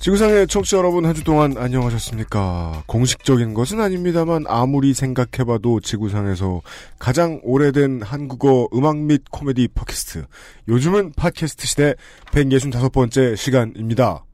지구상의 0.00 0.46
청취자 0.46 0.78
여러분 0.78 1.04
한 1.04 1.14
주 1.14 1.24
동안 1.24 1.56
안녕하셨습니까? 1.58 2.84
공식적인 2.86 3.52
것은 3.52 3.80
아닙니다만 3.80 4.44
아무리 4.48 4.94
생각해봐도 4.94 5.80
지구상에서 5.80 6.62
가장 6.98 7.38
오래된 7.42 8.00
한국어 8.02 8.66
음악 8.74 8.96
및 8.96 9.22
코미디 9.30 9.68
팟캐스트 9.74 10.24
요즘은 10.68 11.12
팟캐스트 11.16 11.66
시대 11.66 11.94
165번째 12.30 13.36
시간입니다. 13.36 14.24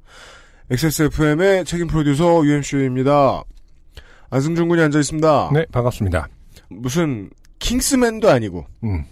XSFM의 0.70 1.65
책임 1.65 1.89
프로듀서 1.89 2.45
UMC입니다. 2.45 3.42
안승준 4.30 4.69
군이 4.69 4.80
앉아있습니다. 4.83 5.51
네, 5.53 5.67
반갑습니다. 5.73 6.28
무슨 6.69 7.30
킹스맨도 7.58 8.30
아니고 8.30 8.67
음, 8.84 9.05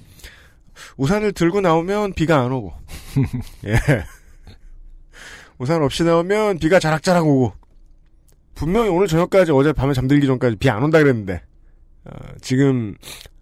우산을 0.99 1.33
들고 1.33 1.61
나오면 1.63 2.13
비가 2.13 2.41
안 2.43 2.53
오고 2.53 2.73
예. 3.67 3.75
우산 5.59 5.83
없이 5.83 6.03
나오면 6.05 6.59
비가 6.59 6.79
자락자락 6.79 7.27
오고 7.27 7.53
분명히 8.55 8.89
오늘 8.89 9.07
저녁까지 9.07 9.53
어제 9.53 9.73
밤에 9.73 9.93
잠들기 9.93 10.27
전까지 10.27 10.57
비 10.57 10.69
안 10.69 10.83
온다 10.83 10.99
그랬는데 10.99 11.43
어, 12.05 12.11
지금 12.41 12.95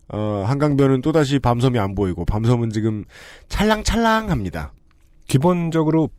어, 0.08 0.44
한강변은 0.46 1.00
또다시 1.02 1.38
밤섬이 1.38 1.78
안 1.78 1.94
보이고 1.94 2.24
밤섬은 2.24 2.70
지금 2.70 3.04
찰랑찰랑합니다. 3.48 4.72
기본적으로 5.26 6.10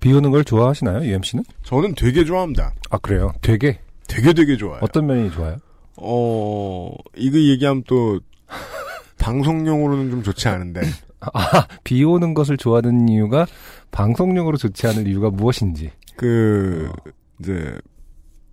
비 0.00 0.12
오는 0.12 0.30
걸 0.30 0.44
좋아하시나요, 0.44 1.04
UMC는? 1.04 1.44
저는 1.62 1.94
되게 1.94 2.24
좋아합니다. 2.24 2.74
아, 2.90 2.98
그래요? 2.98 3.32
되게? 3.40 3.78
되게 4.08 4.32
되게 4.32 4.56
좋아요. 4.56 4.80
어떤 4.82 5.06
면이 5.06 5.30
좋아요? 5.30 5.56
어 5.96 6.92
이거 7.16 7.38
얘기하면 7.38 7.84
또 7.86 8.20
방송용으로는 9.18 10.10
좀 10.10 10.22
좋지 10.22 10.48
않은데 10.48 10.80
아, 11.32 11.66
비 11.84 12.02
오는 12.04 12.34
것을 12.34 12.56
좋아하는 12.56 13.08
이유가 13.08 13.46
방송용으로 13.90 14.56
좋지 14.56 14.86
않을 14.88 15.06
이유가 15.08 15.30
무엇인지. 15.30 15.90
그 16.16 16.90
이제 17.40 17.74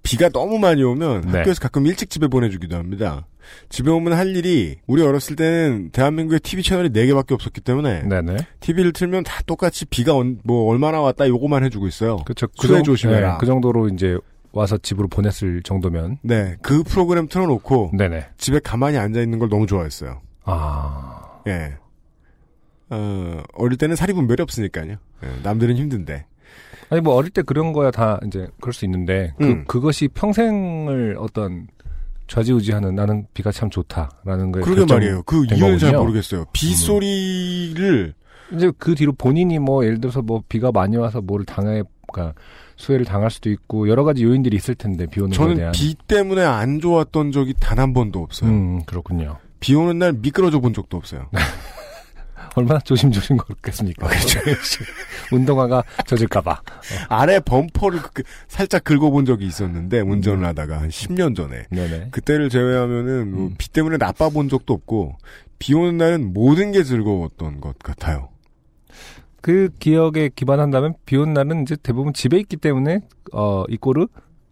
비가 0.03 0.29
너무 0.29 0.57
많이 0.57 0.83
오면 0.83 1.21
네. 1.31 1.37
학교에서 1.39 1.59
가끔 1.61 1.85
일찍 1.85 2.09
집에 2.09 2.27
보내주기도 2.27 2.75
합니다. 2.75 3.27
집에 3.69 3.89
오면 3.91 4.13
할 4.13 4.35
일이 4.35 4.77
우리 4.87 5.01
어렸을 5.03 5.35
때는 5.35 5.89
대한민국에 5.91 6.39
TV 6.39 6.63
채널이 6.63 6.89
4개밖에 6.89 7.31
없었기 7.33 7.61
때문에 7.61 8.03
네네. 8.03 8.37
TV를 8.59 8.93
틀면 8.93 9.23
다 9.23 9.41
똑같이 9.45 9.85
비가 9.85 10.15
언- 10.15 10.39
뭐 10.43 10.71
얼마나 10.71 11.01
왔다 11.01 11.27
요거만 11.27 11.63
해주고 11.65 11.87
있어요. 11.87 12.17
그쵸. 12.25 12.47
수해 12.55 12.75
정- 12.77 12.83
조심해라. 12.83 13.31
네, 13.33 13.37
그 13.39 13.45
정도로 13.45 13.89
이제 13.89 14.17
와서 14.53 14.77
집으로 14.77 15.07
보냈을 15.07 15.61
정도면. 15.63 16.17
네, 16.23 16.55
그 16.61 16.83
프로그램 16.83 17.27
틀어놓고 17.27 17.91
네네. 17.97 18.27
집에 18.37 18.59
가만히 18.59 18.97
앉아 18.97 19.21
있는 19.21 19.39
걸 19.39 19.49
너무 19.49 19.65
좋아했어요. 19.65 20.19
아, 20.43 21.21
예. 21.47 21.77
어, 22.91 23.41
어릴 23.53 23.77
때는 23.77 23.95
사리 23.95 24.13
분별이 24.13 24.41
없으니까요. 24.41 24.91
예, 25.23 25.27
남들은 25.43 25.75
힘든데. 25.77 26.25
아니 26.89 27.01
뭐 27.01 27.15
어릴 27.15 27.29
때 27.31 27.41
그런 27.41 27.71
거야 27.73 27.89
다 27.89 28.19
이제 28.27 28.47
그럴 28.59 28.73
수 28.73 28.83
있는데 28.85 29.33
그 29.37 29.45
음. 29.45 29.63
그것이 29.65 30.09
평생을 30.09 31.15
어떤 31.19 31.67
좌지우지하는 32.27 32.95
나는 32.95 33.25
비가 33.33 33.51
참 33.51 33.69
좋다라는 33.69 34.51
거에 34.51 34.61
그러게 34.61 34.93
말이에요. 34.93 35.23
그된 35.23 35.57
이유는 35.57 35.77
잘 35.79 35.91
거군요. 35.91 36.01
음. 36.01 36.07
모르겠어요. 36.07 36.45
비 36.53 36.73
소리를 36.75 38.13
이제 38.53 38.71
그 38.77 38.95
뒤로 38.95 39.13
본인이 39.13 39.57
뭐 39.59 39.85
예를 39.85 40.01
들어서 40.01 40.21
뭐 40.21 40.43
비가 40.49 40.71
많이 40.73 40.97
와서 40.97 41.21
뭐를 41.21 41.45
당해 41.45 41.83
그러니까 42.11 42.37
수해를 42.75 43.05
당할 43.05 43.31
수도 43.31 43.49
있고 43.49 43.87
여러 43.87 44.03
가지 44.03 44.23
요인들이 44.25 44.57
있을 44.57 44.75
텐데 44.75 45.05
비 45.05 45.21
오는 45.21 45.29
거에 45.29 45.37
저는 45.37 45.55
대한 45.55 45.71
비 45.71 45.95
때문에 46.07 46.43
안 46.43 46.81
좋았던 46.81 47.31
적이 47.31 47.53
단 47.59 47.79
한 47.79 47.93
번도 47.93 48.19
없어요. 48.21 48.49
음 48.49 48.83
그렇군요. 48.85 49.37
비 49.61 49.75
오는 49.75 49.97
날 49.97 50.11
미끄러져 50.13 50.59
본 50.59 50.73
적도 50.73 50.97
없어요. 50.97 51.27
얼마나 52.55 52.79
조심조심 52.79 53.37
걸었겠습니까? 53.37 54.07
그렇죠. 54.07 54.39
운동화가 55.31 55.83
젖을까봐. 56.05 56.61
아래 57.09 57.39
범퍼를 57.39 57.99
그- 58.13 58.23
살짝 58.47 58.83
긁어본 58.83 59.25
적이 59.25 59.45
있었는데 59.47 60.01
운전을 60.01 60.45
하다가 60.45 60.81
한 60.81 60.89
10년 60.89 61.35
전에 61.35 61.65
네네. 61.69 62.09
그때를 62.11 62.49
제외하면은 62.49 63.31
뭐 63.31 63.47
음. 63.47 63.55
비 63.57 63.69
때문에 63.69 63.97
나빠 63.97 64.29
본 64.29 64.49
적도 64.49 64.73
없고 64.73 65.15
비 65.59 65.73
오는 65.73 65.97
날은 65.97 66.33
모든 66.33 66.71
게 66.71 66.83
즐거웠던 66.83 67.61
것 67.61 67.77
같아요. 67.79 68.29
그 69.41 69.69
기억에 69.79 70.29
기반한다면 70.35 70.93
비 71.05 71.15
오는 71.17 71.33
날은 71.33 71.63
이제 71.63 71.75
대부분 71.81 72.13
집에 72.13 72.37
있기 72.37 72.57
때문에 72.57 72.99
어 73.33 73.63
이꼬르 73.69 74.07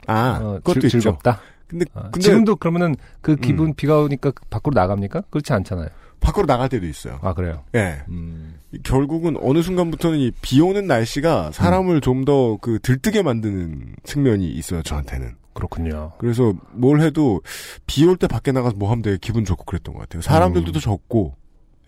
아 0.07 0.39
어, 0.41 0.53
그것도 0.63 0.81
즐. 0.87 0.89
즐겁다. 1.01 1.41
근데 1.67 1.85
아, 1.93 2.03
근데 2.09 2.19
지금도 2.21 2.55
그러면은 2.55 2.95
그 3.21 3.35
기분 3.35 3.75
비가 3.75 3.99
오니까 3.99 4.31
밖으로 4.49 4.73
나갑니까? 4.73 5.21
그렇지 5.29 5.53
않잖아요. 5.53 5.89
밖으로 6.19 6.45
나갈 6.45 6.69
때도 6.69 6.85
있어요. 6.85 7.19
아 7.21 7.33
그래요. 7.33 7.63
예. 7.75 8.01
음. 8.09 8.55
결국은 8.83 9.35
어느 9.41 9.61
순간부터는 9.61 10.19
이 10.19 10.31
비 10.41 10.61
오는 10.61 10.85
날씨가 10.87 11.51
사람을 11.51 11.95
음. 11.95 12.01
좀더 12.01 12.57
그 12.61 12.79
들뜨게 12.81 13.21
만드는 13.23 13.95
측면이 14.03 14.47
있어요, 14.49 14.81
저한테는. 14.83 15.35
그렇군요. 15.53 16.13
그래서 16.19 16.53
뭘 16.73 17.01
해도 17.01 17.41
비 17.87 18.05
올 18.05 18.15
때 18.17 18.27
밖에 18.27 18.51
나가서 18.51 18.75
뭐 18.77 18.89
하면 18.91 19.01
되게 19.01 19.17
기분 19.19 19.43
좋고 19.45 19.65
그랬던 19.65 19.93
것 19.95 20.01
같아요. 20.01 20.21
사람들도 20.21 20.71
음. 20.71 20.73
더 20.73 20.79
적고, 20.79 21.35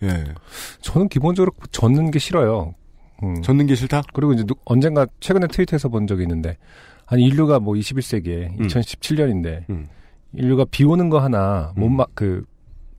예. 0.02 0.24
저는 0.80 1.08
기본적으로 1.08 1.52
젖는 1.70 2.10
게 2.10 2.18
싫어요. 2.18 2.74
음. 3.22 3.40
젖는 3.42 3.66
게 3.66 3.74
싫다? 3.76 4.02
그리고 4.12 4.32
이제 4.32 4.44
누- 4.44 4.56
언젠가 4.64 5.06
최근에 5.20 5.46
트윗해서 5.46 5.88
본 5.88 6.06
적이 6.08 6.22
있는데 6.22 6.58
아니 7.06 7.22
인류가 7.24 7.60
뭐 7.60 7.74
21세기에 7.74 8.58
음. 8.60 8.66
2017년인데 8.66 9.68
음. 9.70 9.88
인류가 10.34 10.64
비 10.70 10.82
오는 10.84 11.08
거 11.08 11.20
하나 11.20 11.72
음. 11.76 11.80
못막 11.82 12.10
그 12.14 12.44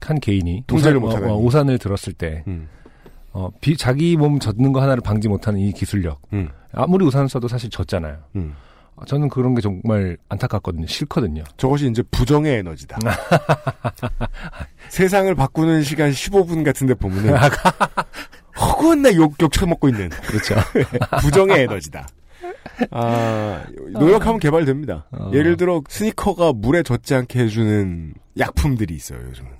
한 0.08 0.20
개인이 0.20 0.64
통제를 0.66 1.00
못하다니. 1.00 1.32
어, 1.32 1.34
어, 1.34 1.38
우산을 1.40 1.78
들었을 1.78 2.12
때 2.12 2.44
음. 2.46 2.68
어, 3.32 3.50
비, 3.60 3.76
자기 3.76 4.16
몸 4.16 4.38
젖는 4.38 4.72
거 4.72 4.80
하나를 4.80 5.00
방지 5.02 5.28
못하는 5.28 5.60
이 5.60 5.72
기술력 5.72 6.20
음. 6.32 6.48
아무리 6.72 7.04
우산을 7.04 7.28
써도 7.28 7.48
사실 7.48 7.70
젖잖아요. 7.70 8.18
음. 8.36 8.54
어, 8.96 9.04
저는 9.06 9.28
그런 9.28 9.54
게 9.54 9.60
정말 9.60 10.16
안타깝거든요. 10.28 10.86
싫거든요. 10.86 11.42
저것이 11.56 11.88
이제 11.88 12.02
부정의 12.10 12.58
에너지다. 12.58 12.98
세상을 14.88 15.34
바꾸는 15.34 15.82
시간 15.82 16.10
15분 16.10 16.64
같은데 16.64 16.94
보면은 16.94 17.34
허구한 18.60 19.02
날 19.02 19.16
욕, 19.16 19.34
욕 19.40 19.52
처먹고 19.52 19.88
있는 19.88 20.10
그렇죠. 20.10 20.54
부정의 21.20 21.62
에너지다. 21.62 22.06
아, 22.90 23.64
노력하면 23.92 24.38
개발됩니다. 24.38 25.06
어. 25.12 25.30
예를 25.32 25.56
들어 25.56 25.82
스니커가 25.88 26.52
물에 26.52 26.82
젖지 26.82 27.14
않게 27.14 27.40
해주는 27.40 28.14
약품들이 28.38 28.94
있어요, 28.94 29.20
요즘은. 29.28 29.50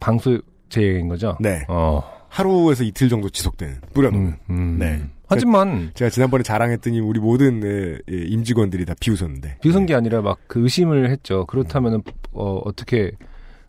방수제인 0.00 1.08
거죠. 1.08 1.36
네. 1.40 1.64
어. 1.68 2.02
하루에서 2.28 2.84
이틀 2.84 3.08
정도 3.08 3.30
지속되는, 3.30 3.80
뿌려놓는. 3.94 4.26
음, 4.28 4.36
음. 4.50 4.76
네. 4.78 5.02
하지만 5.28 5.90
제가 5.94 6.08
지난번에 6.10 6.42
자랑했더니 6.44 7.00
우리 7.00 7.18
모든 7.18 7.62
예, 7.64 7.98
예, 8.12 8.16
임직원들이 8.26 8.84
다 8.84 8.94
비웃었는데. 9.00 9.58
비웃은 9.62 9.86
게 9.86 9.94
아니라 9.94 10.20
막 10.22 10.38
그 10.46 10.60
의심을 10.62 11.10
했죠. 11.10 11.46
그렇다면은 11.46 12.02
어, 12.32 12.60
어떻게 12.64 13.12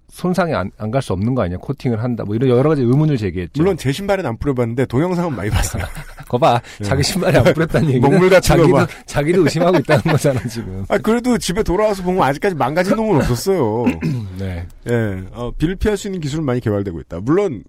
손상이 0.09 0.53
안 0.53 0.71
갈 0.91 1.01
수 1.01 1.13
없는 1.13 1.35
거 1.35 1.43
아니야? 1.43 1.57
코팅을 1.57 2.01
한다. 2.01 2.23
뭐 2.23 2.35
이런 2.35 2.49
여러 2.49 2.69
가지 2.69 2.81
의문을 2.81 3.17
제기했죠. 3.17 3.61
물론 3.61 3.77
제 3.77 3.91
신발은 3.91 4.25
안 4.25 4.37
뿌려봤는데 4.37 4.85
동영상은 4.85 5.35
많이 5.35 5.49
봤어요. 5.49 5.83
거봐 6.29 6.61
자기 6.83 7.03
신발이 7.03 7.37
안 7.37 7.43
뿌렸다는 7.53 7.89
얘기는 7.89 8.01
먹물 8.09 8.29
같은 8.29 8.39
거 8.39 8.63
자기도 8.63 8.71
봐. 8.73 8.87
자기도 9.05 9.43
의심하고 9.43 9.77
있다는 9.79 10.03
거잖아 10.03 10.41
지금. 10.47 10.85
아 10.87 10.97
그래도 10.97 11.37
집에 11.37 11.61
돌아와서 11.63 12.03
보면 12.03 12.23
아직까지 12.23 12.55
망가진 12.55 12.95
놈은 12.95 13.17
없었어요. 13.17 13.85
네. 14.39 14.65
예, 14.89 15.23
어, 15.33 15.51
비를 15.57 15.75
피할 15.75 15.97
수 15.97 16.07
있는 16.07 16.21
기술은 16.21 16.45
많이 16.45 16.59
개발되고 16.61 16.99
있다. 17.01 17.19
물론 17.21 17.63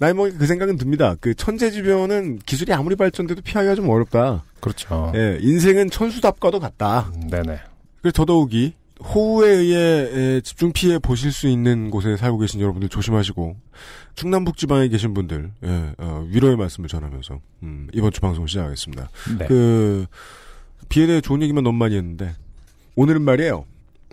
나이 0.00 0.14
먹이 0.14 0.32
그 0.38 0.46
생각은 0.46 0.76
듭니다. 0.78 1.16
그 1.20 1.34
천재지변은 1.34 2.40
기술이 2.46 2.72
아무리 2.72 2.96
발전돼도 2.96 3.42
피하기가 3.42 3.74
좀 3.74 3.88
어렵다. 3.90 4.44
그렇죠. 4.60 5.12
예, 5.14 5.38
인생은 5.40 5.90
천수답과도 5.90 6.58
같다. 6.60 7.10
음, 7.16 7.28
네네. 7.28 7.58
그래서 8.00 8.12
더더욱이 8.14 8.74
호우에 9.04 9.48
의해 9.50 9.78
에, 10.36 10.40
집중 10.42 10.72
피해 10.72 10.98
보실 10.98 11.32
수 11.32 11.48
있는 11.48 11.90
곳에 11.90 12.16
살고 12.16 12.38
계신 12.38 12.60
여러분들 12.60 12.88
조심하시고 12.88 13.56
충남북 14.14 14.56
지방에 14.56 14.88
계신 14.88 15.14
분들 15.14 15.50
예, 15.64 15.94
어, 15.98 16.26
위로의 16.28 16.56
말씀을 16.56 16.88
전하면서 16.88 17.40
음, 17.64 17.88
이번 17.92 18.12
주 18.12 18.20
방송 18.20 18.46
시작하겠습니다. 18.46 19.08
네. 19.38 19.46
그 19.46 20.06
비에 20.88 21.06
대해 21.06 21.20
좋은 21.20 21.42
얘기만 21.42 21.64
너무 21.64 21.78
많이 21.78 21.96
했는데 21.96 22.34
오늘은 22.94 23.22
말이에요. 23.22 23.64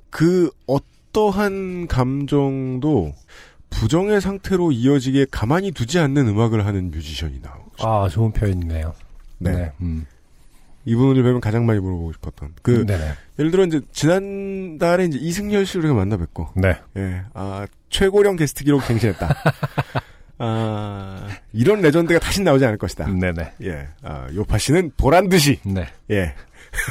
그 0.10 0.50
어떠한 0.66 1.88
감정도 1.88 3.14
부정의 3.70 4.22
상태로 4.22 4.72
이어지게 4.72 5.28
가만히 5.30 5.72
두지 5.72 6.00
않는 6.00 6.28
음악을 6.28 6.66
하는 6.66 6.90
뮤지션이 6.92 7.40
나오죠. 7.42 7.88
아 7.88 8.10
좋은 8.10 8.32
표현이네요. 8.32 8.94
네. 9.38 9.52
네. 9.52 9.72
음. 9.82 10.06
이 10.90 10.96
분을 10.96 11.22
뵈면 11.22 11.40
가장 11.40 11.68
많이 11.68 11.80
물어보고 11.80 12.14
싶었던. 12.14 12.54
그, 12.64 12.84
네네. 12.86 13.14
예를 13.38 13.52
들어 13.52 13.64
이제 13.66 13.80
지난달에 13.94 15.06
이제 15.06 15.20
이승열 15.22 15.66
씨를 15.68 15.82
우리가 15.82 15.94
만나 15.94 16.18
뵙고, 16.18 16.50
네. 16.56 16.76
예, 16.98 17.22
아, 17.36 17.68
최고령 17.92 18.36
게스트 18.38 18.64
기록 18.64 18.88
갱신했다. 18.88 19.36
아, 20.40 21.28
이런 21.54 21.82
레전드가 21.82 22.20
다시 22.20 22.42
나오지 22.42 22.66
않을 22.66 22.78
것이다. 22.80 23.06
네네. 23.08 23.52
예, 23.64 23.88
아, 24.02 24.28
요파 24.34 24.58
씨는 24.58 24.92
보란 24.98 25.30
듯이, 25.30 25.60
네. 25.64 25.86
예, 26.10 26.34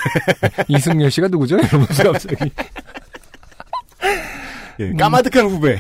이승열 0.69 1.11
씨가 1.11 1.27
누구죠? 1.29 1.57
이러면서 1.59 2.13
갑자기. 2.13 2.51
예, 4.81 4.93
까마득한 4.93 5.47
후배. 5.47 5.79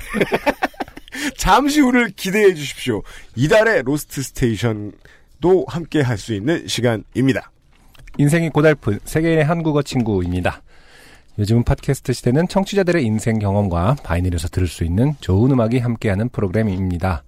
잠시 1.38 1.80
후를 1.80 2.10
기대해 2.16 2.52
주십시오. 2.52 3.02
이달의 3.36 3.82
Lost 3.84 4.22
Station도 4.22 5.66
함께 5.68 6.00
할 6.00 6.18
수 6.18 6.34
있는 6.34 6.66
시간입니다. 6.66 7.52
인생이 8.18 8.50
고달픈 8.50 8.98
세계인의 9.04 9.44
한국어 9.44 9.80
친구입니다. 9.82 10.62
요즘은 11.38 11.62
팟캐스트 11.62 12.12
시대는 12.12 12.48
청취자들의 12.48 13.04
인생 13.04 13.38
경험과 13.38 13.96
바이닐에서 14.02 14.48
들을 14.48 14.66
수 14.66 14.82
있는 14.84 15.14
좋은 15.20 15.52
음악이 15.52 15.78
함께하는 15.78 16.28
프로그램입니다. 16.30 17.22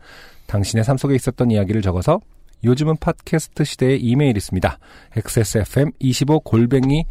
당신의 0.48 0.82
삶 0.84 0.96
속에 0.96 1.14
있었던 1.14 1.52
이야기를 1.52 1.80
적어서 1.80 2.20
요즘은 2.64 2.96
팟캐스트 2.96 3.62
시대에 3.62 3.96
이메일 3.96 4.36
있습니다. 4.36 4.78
xsfm25 5.14 6.42
골뱅이 6.42 7.04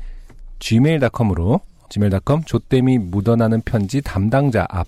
gmail.com으로 0.60 1.62
gmail.com 1.90 2.44
조땜이 2.44 2.98
묻어나는 2.98 3.62
편지 3.62 4.02
담당자 4.02 4.68
앞 4.70 4.88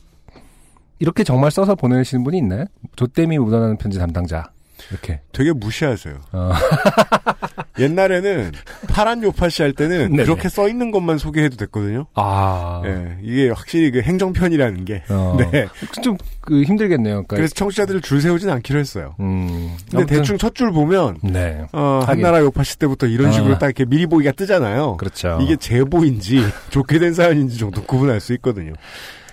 이렇게 1.00 1.24
정말 1.24 1.50
써서 1.50 1.76
보내시는 1.76 2.26
분이 2.26 2.38
있나요? 2.40 2.66
조땜이 2.98 3.40
묻어나는 3.40 3.78
편지 3.78 3.98
담당자 3.98 4.52
이렇게 4.90 5.22
되게 5.32 5.54
무시하세요. 5.54 6.16
어. 6.34 6.52
옛날에는 7.80 8.52
파란 8.88 9.24
요파시 9.24 9.62
할 9.62 9.74
때는 9.74 10.12
네네. 10.12 10.24
그렇게 10.24 10.50
써 10.50 10.68
있는 10.68 10.92
것만 10.92 11.18
소개해도 11.18 11.58
됐거든요. 11.58 12.06
아 12.16 12.82
예, 12.86 13.18
이게 13.24 13.50
확실히 13.50 13.92
그 13.92 14.02
행정편이라는 14.02 14.86
게. 14.86 15.04
어. 15.10 15.38
네. 15.52 15.68
좀 16.04 16.18
그 16.42 16.64
힘들겠네요. 16.64 17.14
그러니까 17.14 17.36
그래서 17.36 17.54
청취자들을 17.54 18.02
줄 18.02 18.20
세우진 18.20 18.50
않기로 18.50 18.80
했어요. 18.80 19.16
음. 19.20 19.76
근데 19.92 19.98
아무튼, 19.98 20.18
대충 20.18 20.38
첫 20.38 20.52
줄 20.56 20.72
보면 20.72 21.20
네. 21.24 21.64
어. 21.72 22.02
한나라 22.06 22.40
요파시 22.42 22.78
때부터 22.78 23.08
이런 23.08 23.32
식으로 23.32 23.56
아. 23.56 23.58
딱 23.58 23.68
이렇게 23.68 23.86
미리 23.86 24.06
보기가 24.06 24.34
뜨잖아요. 24.34 24.98
그렇죠. 24.98 25.40
이게 25.42 25.56
제보인지 25.56 26.44
좋게 26.72 27.00
된 27.00 27.14
사연인지 27.14 27.58
정도 27.58 27.84
구분할 27.84 28.20
수 28.20 28.34
있거든요. 28.34 28.74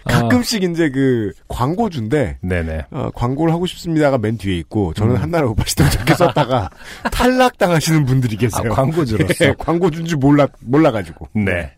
아. 0.05 0.13
가끔씩 0.13 0.63
이제 0.63 0.91
그 0.91 1.33
광고주인데 1.49 2.39
네네. 2.41 2.87
어, 2.91 3.11
광고를 3.15 3.53
하고 3.53 3.67
싶습니다가 3.67 4.19
맨 4.19 4.39
뒤에 4.39 4.57
있고 4.59 4.95
저는 4.95 5.17
음. 5.17 5.23
한나라 5.23 5.49
때부터 5.49 5.85
이렇게 5.85 6.15
썼다가 6.15 6.71
탈락 7.13 7.59
당하시는 7.59 8.05
분들이 8.05 8.37
아, 8.37 8.39
계세요. 8.41 8.73
광고주로서. 8.73 9.45
예, 9.45 9.55
광고주인지 9.59 10.17
몰라 10.17 10.47
몰라가지고. 10.61 11.29
네. 11.35 11.73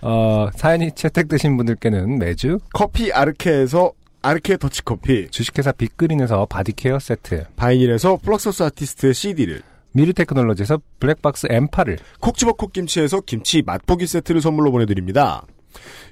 어, 0.00 0.48
사연이 0.54 0.92
채택되신 0.92 1.56
분들께는 1.56 2.18
매주 2.18 2.58
커피 2.72 3.10
아르케에서 3.12 3.92
아르케 4.20 4.56
더치커피, 4.56 5.28
주식회사 5.30 5.72
빅그린에서 5.72 6.46
바디케어 6.46 6.98
세트, 6.98 7.44
바이닐에서 7.56 8.18
플럭서스 8.22 8.62
아티스트의 8.62 9.12
CD를, 9.12 9.62
미르테크놀로지에서 9.92 10.78
블랙박스 10.98 11.46
M8을, 11.48 11.98
콕 12.20 12.36
집어 12.36 12.52
콕 12.52 12.72
김치에서 12.72 13.20
김치 13.20 13.62
맛보기 13.62 14.06
세트를 14.06 14.40
선물로 14.40 14.72
보내드립니다. 14.72 15.44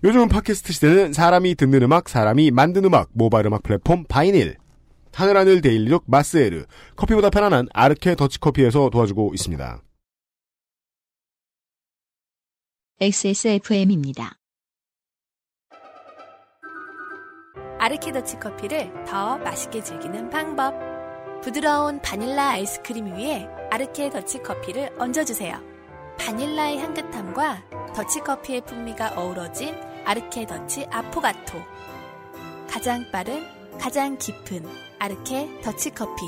요즘은 0.04 0.28
팟캐스트 0.28 0.72
시대는 0.72 1.12
사람이 1.12 1.54
듣는 1.54 1.82
음악, 1.82 2.08
사람이 2.08 2.50
만든 2.50 2.84
음악, 2.84 3.08
모바일 3.12 3.46
음악 3.46 3.62
플랫폼 3.62 4.04
바이닐, 4.04 4.56
하늘하늘 5.14 5.60
데일리족 5.60 6.04
마스에르, 6.06 6.64
커피보다 6.96 7.30
편안한 7.30 7.68
아르케 7.72 8.14
더치커피에서 8.14 8.90
도와주고 8.90 9.32
있습니다. 9.34 9.82
XSFM입니다. 13.00 14.36
아르케 17.78 18.12
더치 18.12 18.38
커피를 18.38 18.92
더 19.04 19.38
맛있게 19.38 19.82
즐기는 19.82 20.30
방법. 20.30 20.72
부드러운 21.42 22.00
바닐라 22.00 22.50
아이스크림 22.50 23.16
위에 23.16 23.48
아르케 23.72 24.10
더치 24.10 24.38
커피를 24.38 24.94
얹어주세요. 25.00 25.71
바닐라의 26.24 26.78
향긋함과 26.78 27.64
더치 27.96 28.20
커피의 28.20 28.60
풍미가 28.64 29.14
어우러진 29.16 29.74
아르케 30.04 30.46
더치 30.46 30.86
아포가토. 30.88 31.58
가장 32.70 33.04
빠른, 33.10 33.42
가장 33.78 34.16
깊은 34.18 34.64
아르케 35.00 35.48
더치 35.62 35.90
커피. 35.90 36.22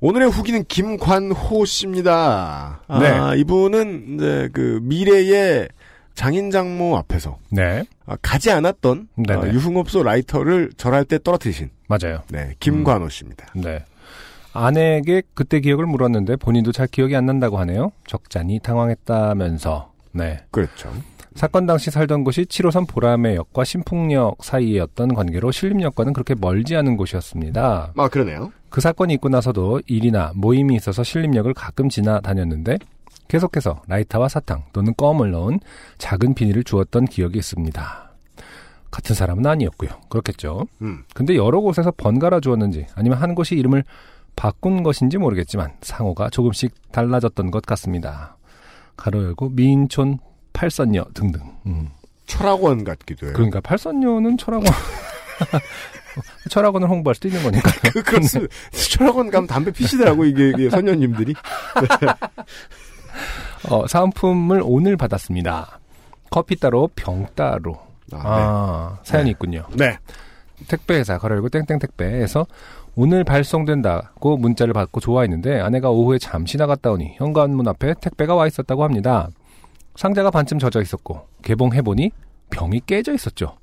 오늘의 0.00 0.30
후기는 0.30 0.64
김관호 0.64 1.64
씨입니다. 1.64 2.82
네. 2.88 3.06
아, 3.06 3.34
이분은 3.36 4.16
이제 4.16 4.48
그 4.52 4.80
미래의 4.82 5.68
장인 6.14 6.50
장모 6.50 6.96
앞에서 6.96 7.38
네. 7.50 7.84
아, 8.04 8.16
가지 8.20 8.50
않았던 8.50 9.08
네네. 9.14 9.40
아, 9.40 9.52
유흥업소 9.52 10.02
라이터를 10.02 10.72
절할 10.76 11.04
때 11.04 11.20
떨어뜨리신 11.22 11.70
맞아요. 11.86 12.22
네, 12.30 12.56
김관호 12.58 13.08
씨입니다. 13.08 13.46
네. 13.54 13.84
아내에게 14.52 15.22
그때 15.34 15.60
기억을 15.60 15.86
물었는데 15.86 16.36
본인도 16.36 16.72
잘 16.72 16.86
기억이 16.86 17.16
안 17.16 17.26
난다고 17.26 17.58
하네요. 17.58 17.92
적잖이 18.06 18.60
당황했다면서. 18.60 19.92
네. 20.12 20.40
그렇죠. 20.50 20.92
사건 21.34 21.66
당시 21.66 21.90
살던 21.90 22.24
곳이 22.24 22.44
7호선 22.44 22.86
보라매역과 22.86 23.64
신풍역 23.64 24.44
사이였던 24.44 25.14
관계로 25.14 25.50
신림역과는 25.50 26.12
그렇게 26.12 26.34
멀지 26.34 26.76
않은 26.76 26.96
곳이었습니다. 26.96 27.92
아 27.96 28.08
그러네요. 28.08 28.52
그 28.68 28.80
사건이 28.80 29.14
있고 29.14 29.28
나서도 29.28 29.80
일이나 29.86 30.32
모임이 30.34 30.74
있어서 30.76 31.02
신림역을 31.02 31.54
가끔 31.54 31.88
지나다녔는데 31.88 32.78
계속해서 33.28 33.82
라이터와 33.86 34.28
사탕 34.28 34.64
또는 34.74 34.94
껌을 34.94 35.30
넣은 35.30 35.60
작은 35.96 36.34
비닐을 36.34 36.64
주었던 36.64 37.06
기억이 37.06 37.38
있습니다. 37.38 38.12
같은 38.90 39.14
사람은 39.14 39.46
아니었고요. 39.46 39.88
그렇겠죠. 40.10 40.66
음. 40.82 41.04
근데 41.14 41.34
여러 41.34 41.60
곳에서 41.60 41.92
번갈아 41.96 42.40
주었는지 42.40 42.86
아니면 42.94 43.18
한 43.18 43.34
곳이 43.34 43.54
이름을 43.54 43.84
바꾼 44.36 44.82
것인지 44.82 45.18
모르겠지만 45.18 45.72
상호가 45.82 46.30
조금씩 46.30 46.72
달라졌던 46.92 47.50
것 47.50 47.64
같습니다. 47.66 48.36
가로 48.96 49.22
열고 49.24 49.50
미인촌 49.50 50.18
팔선녀 50.52 51.04
등등. 51.14 51.40
음. 51.66 51.90
철학원 52.26 52.84
같기도 52.84 53.26
해요. 53.26 53.34
그러니까 53.34 53.60
팔선녀는 53.60 54.38
철학원 54.38 54.66
철학원을 56.48 56.88
홍보할 56.88 57.14
수도 57.14 57.28
있는 57.28 57.42
거니까. 57.42 57.70
그, 57.92 58.02
그렇습니다. 58.02 58.54
철학원 58.70 59.30
가면 59.30 59.46
담배 59.46 59.70
피시더라고, 59.70 60.24
이게, 60.24 60.50
이게 60.50 60.70
선녀님들이. 60.70 61.34
어, 63.68 63.86
사은품을 63.86 64.62
오늘 64.64 64.96
받았습니다. 64.96 65.78
커피 66.30 66.56
따로 66.56 66.88
병 66.94 67.26
따로. 67.34 67.78
아, 68.12 68.20
아, 68.24 68.98
사연이 69.04 69.26
네. 69.26 69.30
있군요. 69.32 69.66
네. 69.74 69.98
택배회사 70.68 71.18
가로열고 71.18 71.48
땡땡 71.48 71.78
택배에서 71.78 72.46
오늘 72.94 73.24
발송된다고 73.24 74.36
문자를 74.36 74.74
받고 74.74 75.00
좋아했는데 75.00 75.60
아내가 75.60 75.90
오후에 75.90 76.18
잠시 76.18 76.58
나갔다 76.58 76.90
오니 76.90 77.14
현관문 77.16 77.66
앞에 77.68 77.94
택배가 78.00 78.34
와 78.34 78.46
있었다고 78.46 78.84
합니다. 78.84 79.28
상자가 79.96 80.30
반쯤 80.30 80.58
젖어 80.58 80.80
있었고 80.82 81.26
개봉해보니 81.42 82.10
병이 82.50 82.82
깨져 82.86 83.14
있었죠. 83.14 83.56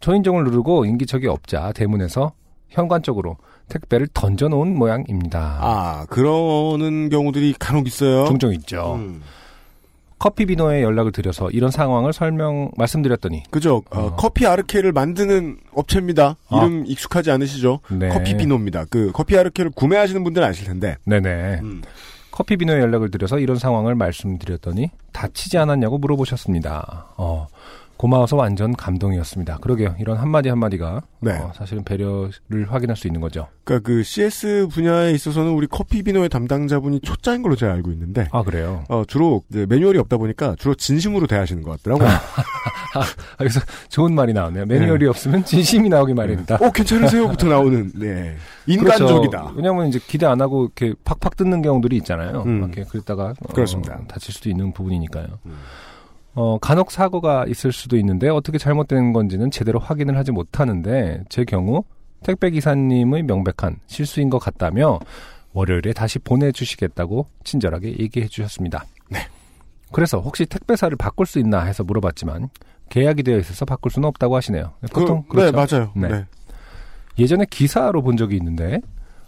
초인종을 0.00 0.44
누르고 0.44 0.86
인기척이 0.86 1.26
없자 1.26 1.72
대문에서 1.72 2.32
현관 2.68 3.02
쪽으로 3.02 3.36
택배를 3.68 4.08
던져놓은 4.14 4.76
모양입니다. 4.76 5.58
아, 5.60 6.06
그러는 6.08 7.10
경우들이 7.10 7.54
간혹 7.58 7.86
있어요. 7.86 8.24
종종 8.24 8.52
있죠. 8.54 8.94
음. 8.94 9.22
커피 10.18 10.46
비노에 10.46 10.82
연락을 10.82 11.12
드려서 11.12 11.50
이런 11.50 11.70
상황을 11.70 12.12
설명 12.12 12.70
말씀드렸더니 12.76 13.44
그죠. 13.50 13.82
어, 13.90 14.00
어. 14.00 14.16
커피 14.16 14.46
아르케를 14.46 14.92
만드는 14.92 15.58
업체입니다. 15.72 16.36
아. 16.48 16.56
이름 16.58 16.84
익숙하지 16.86 17.30
않으시죠? 17.30 17.80
네. 17.90 18.08
커피 18.08 18.36
비노입니다. 18.36 18.86
그 18.90 19.12
커피 19.12 19.38
아르케를 19.38 19.70
구매하시는 19.70 20.22
분들은 20.24 20.46
아실 20.46 20.66
텐데. 20.66 20.96
네네 21.04 21.60
음. 21.62 21.82
커피 22.30 22.56
비노에 22.56 22.78
연락을 22.80 23.10
드려서 23.10 23.38
이런 23.38 23.58
상황을 23.58 23.94
말씀드렸더니 23.96 24.90
다치지 25.12 25.58
않았냐고 25.58 25.98
물어보셨습니다. 25.98 27.06
어, 27.16 27.48
고마워서 27.98 28.36
완전 28.36 28.74
감동이었습니다. 28.74 29.58
그러게요. 29.58 29.96
이런 29.98 30.16
한마디 30.16 30.48
한마디가 30.48 31.02
네. 31.20 31.32
어, 31.32 31.50
사실은 31.54 31.82
배려를 31.82 32.32
확인할 32.68 32.96
수 32.96 33.08
있는 33.08 33.20
거죠. 33.20 33.48
그러니까 33.64 33.86
그 33.86 34.04
CS 34.04 34.68
분야에 34.70 35.10
있어서는 35.10 35.50
우리 35.50 35.66
커피 35.66 36.04
비노의 36.04 36.28
담당자분이 36.28 37.00
초짜인 37.00 37.42
걸로 37.42 37.56
제가 37.56 37.72
알고 37.72 37.90
있는데. 37.90 38.28
아 38.30 38.44
그래요. 38.44 38.84
어, 38.88 39.02
주로 39.06 39.42
매뉴얼이 39.48 39.98
없다 39.98 40.16
보니까 40.16 40.54
주로 40.58 40.74
진심으로 40.76 41.26
대하시는 41.26 41.60
것 41.62 41.72
같더라고요. 41.72 42.08
아, 42.08 43.02
여기서 43.40 43.60
좋은 43.88 44.14
말이 44.14 44.32
나오네요. 44.32 44.66
매뉴얼이 44.66 45.04
없으면 45.06 45.44
진심이 45.44 45.88
나오기 45.88 46.14
마련이다. 46.14 46.56
어, 46.56 46.70
괜찮으세요?부터 46.70 47.48
나오는, 47.48 47.90
네. 47.96 48.36
인간적이다. 48.66 49.38
그렇죠. 49.38 49.54
왜냐하면 49.56 49.88
이제 49.88 49.98
기대 50.06 50.24
안 50.24 50.40
하고 50.40 50.64
이렇게 50.64 50.94
팍팍 51.04 51.36
뜯는 51.36 51.62
경우들이 51.62 51.96
있잖아요. 51.98 52.44
음. 52.46 52.58
이렇게 52.58 52.84
그랬다가 52.84 53.34
어, 53.40 53.52
그렇습니다. 53.52 54.00
다칠 54.06 54.32
수도 54.32 54.48
있는 54.48 54.72
부분이니까요. 54.72 55.26
음. 55.46 55.56
어, 56.40 56.56
간혹 56.58 56.92
사고가 56.92 57.46
있을 57.48 57.72
수도 57.72 57.96
있는데 57.96 58.28
어떻게 58.28 58.58
잘못된 58.58 59.12
건지는 59.12 59.50
제대로 59.50 59.80
확인을 59.80 60.16
하지 60.16 60.30
못하는데 60.30 61.24
제 61.28 61.44
경우 61.44 61.82
택배 62.22 62.50
기사님의 62.50 63.24
명백한 63.24 63.80
실수인 63.88 64.30
것 64.30 64.38
같다며 64.38 65.00
월요일에 65.52 65.92
다시 65.92 66.20
보내주시겠다고 66.20 67.26
친절하게 67.42 67.98
얘기해 67.98 68.28
주셨습니다. 68.28 68.84
네. 69.10 69.18
그래서 69.90 70.20
혹시 70.20 70.46
택배사를 70.46 70.96
바꿀 70.96 71.26
수 71.26 71.40
있나 71.40 71.64
해서 71.64 71.82
물어봤지만 71.82 72.50
계약이 72.88 73.24
되어 73.24 73.38
있어서 73.38 73.64
바꿀 73.64 73.90
수는 73.90 74.06
없다고 74.06 74.36
하시네요. 74.36 74.74
보통 74.92 75.24
그, 75.28 75.40
네, 75.40 75.50
그렇죠. 75.50 75.76
맞아요. 75.76 75.92
네. 75.96 76.08
네. 76.08 76.24
예전에 77.18 77.46
기사로 77.50 78.00
본 78.00 78.16
적이 78.16 78.36
있는데 78.36 78.80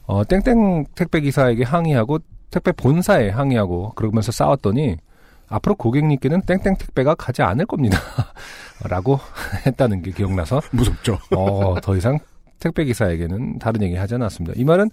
어, 0.06 0.22
땡땡 0.22 0.84
택배 0.94 1.20
기사에게 1.20 1.64
항의하고 1.64 2.20
택배 2.52 2.70
본사에 2.70 3.30
항의하고 3.30 3.94
그러면서 3.96 4.30
싸웠더니 4.30 4.96
앞으로 5.50 5.74
고객님께는 5.74 6.42
땡땡 6.42 6.76
택배가 6.78 7.14
가지 7.16 7.42
않을 7.42 7.66
겁니다. 7.66 7.98
라고 8.88 9.20
했다는 9.66 10.00
게 10.02 10.12
기억나서 10.12 10.62
무섭죠. 10.70 11.18
어, 11.36 11.78
더 11.82 11.96
이상 11.96 12.18
택배 12.60 12.84
기사에게는 12.84 13.58
다른 13.58 13.82
얘기 13.82 13.96
하지 13.96 14.14
않았습니다. 14.14 14.54
이 14.56 14.64
말은 14.64 14.90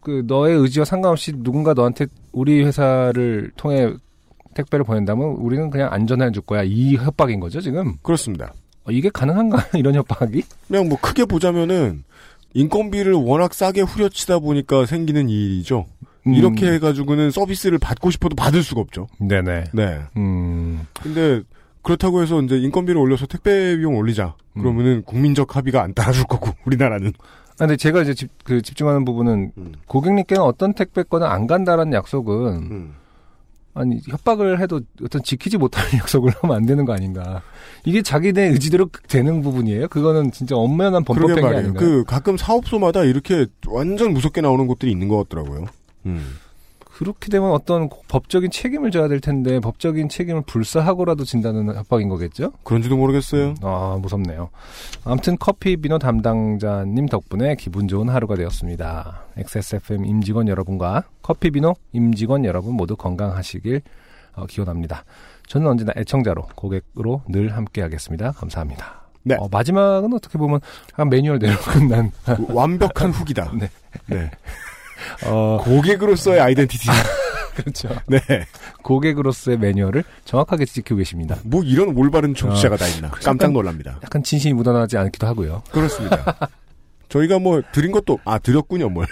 그 0.00 0.24
너의 0.26 0.56
의지와 0.56 0.84
상관없이 0.84 1.32
누군가 1.32 1.74
너한테 1.74 2.06
우리 2.32 2.64
회사를 2.64 3.50
통해 3.56 3.92
택배를 4.54 4.84
보낸다면 4.84 5.24
우리는 5.36 5.68
그냥 5.70 5.92
안전해 5.92 6.30
줄 6.30 6.42
거야. 6.42 6.62
이 6.62 6.96
협박인 6.96 7.40
거죠, 7.40 7.60
지금? 7.60 7.96
그렇습니다. 8.02 8.52
어, 8.84 8.90
이게 8.90 9.10
가능한가? 9.10 9.66
이런 9.76 9.94
협박이? 9.94 10.42
그냥 10.68 10.88
뭐 10.88 10.98
크게 11.00 11.24
보자면은 11.24 12.04
인건비를 12.54 13.12
워낙 13.12 13.52
싸게 13.52 13.82
후려치다 13.82 14.38
보니까 14.38 14.86
생기는 14.86 15.28
일이죠. 15.28 15.86
음, 16.28 16.34
이렇게 16.34 16.72
해가지고는 16.72 17.30
서비스를 17.30 17.78
받고 17.78 18.10
싶어도 18.10 18.36
받을 18.36 18.62
수가 18.62 18.80
없죠. 18.80 19.06
네네. 19.18 19.64
네. 19.72 20.00
음, 20.16 20.86
근데 21.02 21.42
그렇다고 21.82 22.22
해서 22.22 22.40
이제 22.42 22.56
인건비를 22.58 23.00
올려서 23.00 23.26
택배 23.26 23.76
비용 23.76 23.96
올리자. 23.96 24.34
음. 24.56 24.62
그러면은 24.62 25.02
국민적 25.04 25.56
합의가 25.56 25.82
안 25.82 25.94
따라줄 25.94 26.24
거고 26.24 26.50
우리나라는. 26.66 27.12
아, 27.60 27.66
근데 27.66 27.76
제가 27.76 28.02
이제 28.02 28.14
집, 28.14 28.30
그 28.44 28.62
집중하는 28.62 29.04
부분은 29.04 29.52
음. 29.56 29.72
고객님께는 29.86 30.42
어떤 30.42 30.74
택배 30.74 31.02
건은 31.02 31.26
안 31.26 31.46
간다라는 31.46 31.92
약속은 31.92 32.70
음. 32.70 32.94
아니 33.74 34.00
협박을 34.08 34.60
해도 34.60 34.80
어떤 35.04 35.22
지키지 35.22 35.56
못할 35.56 35.84
약속을 35.94 36.32
하면 36.40 36.56
안 36.56 36.66
되는 36.66 36.84
거 36.84 36.92
아닌가? 36.92 37.42
이게 37.84 38.02
자기네 38.02 38.48
의지대로 38.48 38.88
되는 39.08 39.40
부분이에요. 39.40 39.88
그거는 39.88 40.32
진짜 40.32 40.56
엄연한 40.56 41.04
범법행위. 41.04 41.42
아닌가요? 41.42 41.74
그 41.74 42.04
가끔 42.04 42.36
사업소마다 42.36 43.04
이렇게 43.04 43.46
완전 43.66 44.12
무섭게 44.12 44.40
나오는 44.40 44.66
곳들이 44.66 44.90
있는 44.90 45.08
것 45.08 45.28
같더라고요. 45.28 45.66
음. 46.06 46.36
그렇게 46.98 47.28
되면 47.28 47.52
어떤 47.52 47.88
법적인 48.08 48.50
책임을 48.50 48.90
져야 48.90 49.06
될 49.06 49.20
텐데 49.20 49.60
법적인 49.60 50.08
책임을 50.08 50.42
불사하고라도 50.42 51.24
진다는 51.24 51.72
협박인 51.72 52.08
거겠죠? 52.08 52.52
그런지도 52.64 52.96
모르겠어요. 52.96 53.54
아 53.62 53.96
무섭네요. 54.02 54.50
아무튼 55.04 55.36
커피 55.38 55.76
비노 55.76 56.00
담당자님 56.00 57.06
덕분에 57.06 57.54
기분 57.54 57.86
좋은 57.86 58.08
하루가 58.08 58.34
되었습니다. 58.34 59.26
XSFM 59.36 60.06
임직원 60.06 60.48
여러분과 60.48 61.04
커피 61.22 61.52
비노 61.52 61.76
임직원 61.92 62.44
여러분 62.44 62.74
모두 62.74 62.96
건강하시길 62.96 63.80
어, 64.34 64.46
기원합니다. 64.46 65.04
저는 65.46 65.68
언제나 65.68 65.92
애청자로 65.96 66.48
고객으로 66.56 67.22
늘 67.28 67.56
함께하겠습니다. 67.56 68.32
감사합니다. 68.32 69.02
네. 69.22 69.36
어, 69.38 69.48
마지막은 69.50 70.12
어떻게 70.14 70.36
보면 70.36 70.60
한 70.94 71.08
매뉴얼대로 71.08 71.56
끝난 71.62 72.10
완벽한 72.48 73.10
후기다. 73.10 73.52
네. 73.58 73.70
네. 74.06 74.30
어, 75.24 75.60
고객으로서의 75.64 76.40
아이덴티티. 76.40 76.88
그렇죠. 77.56 77.88
네. 78.06 78.20
고객으로서의 78.82 79.58
매뉴얼을 79.58 80.04
정확하게 80.24 80.64
지키고 80.64 80.96
계십니다. 80.98 81.36
뭐 81.42 81.62
이런 81.64 81.96
올바른 81.96 82.34
청취자가 82.34 82.76
다 82.76 82.86
있나. 82.86 83.10
깜짝 83.10 83.50
놀랍니다. 83.52 83.98
약간 84.04 84.22
진심이 84.22 84.54
묻어나지 84.54 84.96
않기도 84.96 85.26
하고요. 85.26 85.62
그렇습니다. 85.72 86.36
저희가 87.08 87.38
뭐 87.38 87.60
드린 87.72 87.90
것도 87.90 88.18
아 88.24 88.38
드렸군요 88.38 88.88
뭘. 88.90 89.06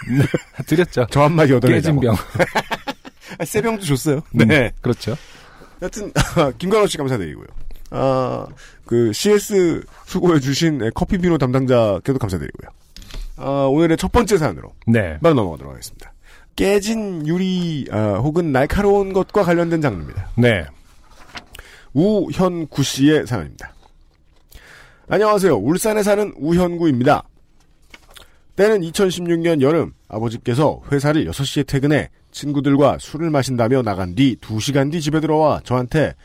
드렸죠. 0.65 1.07
저 1.09 1.23
한마디 1.23 1.51
깨진 1.53 1.57
얻어내자고. 1.57 1.99
병. 1.99 2.15
아, 3.39 3.45
세 3.45 3.61
병도 3.61 3.83
줬어요. 3.83 4.21
음, 4.39 4.47
네. 4.47 4.71
그렇죠. 4.81 5.15
하여튼 5.79 6.11
김관호 6.57 6.87
씨 6.87 6.97
감사드리고요. 6.97 7.47
아, 7.91 8.45
그 8.85 9.11
CS 9.13 9.83
수고해 10.05 10.39
주신 10.39 10.89
커피 10.93 11.17
비노 11.17 11.37
담당자께도 11.37 12.17
감사드리고요. 12.19 12.69
아, 13.37 13.67
오늘의 13.69 13.97
첫 13.97 14.11
번째 14.11 14.37
사연으로 14.37 14.73
네. 14.87 15.17
바로 15.19 15.35
넘어가도록 15.35 15.73
하겠습니다. 15.73 16.13
깨진 16.55 17.27
유리 17.27 17.85
아, 17.91 18.15
혹은 18.15 18.51
날카로운 18.51 19.13
것과 19.13 19.43
관련된 19.43 19.81
장르입니다. 19.81 20.29
네. 20.35 20.65
우현구 21.93 22.83
씨의 22.83 23.27
사연입니다. 23.27 23.73
안녕하세요. 25.07 25.55
울산에 25.55 26.03
사는 26.03 26.33
우현구입니다. 26.37 27.23
때는 28.55 28.81
2016년 28.81 29.61
여름 29.61 29.93
아버지께서 30.07 30.81
회사를 30.91 31.25
6시에 31.25 31.67
퇴근해 31.67 32.09
친구들과 32.31 32.97
술을 32.99 33.29
마신다며 33.29 33.83
나간 33.83 34.15
뒤 34.15 34.35
2시간 34.41 34.91
뒤 34.91 34.99
집에 34.99 35.19
들어와 35.19 35.61
저한테 35.63 36.15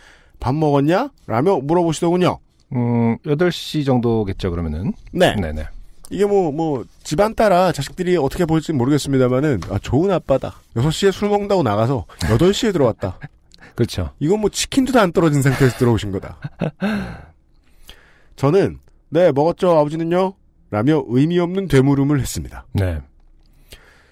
밥 0.40 0.54
먹었냐? 0.54 1.10
라며 1.26 1.58
물어보시더군요. 1.58 2.38
음, 2.74 3.18
8시 3.18 3.84
정도겠죠, 3.84 4.50
그러면은. 4.50 4.92
네. 5.12 5.36
네네. 5.36 5.64
이게 6.12 6.24
뭐, 6.26 6.52
뭐, 6.52 6.84
집안 7.02 7.34
따라 7.34 7.72
자식들이 7.72 8.16
어떻게 8.16 8.44
볼지 8.44 8.72
모르겠습니다만은, 8.72 9.60
아, 9.70 9.78
좋은 9.78 10.10
아빠다. 10.10 10.54
6시에 10.76 11.10
술 11.10 11.28
먹는다고 11.30 11.62
나가서 11.62 12.06
8시에 12.20 12.72
들어왔다. 12.72 13.18
그렇죠. 13.74 14.10
이건 14.20 14.40
뭐 14.40 14.50
치킨도 14.50 14.92
다 14.92 15.00
안 15.02 15.12
떨어진 15.12 15.40
상태에서 15.40 15.78
들어오신 15.78 16.12
거다. 16.12 16.38
저는 18.36 18.78
네 19.08 19.32
먹었죠 19.32 19.70
아버지는요 19.78 20.34
라며 20.70 21.02
의미 21.08 21.38
없는 21.38 21.68
되물음을 21.68 22.20
했습니다. 22.20 22.66
네. 22.72 23.00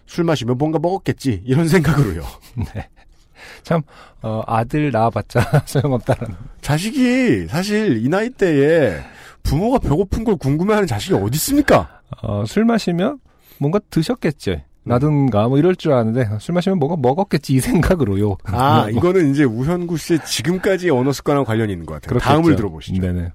술 0.07 0.25
마시면 0.25 0.57
뭔가 0.59 0.78
먹었겠지 0.78 1.42
이런 1.45 1.69
생각으로요. 1.69 2.23
참, 3.62 3.83
어, 4.23 4.42
아들 4.47 4.90
낳아봤자 4.90 5.64
소용없다라는. 5.66 6.35
자식이 6.62 7.47
사실 7.49 8.04
이 8.04 8.09
나이 8.09 8.30
때에 8.30 8.99
부모가 9.43 9.79
배고픈 9.79 10.25
걸 10.25 10.37
궁금해하는 10.37 10.87
자식이 10.87 11.15
어디 11.15 11.37
있습니까? 11.37 12.01
어, 12.23 12.45
술 12.47 12.65
마시면 12.65 13.19
뭔가 13.59 13.79
드셨겠지. 13.91 14.63
나든가 14.83 15.47
뭐 15.49 15.59
이럴 15.59 15.77
줄 15.77 15.93
아는데 15.93 16.29
술 16.41 16.55
마시면 16.55 16.79
뭔가 16.79 16.97
먹었겠지 16.97 17.55
이 17.55 17.61
생각으로요. 17.61 18.39
아 18.45 18.83
뭐, 18.89 18.91
이거는 18.91 19.31
이제 19.31 19.45
우현구 19.45 19.99
씨의 19.99 20.25
지금까지 20.25 20.91
언어 20.91 21.13
습관과 21.13 21.45
관련이 21.45 21.73
있는 21.73 21.87
것 21.87 21.95
같아요. 21.95 22.09
그렇겠죠. 22.09 22.29
다음을 22.29 22.57
들어보시죠. 22.57 23.01
네네. 23.01 23.33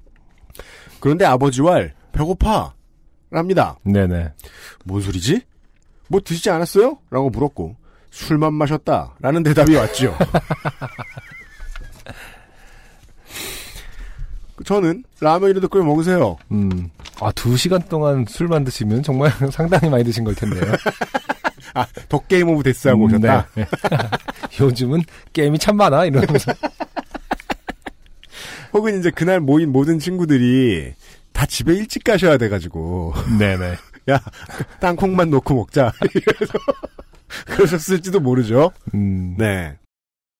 그런데 0.99 1.25
아버지와 1.25 1.83
배고파 2.11 2.73
랍니다. 3.29 3.77
네네. 3.83 4.31
뭔 4.85 5.01
소리지? 5.01 5.41
뭐 6.07 6.19
드시지 6.23 6.49
않았어요? 6.49 6.97
라고 7.09 7.29
물었고 7.29 7.75
술만 8.11 8.53
마셨다 8.53 9.15
라는 9.19 9.43
대답이 9.43 9.75
왔죠. 9.75 10.15
저는 14.63 15.03
라면이라도 15.19 15.67
끓여 15.67 15.83
먹으세요. 15.83 16.37
음. 16.51 16.89
아, 17.19 17.31
두 17.33 17.57
시간 17.57 17.81
동안 17.89 18.25
술만 18.27 18.63
드시면 18.63 19.03
정말 19.03 19.31
상당히 19.51 19.89
많이 19.89 20.03
드신 20.03 20.23
걸 20.23 20.35
텐데요. 20.35 20.63
아, 21.73 21.85
The 22.07 22.19
Game 22.19 22.49
of 22.49 22.63
Death 22.63 22.87
하고 22.87 23.05
음, 23.05 23.07
오셨다. 23.07 23.47
네. 23.55 23.65
요즘은 24.59 25.01
게임이 25.33 25.59
참 25.59 25.75
많아, 25.75 26.05
이러면서. 26.05 26.53
혹은 28.73 28.99
이제 28.99 29.09
그날 29.11 29.39
모인 29.39 29.71
모든 29.71 29.99
친구들이 29.99 30.93
다 31.31 31.45
집에 31.45 31.73
일찍 31.73 32.03
가셔야 32.03 32.37
돼가지고 32.37 33.13
네네. 33.39 33.75
야 34.09 34.19
땅콩만 34.79 35.29
넣고 35.31 35.55
먹자 35.55 35.91
이래서 36.13 36.53
그러셨을지도 37.45 38.19
모르죠. 38.19 38.71
음. 38.93 39.35
네. 39.37 39.77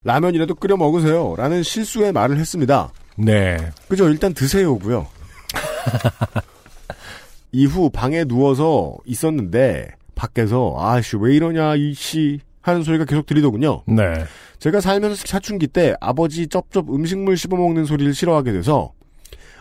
라면이라도 0.04 0.56
끓여 0.56 0.78
먹으세요. 0.78 1.36
라는 1.38 1.64
실수의 1.64 2.12
말을 2.12 2.38
했습니다. 2.38 2.92
네. 3.16 3.58
그죠? 3.88 4.10
일단 4.10 4.34
드세요고요. 4.34 5.08
이후 7.52 7.90
방에 7.90 8.26
누워서 8.26 8.98
있었는데 9.06 9.88
밖에서 10.16 10.76
아씨 10.78 11.16
왜 11.18 11.36
이러냐 11.36 11.76
이씨 11.76 12.40
하는 12.62 12.84
소리가 12.84 13.06
계속 13.06 13.26
들리더군요. 13.26 13.84
네. 13.88 14.26
제가 14.60 14.82
살면서 14.82 15.16
사춘기 15.26 15.68
때 15.68 15.96
아버지 16.02 16.48
쩝쩝 16.48 16.94
음식물 16.94 17.38
씹어먹는 17.38 17.86
소리를 17.86 18.14
싫어하게 18.14 18.52
돼서 18.54 18.94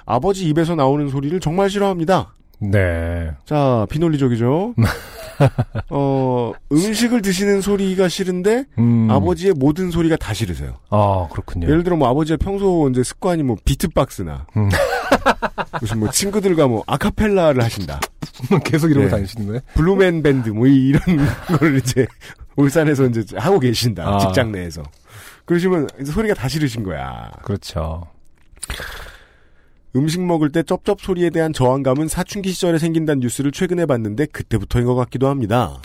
아버지 0.07 0.49
입에서 0.49 0.75
나오는 0.75 1.09
소리를 1.09 1.39
정말 1.41 1.71
싫어합니다. 1.71 2.35
네. 2.71 3.30
자, 3.44 3.87
비논리적이죠. 3.90 4.75
어, 5.90 6.52
음식을 6.73 7.23
드시는 7.23 7.61
소리가 7.61 8.09
싫은데 8.09 8.64
음. 8.78 9.09
아버지의 9.11 9.54
모든 9.56 9.90
소리가 9.90 10.16
다 10.16 10.33
싫으세요. 10.33 10.76
아, 10.90 11.28
그렇군요. 11.30 11.66
예를 11.68 11.83
들어 11.83 11.97
뭐 11.97 12.09
아버지의 12.09 12.38
평소 12.38 12.88
이제 12.90 13.02
습관이 13.02 13.42
뭐 13.42 13.56
비트박스나 13.64 14.47
음. 14.56 14.68
무슨 15.80 16.00
뭐 16.00 16.11
친구들과 16.11 16.66
뭐 16.68 16.85
아카펠라를 16.87 17.62
하신다. 17.62 18.00
계속 18.64 18.90
이러고 18.90 19.06
네. 19.06 19.11
다니시는 19.11 19.47
거예요? 19.47 19.61
블루맨 19.75 20.23
밴드 20.23 20.50
뭐 20.50 20.66
이런 20.66 21.00
걸 21.59 21.76
이제 21.78 22.06
울산에서 22.56 23.06
이제 23.06 23.25
하고 23.37 23.59
계신다. 23.59 24.06
아. 24.06 24.18
직장 24.18 24.52
내에서. 24.52 24.83
그러시면 25.44 25.88
이제 26.00 26.12
소리가 26.12 26.35
다 26.35 26.49
싫으신 26.49 26.85
거야. 26.85 27.30
그렇죠. 27.42 28.06
음식 29.97 30.23
먹을 30.23 30.51
때 30.51 30.63
쩝쩝 30.63 31.01
소리에 31.01 31.31
대한 31.31 31.53
저항감은 31.53 32.09
사춘기 32.09 32.51
시절에 32.51 32.79
생긴다는 32.79 33.21
뉴스를 33.21 33.53
최근에 33.53 33.87
봤는데 33.87 34.27
그때부터인 34.27 34.87
것 34.87 34.95
같기도 34.95 35.29
합니다. 35.29 35.79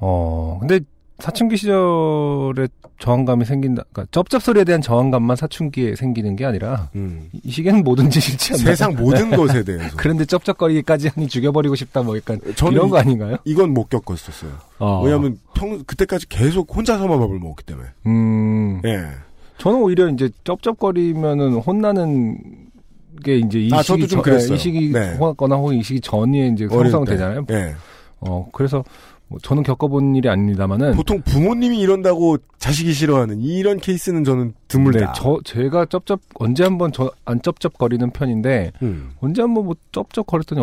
어, 0.00 0.58
근데 0.60 0.80
사춘기 1.18 1.56
시절에 1.56 2.68
저항감이 3.00 3.44
생긴다. 3.44 3.84
그러니까 3.92 4.10
쩝쩝 4.12 4.42
소리에 4.42 4.64
대한 4.64 4.80
저항감만 4.80 5.36
사춘기에 5.36 5.96
생기는 5.96 6.36
게 6.36 6.44
아니라 6.44 6.90
음. 6.94 7.28
이 7.32 7.50
시기에는 7.50 7.82
뭐든지 7.84 8.20
싫지 8.20 8.52
않나요? 8.54 8.66
세상 8.66 8.94
모든 8.94 9.30
것에 9.30 9.64
대해서. 9.64 9.94
그런데 9.98 10.24
쩝쩝거리기까지 10.24 11.08
하니 11.08 11.26
죽여버리고 11.28 11.74
싶다 11.74 12.02
뭐 12.02 12.16
약간 12.16 12.40
이런 12.70 12.88
거 12.88 12.98
아닌가요? 12.98 13.36
이건 13.44 13.72
못 13.72 13.88
겪었었어요. 13.88 14.52
어. 14.78 15.02
왜냐하면 15.04 15.38
평 15.54 15.82
그때까지 15.84 16.28
계속 16.28 16.74
혼자서만 16.76 17.18
밥을 17.18 17.38
먹었기 17.38 17.64
때문에. 17.64 17.88
음 18.06 18.80
예. 18.84 19.06
저는 19.58 19.80
오히려 19.80 20.08
이제 20.08 20.30
쩝쩝거리면은 20.44 21.54
혼나는 21.54 22.38
게 23.22 23.36
이제 23.38 23.60
이 23.60 23.70
아, 23.72 23.82
시기 23.82 24.06
전- 24.08 24.22
그랬어요. 24.22 24.54
이 24.54 24.58
시기 24.58 24.92
네. 24.92 25.16
거나 25.36 25.56
혹은 25.56 25.76
이 25.76 25.82
시기 25.82 26.00
전에 26.00 26.48
이제 26.48 26.66
형성되잖아요. 26.70 27.44
때. 27.46 27.54
예. 27.54 27.74
어 28.20 28.48
그래서 28.52 28.82
뭐 29.28 29.38
저는 29.42 29.62
겪어본 29.62 30.16
일이 30.16 30.28
아닙니다만은 30.28 30.92
보통 30.94 31.20
부모님이 31.22 31.78
이런다고 31.80 32.38
자식이 32.58 32.92
싫어하는 32.94 33.40
이런 33.40 33.78
케이스는 33.78 34.24
저는 34.24 34.54
드물다. 34.68 34.98
네, 35.00 35.06
저 35.14 35.38
제가 35.44 35.84
쩝쩝 35.86 36.20
언제 36.34 36.64
한번 36.64 36.92
저 36.92 37.10
안 37.24 37.40
쩝쩝거리는 37.42 38.10
편인데 38.10 38.72
음. 38.82 39.10
언제 39.20 39.42
한번 39.42 39.66
뭐 39.66 39.76
쩝쩝거렸더니 39.92 40.60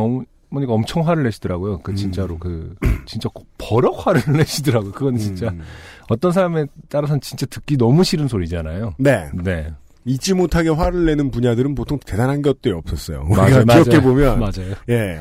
어머니가 0.49 0.73
엄청 0.73 1.07
화를 1.07 1.23
내시더라고요. 1.23 1.79
그 1.83 1.91
음. 1.91 1.95
진짜로 1.95 2.39
그 2.39 2.75
진짜 3.05 3.29
꼭 3.33 3.45
버럭 3.59 4.07
화를 4.07 4.21
내시더라고요. 4.35 4.91
그건 4.93 5.17
진짜 5.17 5.49
음. 5.49 5.61
어떤 6.09 6.31
사람에 6.31 6.65
따라서는 6.89 7.21
진짜 7.21 7.45
듣기 7.45 7.77
너무 7.77 8.03
싫은 8.03 8.27
소리잖아요. 8.27 8.93
네. 8.97 9.29
네, 9.43 9.67
잊지 10.05 10.35
못하게 10.35 10.69
화를 10.69 11.05
내는 11.05 11.31
분야들은 11.31 11.75
보통 11.75 11.99
대단한 11.99 12.41
것들이 12.41 12.73
없었어요. 12.73 13.25
우리가 13.27 13.65
맞아요. 13.65 13.83
기억해 13.83 14.01
보면 14.01 14.39
맞아요. 14.39 14.75
예. 14.89 15.19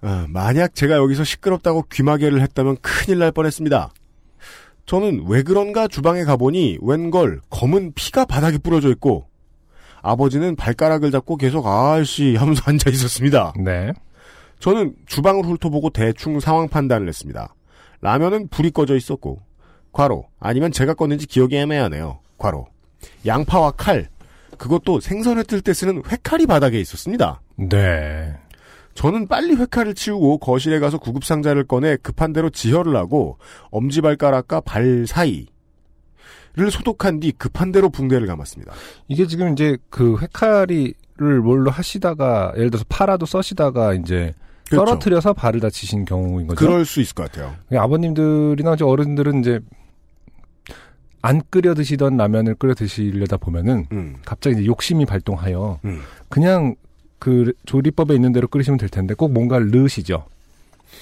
아, 0.00 0.26
만약 0.28 0.74
제가 0.74 0.96
여기서 0.96 1.22
시끄럽다고 1.22 1.84
귀마개를 1.90 2.40
했다면 2.42 2.78
큰일 2.82 3.20
날 3.20 3.30
뻔했습니다. 3.30 3.92
저는 4.84 5.26
왜 5.28 5.44
그런가 5.44 5.86
주방에 5.86 6.24
가보니 6.24 6.78
웬걸 6.82 7.40
검은 7.50 7.92
피가 7.94 8.24
바닥에 8.24 8.58
뿌려져 8.58 8.90
있고 8.90 9.28
아버지는 10.02 10.56
발가락을 10.56 11.12
잡고 11.12 11.36
계속 11.36 11.64
아씨 11.68 12.34
하면서 12.34 12.62
앉아 12.66 12.90
있었습니다. 12.90 13.52
네, 13.64 13.92
저는 14.58 14.96
주방을 15.06 15.44
훑어보고 15.44 15.90
대충 15.90 16.40
상황 16.40 16.68
판단을 16.68 17.06
했습니다. 17.06 17.54
라면은 18.00 18.48
불이 18.48 18.72
꺼져 18.72 18.96
있었고 18.96 19.38
과로 19.92 20.24
아니면 20.40 20.72
제가 20.72 20.94
껐는지 20.94 21.28
기억이 21.28 21.56
애매하네요. 21.56 22.18
과로 22.36 22.66
양파와 23.26 23.72
칼 23.72 24.08
그것도 24.58 25.00
생선을 25.00 25.44
뜰때 25.44 25.72
쓰는 25.72 26.02
회칼이 26.06 26.46
바닥에 26.46 26.80
있었습니다. 26.80 27.40
네. 27.56 28.34
저는 28.94 29.26
빨리 29.26 29.54
회칼을 29.54 29.94
치우고 29.94 30.38
거실에 30.38 30.78
가서 30.78 30.98
구급상자를 30.98 31.64
꺼내 31.64 31.96
급한 31.96 32.32
대로 32.32 32.50
지혈을 32.50 32.94
하고 32.96 33.38
엄지발가락과 33.70 34.60
발 34.60 35.06
사이 35.06 35.46
를 36.54 36.70
소독한 36.70 37.18
뒤 37.18 37.32
급한 37.32 37.72
대로 37.72 37.88
붕대를 37.88 38.26
감았습니다. 38.26 38.74
이게 39.08 39.26
지금 39.26 39.54
이제 39.54 39.78
그 39.88 40.18
회칼이를 40.18 41.40
뭘로 41.42 41.70
하시다가 41.70 42.52
예를 42.56 42.70
들어서 42.70 42.84
파라도 42.90 43.24
써시다가 43.24 43.94
이제 43.94 44.34
그렇죠. 44.68 44.84
떨어뜨려서 44.84 45.32
발을 45.32 45.60
다치신 45.60 46.04
경우인 46.04 46.48
거죠. 46.48 46.58
그럴 46.58 46.84
수 46.84 47.00
있을 47.00 47.14
것 47.14 47.30
같아요. 47.30 47.54
아버님들이나 47.74 48.76
어른들은 48.82 49.40
이제 49.40 49.60
안 51.22 51.40
끓여 51.50 51.72
드시던 51.74 52.16
라면을 52.16 52.56
끓여 52.56 52.74
드시려다 52.74 53.36
보면은 53.36 53.86
음, 53.92 54.16
갑자기 54.24 54.56
이제 54.56 54.66
욕심이 54.66 55.06
발동하여 55.06 55.78
음. 55.84 56.00
그냥 56.28 56.74
그 57.18 57.52
조리법에 57.64 58.14
있는 58.14 58.32
대로 58.32 58.48
끓이시면 58.48 58.78
될 58.78 58.88
텐데 58.88 59.14
꼭 59.14 59.32
뭔가를 59.32 59.70
넣으시죠. 59.70 60.24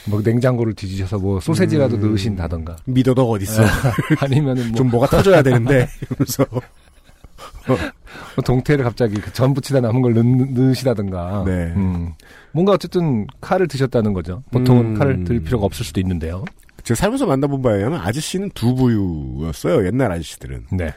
뭐 0.07 0.21
냉장고를 0.23 0.75
뒤지셔서 0.75 1.19
뭐 1.19 1.41
소세지라도 1.41 1.97
음. 1.97 2.03
넣으신다던가 2.03 2.77
미더덕 2.85 3.29
어딨어? 3.31 3.65
아니면은 4.21 4.69
뭐, 4.69 4.77
좀 4.77 4.91
뭐가 4.91 5.07
터져야 5.07 5.43
되는데 5.43 5.89
이러면서 6.03 6.47
뭐 7.67 7.77
동태를 8.45 8.85
갑자기 8.85 9.21
그전 9.21 9.55
부치다 9.55 9.81
남은 9.81 10.03
걸 10.03 10.15
넣, 10.15 10.23
넣으시다던가 10.23 11.45
네. 11.47 11.73
음. 11.77 12.13
뭔가 12.53 12.73
어쨌든 12.73 13.27
칼을 13.41 13.67
드셨다는 13.69 14.13
거죠. 14.13 14.43
보통은 14.51 14.85
음. 14.85 14.95
칼을 14.95 15.25
들 15.25 15.41
필요가 15.41 15.65
없을 15.65 15.85
수도 15.85 16.01
있는데요. 16.01 16.45
제가 16.85 16.97
살면서 16.97 17.27
만나본 17.27 17.63
바에 17.63 17.77
의하면 17.77 18.01
아저씨는 18.01 18.51
두 18.55 18.75
부유였어요. 18.75 19.87
옛날 19.87 20.13
아저씨들은 20.13 20.67
네. 20.73 20.95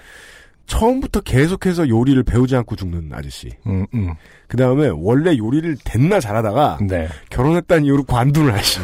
처음부터 0.65 1.21
계속해서 1.21 1.89
요리를 1.89 2.23
배우지 2.23 2.55
않고 2.55 2.75
죽는 2.75 3.11
아저씨. 3.13 3.49
음, 3.67 3.85
음. 3.93 4.13
그 4.47 4.57
다음에 4.57 4.89
원래 4.93 5.37
요리를 5.37 5.77
됐나 5.83 6.19
잘하다가 6.19 6.79
네. 6.87 7.09
결혼했다는 7.29 7.85
이유로 7.85 8.03
관둔을 8.03 8.53
하시. 8.53 8.79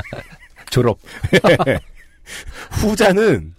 졸업. 0.70 0.98
후자는 2.72 3.54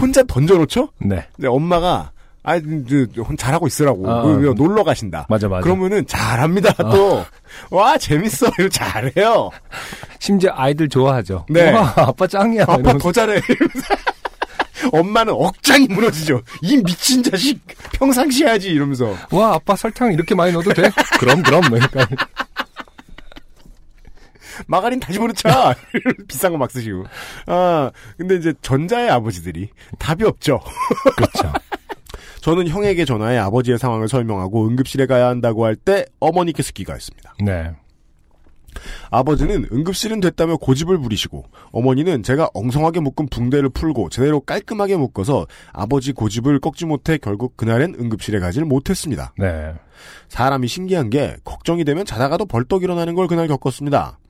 혼자 0.00 0.22
던져놓죠? 0.22 0.88
네. 0.98 1.26
근데 1.34 1.48
엄마가 1.48 2.12
아, 2.48 2.60
그, 2.60 3.08
잘하고 3.36 3.66
있으라고. 3.66 4.08
아, 4.08 4.22
그리고 4.22 4.52
음. 4.52 4.54
놀러 4.54 4.84
가신다. 4.84 5.26
맞아, 5.28 5.48
맞아. 5.48 5.62
그러면은 5.62 6.06
잘합니다. 6.06 6.72
또. 6.74 7.24
와, 7.70 7.98
재밌어. 7.98 8.46
이거 8.58 8.68
잘해요. 8.70 9.50
심지어 10.20 10.52
아이들 10.54 10.88
좋아하죠. 10.88 11.44
네. 11.50 11.72
와, 11.72 11.92
아빠 11.96 12.24
짱이야. 12.26 12.62
아빠 12.62 12.74
이러면서. 12.76 12.98
더 12.98 13.12
잘해. 13.12 13.40
엄마는 14.92 15.32
억장이 15.32 15.88
무너지죠. 15.88 16.40
이 16.62 16.76
미친 16.84 17.20
자식 17.22 17.60
평상시 17.94 18.44
해야지 18.44 18.68
이러면서. 18.70 19.12
와, 19.32 19.54
아빠 19.54 19.74
설탕 19.74 20.12
이렇게 20.12 20.34
많이 20.36 20.52
넣어도 20.52 20.72
돼? 20.72 20.88
그럼, 21.18 21.42
그럼. 21.42 21.62
뭐 21.68 21.78
약간. 21.80 22.06
마가린 24.68 25.00
다시 25.00 25.18
버릇차 25.18 25.74
비싼 26.28 26.52
거 26.52 26.58
막 26.58 26.70
쓰시고. 26.70 27.04
아, 27.46 27.90
근데 28.16 28.36
이제 28.36 28.54
전자의 28.62 29.10
아버지들이 29.10 29.68
답이 29.98 30.24
없죠. 30.24 30.60
그렇죠. 31.16 31.52
저는 32.46 32.68
형에게 32.68 33.04
전화해 33.04 33.38
아버지의 33.38 33.76
상황을 33.76 34.08
설명하고 34.08 34.68
응급실에 34.68 35.06
가야 35.06 35.26
한다고 35.26 35.64
할 35.64 35.74
때 35.74 36.04
어머니께서 36.20 36.70
귀가했습니다. 36.72 37.34
네. 37.44 37.72
아버지는 39.10 39.66
응급실은 39.72 40.20
됐다며 40.20 40.56
고집을 40.56 40.98
부리시고 40.98 41.44
어머니는 41.72 42.22
제가 42.22 42.50
엉성하게 42.54 43.00
묶은 43.00 43.26
붕대를 43.30 43.70
풀고 43.70 44.10
제대로 44.10 44.38
깔끔하게 44.38 44.96
묶어서 44.96 45.48
아버지 45.72 46.12
고집을 46.12 46.60
꺾지 46.60 46.86
못해 46.86 47.18
결국 47.18 47.56
그날엔 47.56 47.96
응급실에 47.98 48.38
가지를 48.38 48.64
못했습니다. 48.64 49.32
네. 49.36 49.74
사람이 50.28 50.68
신기한 50.68 51.10
게 51.10 51.36
걱정이 51.42 51.84
되면 51.84 52.04
자다가도 52.04 52.46
벌떡 52.46 52.84
일어나는 52.84 53.16
걸 53.16 53.26
그날 53.26 53.48
겪었습니다. 53.48 54.20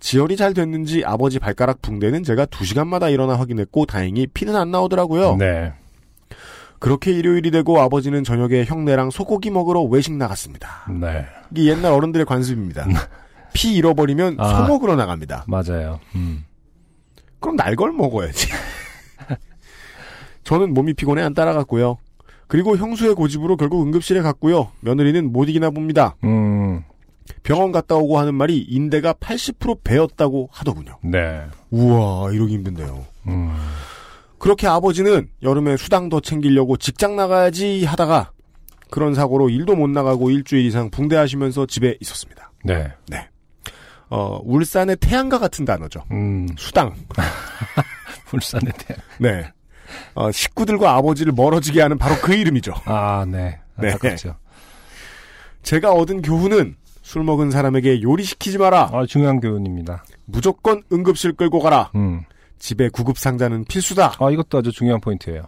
지혈이 0.00 0.36
잘 0.36 0.52
됐는지 0.52 1.04
아버지 1.04 1.38
발가락 1.38 1.80
붕대는 1.80 2.24
제가 2.24 2.46
2시간마다 2.46 3.12
일어나 3.12 3.38
확인했고 3.38 3.86
다행히 3.86 4.26
피는 4.26 4.56
안 4.56 4.72
나오더라고요. 4.72 5.36
네. 5.36 5.72
그렇게 6.82 7.12
일요일이 7.12 7.52
되고 7.52 7.80
아버지는 7.80 8.24
저녁에 8.24 8.64
형네랑 8.64 9.10
소고기 9.10 9.50
먹으러 9.50 9.82
외식 9.82 10.12
나갔습니다. 10.14 10.84
네. 10.90 11.24
이게 11.52 11.70
옛날 11.70 11.92
어른들의 11.92 12.26
관습입니다. 12.26 12.86
피 13.54 13.72
잃어버리면 13.76 14.34
아. 14.40 14.56
소 14.66 14.66
먹으러 14.66 14.96
나갑니다. 14.96 15.44
맞아요. 15.46 16.00
음. 16.16 16.44
그럼 17.38 17.54
날 17.54 17.76
걸 17.76 17.92
먹어야지. 17.92 18.48
저는 20.42 20.74
몸이 20.74 20.94
피곤해 20.94 21.22
안 21.22 21.34
따라갔고요. 21.34 21.98
그리고 22.48 22.76
형수의 22.76 23.14
고집으로 23.14 23.56
결국 23.56 23.82
응급실에 23.82 24.20
갔고요. 24.20 24.72
며느리는 24.80 25.30
못 25.32 25.48
이기나 25.48 25.70
봅니다. 25.70 26.16
음. 26.24 26.82
병원 27.44 27.70
갔다 27.70 27.94
오고 27.94 28.18
하는 28.18 28.34
말이 28.34 28.58
인대가 28.58 29.12
80% 29.12 29.84
배었다고 29.84 30.48
하더군요. 30.50 30.98
네. 31.04 31.42
우와 31.70 32.32
이러기 32.32 32.54
힘든데요. 32.54 33.04
음. 33.28 33.56
그렇게 34.42 34.66
아버지는 34.66 35.28
여름에 35.44 35.76
수당 35.76 36.08
더 36.08 36.18
챙기려고 36.18 36.76
직장 36.76 37.14
나가야지 37.14 37.84
하다가 37.84 38.32
그런 38.90 39.14
사고로 39.14 39.48
일도 39.50 39.76
못 39.76 39.88
나가고 39.88 40.30
일주일 40.30 40.66
이상 40.66 40.90
붕대하시면서 40.90 41.66
집에 41.66 41.96
있었습니다. 42.00 42.50
네. 43.08 43.28
어, 44.10 44.40
울산의 44.42 44.96
태양과 44.96 45.38
같은 45.38 45.64
단어죠. 45.64 46.02
음. 46.10 46.48
수당. 46.58 46.92
울산에 48.34 48.68
대한. 48.78 49.00
네. 49.20 49.52
어, 50.14 50.32
식구들과 50.32 50.96
아버지를 50.96 51.32
멀어지게 51.34 51.80
하는 51.80 51.96
바로 51.96 52.16
그 52.16 52.34
이름이죠. 52.34 52.74
아, 52.86 53.24
네. 53.24 53.60
네. 53.78 53.92
안타깝죠. 53.92 54.34
제가 55.62 55.92
얻은 55.92 56.20
교훈은 56.22 56.74
술 57.02 57.22
먹은 57.22 57.52
사람에게 57.52 58.02
요리시키지 58.02 58.58
마라. 58.58 58.90
아, 58.92 59.06
중요한 59.06 59.38
교훈입니다. 59.38 60.02
무조건 60.24 60.82
응급실 60.92 61.34
끌고 61.34 61.60
가라. 61.60 61.92
음. 61.94 62.24
집에 62.62 62.88
구급 62.88 63.18
상자는 63.18 63.64
필수다. 63.64 64.14
아, 64.20 64.30
이것도 64.30 64.58
아주 64.58 64.70
중요한 64.70 65.00
포인트예요. 65.00 65.42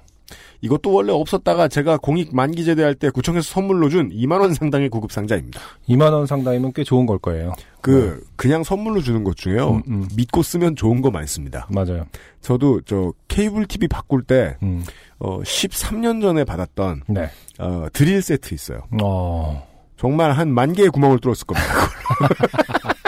이것도 0.63 0.93
원래 0.93 1.13
없었다가 1.13 1.69
제가 1.69 1.99
공익 1.99 2.35
만기 2.35 2.65
제대할 2.65 2.97
때 2.97 3.09
구청에서 3.09 3.49
선물로 3.53 3.89
준 3.89 4.11
2만 4.11 4.41
원 4.41 4.53
상당의 4.53 4.89
구급 4.89 5.13
상자입니다. 5.13 5.61
2만 5.89 6.13
원 6.13 6.27
상당이면 6.27 6.73
꽤 6.75 6.83
좋은 6.83 7.07
걸 7.07 7.19
거예요. 7.19 7.53
그, 7.81 8.27
그냥 8.35 8.65
선물로 8.65 9.01
주는 9.01 9.23
것 9.23 9.37
중에요. 9.37 9.75
음, 9.75 9.83
음. 9.87 10.09
믿고 10.17 10.43
쓰면 10.43 10.75
좋은 10.75 11.03
거 11.03 11.11
많습니다. 11.13 11.69
맞아요. 11.71 12.05
저도 12.41 12.81
저 12.81 13.13
케이블 13.29 13.67
TV 13.67 13.87
바꿀 13.87 14.25
때, 14.25 14.57
음. 14.65 14.83
어, 15.21 15.39
13년 15.41 16.21
전에 16.21 16.43
받았던, 16.43 17.03
네. 17.09 17.31
어, 17.61 17.87
드릴 17.93 18.23
세트 18.23 18.55
있어요. 18.55 18.81
어. 19.03 19.65
정말 19.97 20.33
한 20.33 20.49
만 20.49 20.73
개의 20.73 20.89
구멍을 20.89 21.21
뚫었을 21.21 21.47
겁니다. 21.47 21.69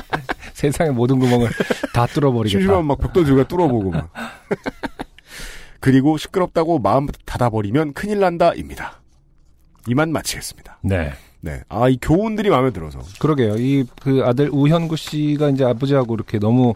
세상의 0.61 0.93
모든 0.95 1.19
구멍을 1.19 1.51
다 1.93 2.07
뚫어버리겠다. 2.07 2.59
심심하면 2.59 2.87
막 2.87 2.99
벽돌 2.99 3.25
들고 3.27 3.45
뚫어보고 3.45 3.91
막. 3.91 4.11
그리고 5.81 6.17
시끄럽다고 6.17 6.79
마음 6.79 7.07
닫아버리면 7.27 7.93
큰일 7.93 8.21
난다입니다. 8.21 9.03
이만 9.87 10.11
마치겠습니다. 10.13 10.79
네. 10.83 11.13
네. 11.43 11.61
아, 11.69 11.89
이 11.89 11.99
교훈들이 12.01 12.49
마음에 12.51 12.71
들어서. 12.71 12.99
그러게요. 13.21 13.57
이 13.59 13.85
그 14.03 14.23
아들 14.25 14.49
우현구 14.51 14.97
씨가 14.97 15.51
이제 15.51 15.65
아버지하고 15.65 16.15
이렇게 16.15 16.39
너무 16.39 16.75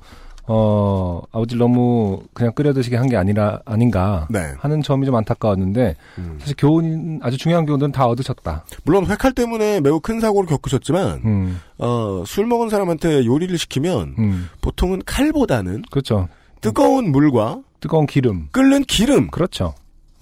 어 0.53 1.21
아버지를 1.31 1.61
너무 1.61 2.23
그냥 2.35 2.53
끓여드시게 2.55 2.97
한 2.97 3.09
게 3.09 3.17
아니라 3.17 3.61
아닌가 3.65 4.27
네. 4.31 4.53
하는 4.59 4.83
점이 4.83 5.07
좀 5.07 5.15
안타까웠는데 5.15 5.95
음. 6.19 6.37
사실 6.41 6.57
교훈 6.59 7.21
아주 7.23 7.37
중요한 7.37 7.67
교훈들은 7.67 7.93
다 7.93 8.07
얻으셨다. 8.07 8.65
물론 8.85 9.07
회칼 9.07 9.33
때문에 9.33 9.81
매우 9.81 10.01
큰 10.01 10.19
사고를 10.21 10.49
겪으셨지만 10.49 11.21
음, 11.25 11.61
어, 11.79 12.25
술 12.27 12.47
먹은 12.47 12.69
사람한테 12.69 13.25
요리를 13.27 13.57
시키면 13.59 14.15
음, 14.19 14.49
보통은 14.61 15.03
칼보다는 15.07 15.83
그렇죠. 15.91 16.29
뜨거운 16.61 17.11
물과 17.13 17.61
뜨거운 17.81 18.07
기름. 18.07 18.49
끓는 18.51 18.83
기름 18.85 19.31
그렇죠. 19.31 19.75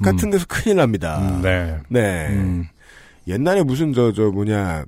같은 0.02 0.30
데서 0.30 0.44
큰일 0.48 0.76
납니다. 0.76 1.18
음, 1.20 1.40
네. 1.42 1.78
네. 1.88 2.26
음, 2.30 2.66
옛날에 3.26 3.62
무슨 3.62 3.92
저 3.94 4.12
저 4.12 4.30
뭐냐 4.30 4.84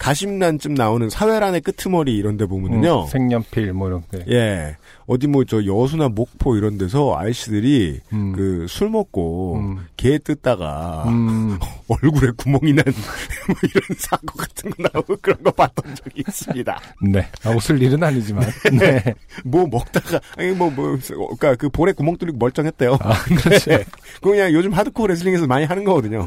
가심란쯤 0.00 0.72
나오는 0.74 1.10
사회란의 1.10 1.60
끄트머리 1.60 2.16
이런 2.16 2.38
데 2.38 2.46
보면은요. 2.46 3.02
음, 3.02 3.06
색연필 3.06 3.74
뭐 3.74 3.88
이런 3.88 4.02
게. 4.10 4.24
예. 4.30 4.76
어디 5.06 5.26
뭐 5.26 5.44
저 5.46 5.62
여수나 5.66 6.08
목포 6.08 6.56
이런 6.56 6.78
데서 6.78 7.14
아이씨들이 7.18 8.00
음, 8.14 8.32
그술 8.32 8.88
먹고 8.88 9.56
음, 9.56 9.86
개 9.98 10.16
뜯다가 10.18 11.04
음, 11.08 11.58
얼굴에 11.88 12.30
구멍이 12.36 12.72
난 12.72 12.84
뭐 13.46 13.56
이런 13.62 13.82
사고 13.98 14.26
같은 14.38 14.70
거 14.70 14.88
나오고 14.90 15.16
그런 15.20 15.42
거 15.42 15.50
봤던 15.50 15.94
적이 15.96 16.24
있습니다. 16.26 16.80
네. 17.10 17.26
아, 17.44 17.50
웃을 17.50 17.82
일은 17.82 18.02
아니지만. 18.02 18.46
네. 18.72 19.02
뭐 19.44 19.66
먹다가 19.66 20.18
아니 20.38 20.52
뭐 20.52 20.70
뭐 20.70 20.96
그러니까 21.16 21.56
그 21.56 21.68
볼에 21.68 21.92
구멍 21.92 22.16
뚫리고 22.16 22.38
멀쩡했대요. 22.38 22.96
아, 23.00 23.22
그렇죠. 23.42 23.70
네. 23.70 23.84
그냥 24.22 24.50
요즘 24.54 24.72
하드코어 24.72 25.08
레슬링에서 25.08 25.46
많이 25.46 25.66
하는 25.66 25.84
거거든요. 25.84 26.26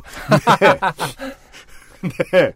네. 0.62 2.10
네. 2.34 2.52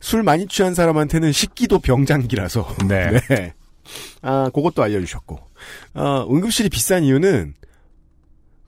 술 0.00 0.22
많이 0.22 0.46
취한 0.46 0.74
사람한테는 0.74 1.32
식기도 1.32 1.78
병장기라서. 1.78 2.76
네. 2.88 3.20
네. 3.28 3.54
아, 4.22 4.50
그것도 4.52 4.82
알려주셨고. 4.82 5.38
아, 5.94 6.26
응급실이 6.28 6.68
비싼 6.70 7.04
이유는 7.04 7.54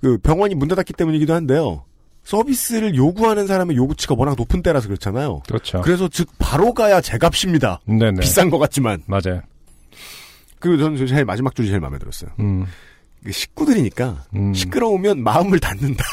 그 0.00 0.18
병원이 0.18 0.54
문 0.54 0.68
닫았기 0.68 0.92
때문이기도 0.92 1.32
한데요. 1.32 1.84
서비스를 2.24 2.94
요구하는 2.94 3.46
사람의 3.46 3.76
요구치가 3.76 4.14
워낙 4.16 4.36
높은 4.36 4.62
때라서 4.62 4.88
그렇잖아요. 4.88 5.42
그렇죠. 5.48 5.80
그래서 5.80 6.08
즉 6.08 6.28
바로 6.38 6.72
가야 6.72 7.00
제값입니다. 7.00 7.80
네네. 7.86 8.20
비싼 8.20 8.50
것 8.50 8.58
같지만. 8.58 9.02
맞아요. 9.06 9.42
그리고 10.60 10.78
저는 10.78 11.06
제일 11.06 11.24
마지막 11.24 11.54
줄이 11.54 11.68
제일 11.68 11.80
마음에 11.80 11.98
들었어요. 11.98 12.30
음, 12.38 12.64
그 13.24 13.32
식구들이니까 13.32 14.24
음. 14.36 14.54
시끄러우면 14.54 15.22
마음을 15.22 15.58
닫는다. 15.58 16.04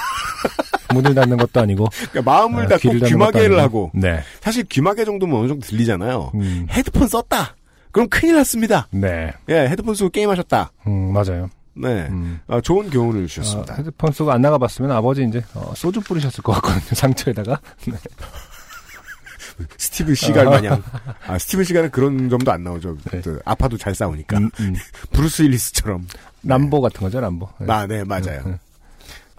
문을 0.94 1.14
닫는 1.16 1.38
것도 1.38 1.60
아니고. 1.62 1.88
그러니까 2.12 2.22
마음을 2.32 2.66
아, 2.66 2.68
닫고 2.68 2.92
귀마개를 2.92 3.60
하고. 3.60 3.92
네. 3.94 4.22
사실 4.42 4.64
귀마개 4.64 5.06
정도면 5.06 5.40
어느 5.40 5.48
정도 5.48 5.66
들리잖아요. 5.68 6.32
음, 6.36 6.68
헤드폰 6.70 7.08
썼다. 7.08 7.56
그럼 7.92 8.08
큰일 8.10 8.36
났습니다. 8.36 8.88
네. 8.92 9.32
예, 9.50 9.68
헤드폰 9.68 9.96
쓰고 9.96 10.10
게임하셨다. 10.10 10.72
음, 10.88 11.14
맞아요. 11.14 11.50
네, 11.74 12.08
음. 12.10 12.42
아, 12.48 12.60
좋은 12.60 12.90
교훈을 12.90 13.24
아, 13.24 13.28
주셨습니다. 13.28 13.76
헤드폰 13.76 14.12
쓰고 14.12 14.32
안 14.32 14.42
나가봤으면 14.42 14.92
아버지 14.92 15.24
이제 15.24 15.42
어, 15.54 15.72
소주 15.76 16.02
뿌리셨을 16.02 16.44
것 16.44 16.52
같거든요 16.54 16.82
상처에다가 16.94 17.62
스티븐 19.78 20.16
시갈 20.16 20.46
마냥. 20.46 20.82
아, 21.26 21.38
스티븐 21.38 21.64
시갈은 21.66 21.92
그런 21.92 22.30
점도 22.30 22.52
안 22.52 22.64
나오죠. 22.64 22.98
네. 23.12 23.22
그, 23.22 23.40
아파도 23.46 23.78
잘 23.78 23.96
싸우니까. 23.96 24.38
음, 24.38 24.50
음. 24.60 24.76
브루스 25.12 25.44
윌리스처럼. 25.44 26.06
람보 26.44 26.80
같은 26.80 27.02
거죠 27.02 27.20
람보 27.20 27.50
네. 27.60 27.66
아, 27.74 27.86
네, 27.86 28.04
맞아요. 28.04 28.58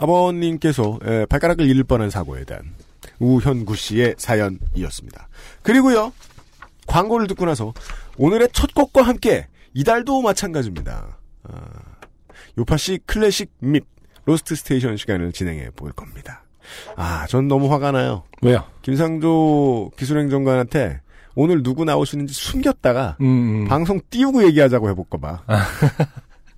아버님께서 0.00 0.98
에, 1.04 1.26
발가락을 1.26 1.68
잃을 1.68 1.84
뻔한 1.84 2.10
사고에 2.10 2.44
대한 2.44 2.74
우현구 3.18 3.76
씨의 3.76 4.16
사연이었습니다. 4.18 5.28
그리고요, 5.62 6.12
광고를 6.86 7.26
듣고 7.28 7.44
나서 7.44 7.72
오늘의 8.16 8.48
첫 8.52 8.74
곡과 8.74 9.02
함께 9.02 9.46
이달도 9.74 10.22
마찬가지입니다. 10.22 11.18
아, 11.44 11.52
요팟시 12.58 13.00
클래식 13.06 13.52
및 13.60 13.84
Lost 14.24 14.54
Station 14.56 14.96
시간을 14.96 15.32
진행해 15.32 15.70
볼 15.70 15.92
겁니다. 15.92 16.44
아, 16.96 17.26
전 17.28 17.48
너무 17.48 17.72
화가 17.72 17.92
나요. 17.92 18.24
왜요? 18.42 18.64
김상조 18.82 19.90
기술행정관한테 19.96 21.00
오늘 21.34 21.62
누구 21.62 21.84
나오시는지 21.84 22.34
숨겼다가 22.34 23.16
음, 23.20 23.62
음. 23.62 23.68
방송 23.68 24.00
띄우고 24.10 24.44
얘기하자고 24.44 24.88
해볼까봐. 24.90 25.42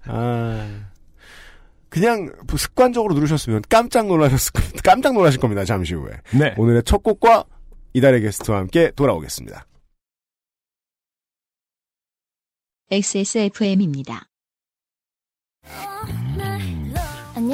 아. 0.06 0.91
그냥 1.92 2.32
뭐 2.48 2.56
습관적으로 2.56 3.14
누르셨으면 3.14 3.60
깜짝 3.68 4.06
놀라셨을 4.06 4.52
겁니다. 4.52 4.80
깜짝 4.82 5.12
놀라실 5.12 5.38
겁니다. 5.38 5.62
잠시 5.66 5.94
후에. 5.94 6.12
네. 6.32 6.54
오늘의 6.56 6.84
첫 6.84 7.02
곡과 7.02 7.44
이달의 7.92 8.22
게스트와 8.22 8.58
함께 8.60 8.90
돌아오겠습니다. 8.92 9.66
XSFM입니다. 12.90 14.26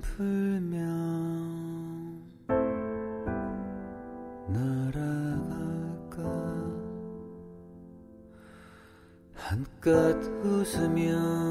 불면 0.00 0.80
날아갈까? 4.48 5.00
한껏 9.34 10.16
웃으면 10.44 11.49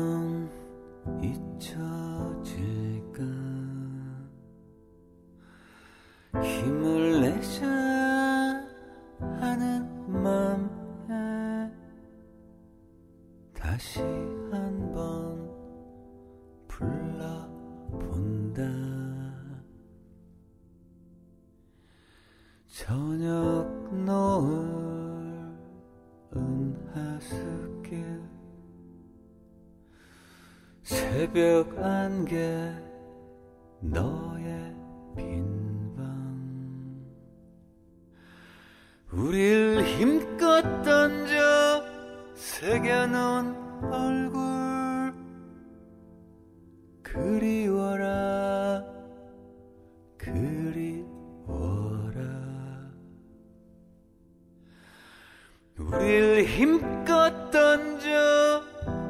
우릴 55.92 56.46
힘껏 56.46 57.50
던져 57.52 58.64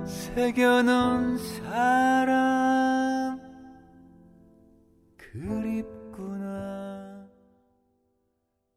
새겨놓은 0.05 1.37
사랑 1.37 3.39
그립구나 5.17 7.25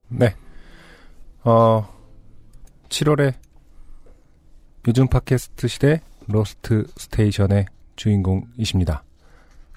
네. 0.09 0.35
어, 1.45 1.89
7월에 2.89 3.35
요즘 4.87 5.09
팟캐스트 5.09 5.69
시대 5.69 6.03
Lost 6.27 6.87
Station의 6.97 7.67
주인공이십니다. 7.97 9.03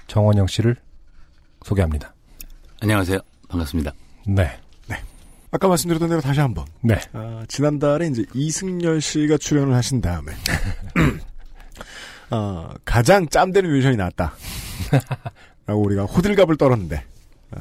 정원영 0.07 0.47
씨를 0.47 0.75
소개합니다. 1.63 2.13
안녕하세요. 2.81 3.19
반갑습니다. 3.49 3.93
네. 4.27 4.59
아까 5.55 5.69
말씀드렸던 5.69 6.09
대로 6.09 6.19
다시 6.19 6.41
한번. 6.41 6.65
네. 6.81 6.99
아, 7.13 7.45
지난달에 7.47 8.07
이제 8.07 8.25
이승열 8.33 8.99
씨가 8.99 9.37
출연을 9.37 9.73
하신 9.73 10.01
다음에 10.01 10.33
어, 12.29 12.69
가장 12.83 13.25
짬되는 13.29 13.69
뮤지션이 13.69 13.95
나왔다. 13.95 14.33
라고 15.65 15.81
우리가 15.81 16.03
호들갑을 16.03 16.57
떨었는데 16.57 17.05
아, 17.51 17.59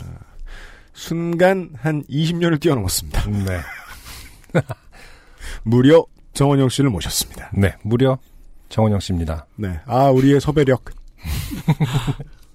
순간 0.92 1.70
한 1.76 2.02
20년을 2.04 2.60
뛰어넘었습니다. 2.60 3.26
네. 3.30 3.60
무려 5.62 6.04
정원영 6.32 6.70
씨를 6.70 6.90
모셨습니다. 6.90 7.50
네. 7.54 7.76
무려 7.82 8.18
정원영 8.70 8.98
씨입니다. 8.98 9.46
네. 9.54 9.78
아, 9.86 10.10
우리의 10.10 10.40
섭외력. 10.40 10.84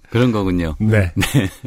그런 0.09 0.33
거군요. 0.33 0.75
네. 0.81 1.13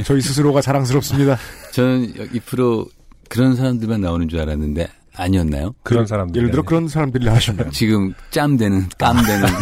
저희 0.05 0.21
스스로가 0.21 0.61
자랑스럽습니다. 0.61 1.39
저는 1.73 2.35
이 2.35 2.41
프로 2.41 2.87
그런 3.29 3.57
사람들만 3.57 4.01
나오는 4.01 4.29
줄 4.29 4.41
알았는데 4.41 4.89
아니었나요? 5.15 5.75
그런 5.83 6.07
사람들. 6.07 6.39
예를 6.41 6.51
들어 6.51 6.63
그런 6.63 6.89
사람들이 6.89 7.29
하시면 7.29 7.71
지금 7.73 8.15
짬되는 8.31 8.89
깜되는 8.99 9.49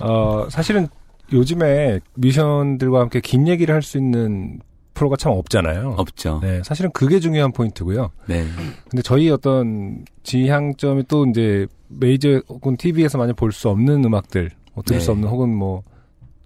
어, 0.00 0.46
사실은 0.50 0.88
요즘에 1.32 2.00
뮤지션들과 2.14 3.00
함께 3.00 3.20
긴 3.20 3.48
얘기를 3.48 3.74
할 3.74 3.82
수 3.82 3.98
있는 3.98 4.60
프로가 4.94 5.16
참 5.16 5.32
없잖아요. 5.32 5.94
없죠. 5.96 6.40
네, 6.42 6.60
사실은 6.64 6.90
그게 6.92 7.18
중요한 7.18 7.50
포인트고요. 7.52 8.10
네. 8.26 8.44
근데 8.90 9.02
저희 9.02 9.30
어떤 9.30 10.04
지향점이 10.22 11.04
또 11.08 11.24
이제 11.26 11.66
메이저 11.88 12.42
혹은 12.48 12.76
TV에서 12.76 13.16
많이 13.16 13.32
볼 13.32 13.52
수 13.52 13.70
없는 13.70 14.04
음악들, 14.04 14.50
뭐 14.74 14.84
들을 14.84 14.98
네. 14.98 15.04
수 15.04 15.10
없는 15.12 15.28
혹은 15.28 15.54
뭐 15.54 15.82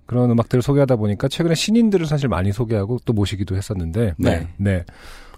그런 0.07 0.31
음악들을 0.31 0.63
소개하다 0.63 0.97
보니까 0.97 1.29
최근에 1.29 1.55
신인들을 1.55 2.07
사실 2.07 2.29
많이 2.29 2.53
소개하고 2.53 2.99
또 3.05 3.13
모시기도 3.13 3.57
했었는데, 3.57 4.15
네. 4.19 4.49
네, 4.57 4.85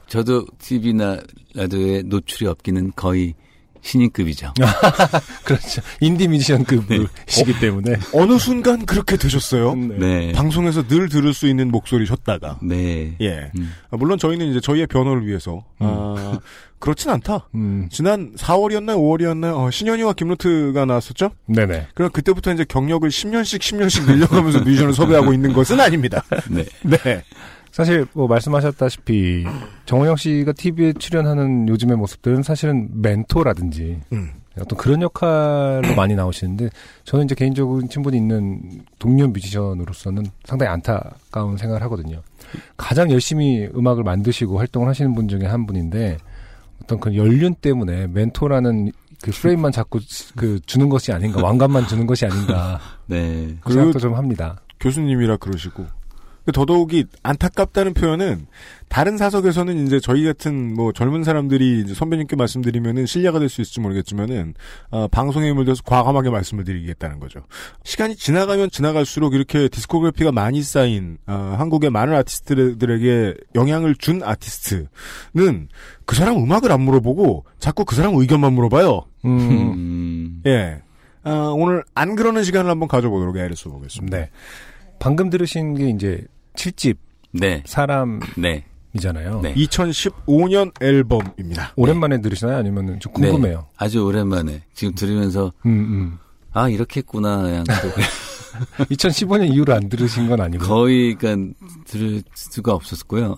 저도 0.07 0.45
TV나 0.59 1.19
라디오에 1.55 2.03
노출이 2.03 2.47
없기는 2.47 2.93
거의 2.97 3.35
신인급이죠. 3.83 4.55
그렇죠. 5.45 5.83
인디 6.01 6.29
뮤지션급이시기 6.29 7.59
때문에, 7.61 7.97
어느 8.13 8.39
순간 8.39 8.85
그렇게 8.87 9.17
되셨어요. 9.17 9.75
네. 9.75 10.33
방송에서 10.33 10.87
늘 10.87 11.09
들을 11.09 11.33
수 11.35 11.47
있는 11.47 11.71
목소리셨다가 11.71 12.59
네. 12.63 13.15
예. 13.21 13.51
음. 13.57 13.73
아, 13.91 13.97
물론 13.97 14.19
저희는 14.19 14.47
이제 14.47 14.61
저희의 14.61 14.87
변호를 14.87 15.27
위해서 15.27 15.65
아, 15.79 16.39
그렇진 16.79 17.11
않다. 17.11 17.49
음, 17.55 17.89
지난 17.91 18.33
4월이었나요, 18.37 18.97
5월이었나요? 18.97 19.59
어, 19.59 19.71
신현이와 19.71 20.13
김로트가 20.13 20.85
나왔었죠. 20.85 21.31
네네. 21.47 21.89
그럼 21.95 22.11
그때부터 22.11 22.53
이제 22.53 22.65
경력을 22.65 23.09
10년씩 23.09 23.59
10년씩 23.59 24.07
늘려가면서 24.07 24.61
뮤지션을 24.61 24.93
섭외하고 24.93 25.33
있는 25.33 25.53
것은 25.53 25.81
아닙니다. 25.81 26.23
네. 26.49 26.65
네. 26.83 27.25
사실 27.71 28.07
뭐 28.13 28.27
말씀하셨다시피 28.27 29.45
정원영 29.87 30.17
씨가 30.17 30.53
TV에 30.53 30.93
출연하는 30.95 31.69
요즘의 31.69 31.97
모습들은 31.97 32.43
사실은 32.43 32.89
멘토라든지 32.93 34.01
음. 34.13 34.33
어떤 34.61 34.77
그런 34.77 35.03
역할로 35.03 35.95
많이 35.95 36.15
나오시는데 36.15 36.71
저는 37.05 37.27
이제 37.27 37.35
개인적인 37.35 37.89
친분이 37.89 38.17
있는 38.17 38.83
동료 38.99 39.29
뮤지션으로서는 39.29 40.27
상당히 40.45 40.73
안타까운 40.73 41.57
생각을 41.57 41.83
하거든요. 41.83 42.23
가장 42.77 43.11
열심히 43.11 43.69
음악을 43.75 44.03
만드시고 44.03 44.59
활동을 44.59 44.89
하시는 44.89 45.15
분 45.15 45.29
중에 45.29 45.45
한 45.45 45.67
분인데 45.67 46.19
어떤 46.83 47.01
그 47.01 47.15
연륜 47.17 47.55
때문에 47.55 48.07
멘토라는 48.09 48.93
그 49.23 49.31
프레임만 49.33 49.73
자꾸 49.73 50.01
그 50.37 50.61
주는 50.65 50.89
것이 50.89 51.13
아닌가 51.13 51.43
왕관만 51.45 51.87
주는 51.87 52.07
것이 52.07 52.25
아닌가 52.25 52.81
네. 53.07 53.57
그 53.63 53.73
생각도 53.73 53.99
좀 53.99 54.15
합니다. 54.15 54.61
교수님이라 54.81 55.39
그러시고. 55.39 55.87
더더욱이 56.53 57.05
안타깝다는 57.23 57.95
표현은 57.95 58.47
다른 58.89 59.19
사석에서는 59.19 59.87
이제 59.87 60.01
저희 60.01 60.25
같은 60.25 60.75
뭐 60.75 60.93
젊은 60.93 61.23
사람들이 61.23 61.81
이제 61.81 61.93
선배님께 61.95 62.37
말씀드리면은 62.37 63.05
신뢰가 63.05 63.39
될 63.39 63.49
수 63.49 63.61
있을지 63.61 63.81
모르겠지만은 63.81 64.55
어, 64.91 65.09
방송에 65.09 65.49
힘을 65.51 65.65
들여서 65.65 65.83
과감하게 65.85 66.31
말씀을 66.31 66.65
드리겠다는 66.65 67.19
거죠. 67.21 67.41
시간이 67.85 68.17
지나가면 68.17 68.71
지나갈수록 68.71 69.35
이렇게 69.35 69.69
디스코그래피가 69.69 70.33
많이 70.33 70.63
쌓인 70.63 71.19
어, 71.27 71.55
한국의 71.59 71.91
많은 71.91 72.15
아티스트들에게 72.15 73.35
영향을 73.55 73.95
준 73.97 74.23
아티스트는 74.23 74.89
그 76.05 76.17
사람 76.17 76.37
음악을 76.37 76.73
안 76.73 76.81
물어보고 76.83 77.45
자꾸 77.59 77.85
그 77.85 77.95
사람 77.95 78.15
의견만 78.15 78.53
물어봐요. 78.53 79.05
음, 79.25 79.39
음. 79.39 80.43
예. 80.47 80.83
아, 81.25 81.53
오늘 81.55 81.85
안 81.95 82.17
그러는 82.17 82.43
시간을 82.43 82.71
한번 82.71 82.89
가져보도록 82.89 83.37
애를 83.37 83.57
써보겠습니다. 83.57 84.17
네. 84.17 84.31
방금 84.99 85.31
들으신 85.31 85.75
게 85.75 85.91
이제 85.91 86.25
7집 86.59 86.97
네. 87.33 87.63
사람이잖아요. 87.67 89.41
네. 89.43 89.55
네. 89.55 89.67
2015년 89.67 90.73
앨범입니다. 90.83 91.73
오랜만에 91.77 92.21
들으시나요? 92.21 92.57
아니면 92.59 92.99
좀 93.01 93.13
궁금해요. 93.13 93.67
아주 93.77 94.05
오랜만에 94.05 94.63
지금 94.75 94.95
들으면서 94.95 95.53
음, 95.67 95.71
음. 95.71 96.19
아 96.53 96.69
이렇게 96.69 97.01
했구나 97.01 97.43
그냥 97.43 97.65
또 97.65 98.85
2015년 98.87 99.53
이후로 99.55 99.75
안 99.75 99.89
들으신 99.89 100.29
건 100.29 100.41
아니고. 100.41 100.65
거의 100.67 101.15
그러니까 101.15 101.55
들을 101.87 102.23
수가 102.35 102.73
없었고요. 102.75 103.37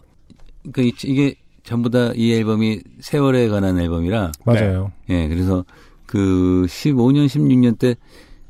그러니까 0.73 0.83
이- 0.83 1.11
이게 1.11 1.35
전부 1.63 1.91
다 1.91 2.13
이 2.17 2.33
앨범이 2.33 2.81
세월에 3.01 3.49
관한 3.49 3.79
앨범이라 3.79 4.33
맞아요. 4.45 4.93
예 5.11 5.29
그래서 5.29 5.65
그 6.07 6.65
15년 6.69 7.27
16년 7.27 7.79
때 7.79 7.95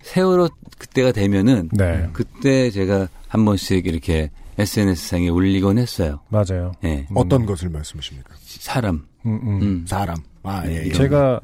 세월호 0.03 0.49
그때가 0.79 1.13
되면은 1.13 1.71
네. 1.73 2.09
그때 2.13 2.71
제가 2.71 3.09
한 3.29 3.45
번씩 3.45 3.87
이렇게 3.87 4.31
SNS상에 4.59 5.29
올리곤 5.29 5.79
했어요. 5.79 6.21
맞아요. 6.29 6.73
예 6.85 7.07
음. 7.11 7.17
어떤 7.17 7.47
것을 7.47 7.69
말씀하십니까? 7.69 8.35
사람 8.39 9.07
음, 9.27 9.41
음. 9.43 9.63
음. 9.63 9.85
사람. 9.87 10.17
아, 10.43 10.63
예, 10.67 10.87
예. 10.87 10.93
제가 10.93 11.41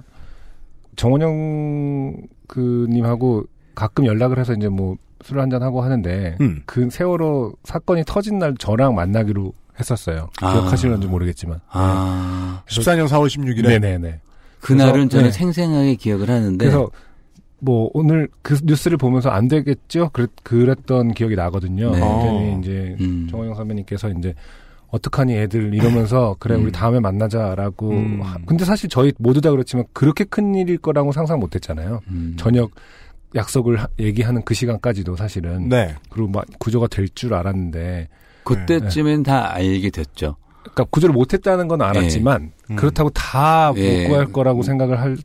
정원영 0.97 2.17
그님하고 2.47 3.45
가끔 3.75 4.07
연락을 4.07 4.39
해서 4.39 4.55
이제 4.55 4.69
뭐 4.69 4.97
술을 5.25 5.43
한잔 5.43 5.63
하고 5.63 5.83
하는데 5.83 6.37
음. 6.41 6.63
그 6.67 6.89
세월호 6.91 7.55
사건이 7.65 8.05
터진 8.07 8.39
날 8.39 8.55
저랑 8.59 8.95
만나기로 8.95 9.53
했었어요. 9.79 10.31
아. 10.41 10.53
기억하시는지 10.53 11.07
모르겠지만. 11.07 11.61
아 11.69 12.63
14년 12.69 13.09
4월 13.09 13.27
16일에 13.27 13.69
네네네. 13.69 14.21
그날은 14.61 14.93
그래서, 14.93 15.09
저는 15.09 15.25
네. 15.27 15.33
생생하게 15.33 15.95
기억을 15.97 16.31
하는데 16.31 16.57
그래서 16.57 16.91
뭐 17.59 17.91
오늘 17.95 18.29
그 18.43 18.59
뉴스를 18.65 18.99
보면서 18.99 19.31
안 19.31 19.49
되겠죠? 19.49 20.11
그랬, 20.13 20.31
그랬던 20.43 21.13
기억이 21.15 21.37
나거든요. 21.37 21.91
네. 21.93 22.01
그랬더니 22.01 22.59
이제 22.61 22.97
음. 23.01 23.27
정원영 23.31 23.55
선배님께서 23.55 24.11
이제 24.11 24.35
어떡하니 24.89 25.35
애들 25.37 25.75
이러면서 25.75 26.37
그래 26.39 26.55
우리 26.55 26.67
음. 26.67 26.73
다음에 26.73 27.01
만나자라고 27.01 27.91
음. 27.91 28.21
하- 28.23 28.39
근데 28.47 28.65
사실 28.65 28.89
저희 28.89 29.13
모두 29.19 29.41
다 29.41 29.51
그렇지만 29.51 29.85
그렇게 29.93 30.25
큰 30.25 30.55
일일 30.55 30.79
거라고 30.79 31.13
상상 31.13 31.41
못 31.41 31.55
했잖아요. 31.55 32.01
음. 32.09 32.35
저녁 32.39 32.71
약속을 33.35 33.77
하- 33.83 33.89
얘기하는 33.99 34.43
그 34.45 34.55
시간까지도 34.55 35.17
사실은 35.17 35.69
네. 35.69 35.95
그리고 36.11 36.29
막 36.29 36.45
구조가 36.59 36.87
될 36.89 37.09
줄 37.15 37.35
알았는데 37.35 38.09
그때쯤엔 38.45 39.23
다 39.25 39.53
알게 39.55 39.91
됐죠. 39.91 40.37
그러니까 40.63 40.85
구조를 40.85 41.13
못 41.15 41.33
했다는 41.33 41.69
건 41.69 41.83
알았지만 41.83 42.53
음. 42.71 42.77
그렇다고 42.77 43.11
다못 43.11 43.79
예. 43.79 44.07
구할 44.09 44.27
거라고 44.33 44.63
생각을 44.63 45.01
할 45.01 45.17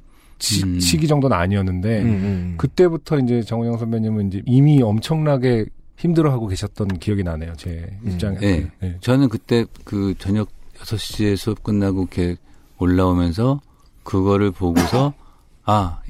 시, 0.41 0.63
음. 0.63 0.79
기 0.79 1.07
정도는 1.07 1.35
아니었는데 1.37 2.01
음, 2.01 2.07
음. 2.07 2.53
그때부터 2.57 3.19
이제 3.19 3.41
정우영 3.41 3.77
선배님은 3.77 4.27
이제 4.27 4.41
이미 4.45 4.81
엄청나게 4.81 5.65
힘들어하고 5.97 6.47
계셨던 6.47 6.99
기억이 6.99 7.23
나네요. 7.23 7.53
제 7.57 7.87
음. 8.03 8.11
입장에서. 8.11 8.41
네. 8.41 8.67
네. 8.79 8.97
저는 9.01 9.29
그때 9.29 9.65
그 9.85 10.15
저녁 10.17 10.49
6시에 10.79 11.37
수업 11.37 11.61
끝나고 11.63 12.01
이렇게 12.01 12.35
올라오면서 12.79 13.61
그거를 14.03 14.51
보고서 14.51 15.13
아 15.63 16.01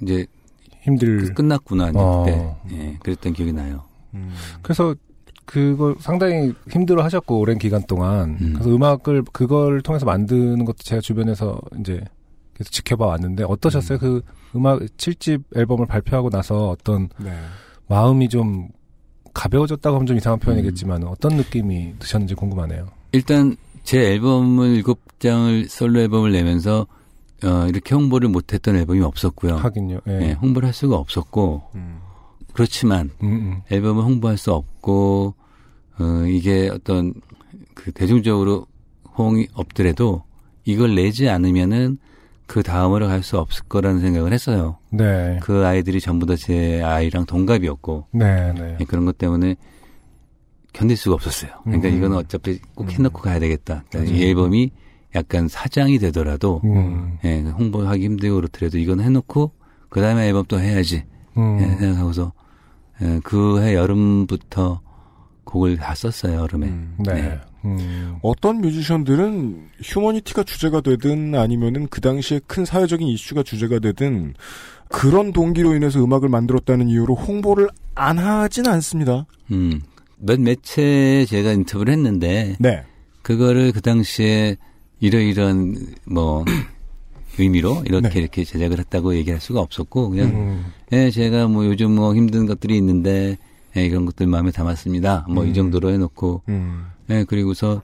이제 0.00 0.26
힘들. 0.80 1.34
끝났구나 1.34 1.90
이제 1.90 1.98
어. 1.98 2.58
그때 2.66 2.76
예 2.76 2.96
그랬던 3.00 3.34
기억이 3.34 3.52
나요. 3.52 3.82
음. 4.14 4.32
그래서 4.62 4.94
그걸 5.44 5.96
상당히 5.98 6.54
힘들어 6.70 7.02
하셨고 7.02 7.38
오랜 7.38 7.58
기간 7.58 7.82
동안 7.86 8.38
음. 8.40 8.52
그래서 8.54 8.70
음악을 8.74 9.24
그걸 9.32 9.82
통해서 9.82 10.06
만드는 10.06 10.64
것도 10.64 10.78
제가 10.78 11.00
주변에서 11.02 11.60
이제 11.80 12.02
계속 12.58 12.70
지켜봐 12.72 13.06
왔는데 13.06 13.44
어떠셨어요? 13.44 13.98
그 13.98 14.22
음악 14.56 14.80
7집 14.80 15.44
앨범을 15.56 15.86
발표하고 15.86 16.28
나서 16.28 16.70
어떤 16.70 17.08
네. 17.18 17.32
마음이 17.86 18.28
좀 18.28 18.68
가벼워졌다고 19.32 19.94
하면 19.96 20.06
좀 20.06 20.16
이상한 20.16 20.38
음. 20.38 20.40
표현이겠지만 20.40 21.04
어떤 21.04 21.36
느낌이 21.36 21.94
드셨는지 22.00 22.34
궁금하네요. 22.34 22.88
일단 23.12 23.56
제 23.84 24.00
앨범을 24.12 24.74
일곱 24.74 25.00
장을 25.20 25.66
솔로 25.68 26.00
앨범을 26.00 26.32
내면서 26.32 26.86
어 27.44 27.66
이렇게 27.68 27.94
홍보를 27.94 28.28
못했던 28.28 28.74
앨범이 28.74 29.00
없었고요. 29.00 29.56
하긴요. 29.56 30.00
예. 30.08 30.20
예, 30.22 30.32
홍보를 30.32 30.66
할 30.66 30.74
수가 30.74 30.96
없었고 30.96 31.62
음. 31.76 32.00
그렇지만 32.52 33.10
음, 33.22 33.28
음. 33.28 33.62
앨범을 33.70 34.02
홍보할 34.02 34.36
수 34.36 34.52
없고 34.52 35.34
어 36.00 36.26
이게 36.26 36.68
어떤 36.68 37.14
그 37.74 37.92
대중적으로 37.92 38.66
호응이 39.16 39.46
없더라도 39.54 40.24
이걸 40.64 40.96
내지 40.96 41.28
않으면은 41.28 41.98
그 42.48 42.62
다음으로 42.64 43.06
갈 43.06 43.22
수 43.22 43.38
없을 43.38 43.62
거라는 43.68 44.00
생각을 44.00 44.32
했어요. 44.32 44.78
네. 44.90 45.38
그 45.42 45.64
아이들이 45.66 46.00
전부 46.00 46.26
다 46.26 46.34
제 46.34 46.82
아이랑 46.82 47.26
동갑이었고 47.26 48.06
네, 48.12 48.52
네. 48.54 48.76
예, 48.80 48.84
그런 48.84 49.04
것 49.04 49.18
때문에 49.18 49.54
견딜 50.72 50.96
수가 50.96 51.14
없었어요. 51.14 51.50
그러니까 51.64 51.88
음. 51.88 51.96
이거는 51.96 52.16
어차피 52.16 52.58
꼭 52.74 52.90
해놓고 52.90 53.20
가야 53.20 53.38
되겠다. 53.38 53.84
그러니까 53.90 54.12
음. 54.12 54.16
이 54.16 54.24
앨범이 54.24 54.70
약간 55.14 55.46
사장이 55.48 55.98
되더라도 55.98 56.60
음. 56.64 57.18
예, 57.24 57.40
홍보하기 57.42 58.02
힘들고 58.04 58.36
그렇더라도 58.36 58.78
이건 58.78 59.00
해놓고 59.00 59.52
그 59.90 60.00
다음에 60.00 60.26
앨범 60.26 60.44
또 60.48 60.58
해야지 60.58 61.04
음. 61.36 61.58
예, 61.60 61.76
생각하고서 61.76 62.32
예, 63.02 63.20
그해 63.24 63.74
여름부터 63.74 64.80
곡을 65.44 65.76
다 65.76 65.94
썼어요 65.94 66.40
여름에. 66.40 66.66
음. 66.66 66.96
네. 66.98 67.12
네. 67.14 67.40
음. 67.64 68.16
어떤 68.22 68.60
뮤지션들은 68.60 69.68
휴머니티가 69.82 70.44
주제가 70.44 70.80
되든 70.80 71.34
아니면은 71.34 71.86
그 71.88 72.00
당시에 72.00 72.40
큰 72.46 72.64
사회적인 72.64 73.06
이슈가 73.06 73.42
주제가 73.42 73.78
되든 73.78 74.34
그런 74.88 75.32
동기로 75.32 75.74
인해서 75.74 76.02
음악을 76.02 76.28
만들었다는 76.28 76.88
이유로 76.88 77.14
홍보를 77.14 77.68
안 77.94 78.18
하진 78.18 78.66
않습니다. 78.66 79.26
음. 79.50 79.80
몇 80.16 80.40
매체에 80.40 81.24
제가 81.26 81.52
인터뷰를 81.52 81.92
했는데 81.92 82.56
네. 82.58 82.82
그거를 83.22 83.72
그 83.72 83.80
당시에 83.80 84.56
이러이러한 85.00 85.76
뭐 86.06 86.44
의미로 87.38 87.82
이렇게 87.86 88.08
네. 88.08 88.20
이렇게 88.20 88.44
제작을 88.44 88.80
했다고 88.80 89.14
얘기할 89.14 89.40
수가 89.40 89.60
없었고 89.60 90.10
그냥 90.10 90.28
음. 90.30 90.64
예 90.92 91.10
제가 91.10 91.46
뭐 91.46 91.66
요즘 91.66 91.94
뭐 91.94 92.14
힘든 92.14 92.46
것들이 92.46 92.76
있는데 92.78 93.36
예, 93.76 93.84
이런 93.84 94.06
것들 94.06 94.26
마음에 94.26 94.50
담았습니다. 94.50 95.26
뭐이 95.28 95.48
음. 95.48 95.54
정도로 95.54 95.90
해놓고 95.90 96.42
음. 96.48 96.86
예 97.10 97.24
그리고서 97.24 97.82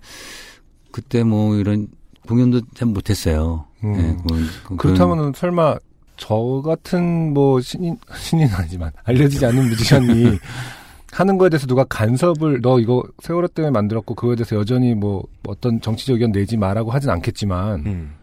그때 0.92 1.24
뭐 1.24 1.56
이런 1.56 1.88
공연도 2.28 2.60
참 2.74 2.92
못했어요. 2.92 3.64
음. 3.84 3.94
예, 3.96 4.02
공연- 4.28 4.46
그런- 4.64 4.76
그렇다면은 4.78 5.32
설마 5.34 5.76
저 6.16 6.62
같은 6.64 7.34
뭐 7.34 7.60
신인 7.60 7.96
신인은 8.16 8.54
아니지만 8.54 8.92
알려지지 9.04 9.44
않는 9.46 9.68
뮤지션이 9.68 10.38
하는 11.12 11.38
거에 11.38 11.48
대해서 11.48 11.66
누가 11.66 11.84
간섭을 11.84 12.60
너 12.62 12.80
이거 12.80 13.02
세월호 13.22 13.48
때문에 13.48 13.70
만들었고 13.72 14.14
그거에 14.14 14.36
대해서 14.36 14.56
여전히 14.56 14.94
뭐 14.94 15.24
어떤 15.46 15.80
정치적 15.80 16.14
의견 16.14 16.32
내지 16.32 16.56
마라고 16.56 16.90
하진 16.90 17.10
않겠지만 17.10 17.86
음. 17.86 18.14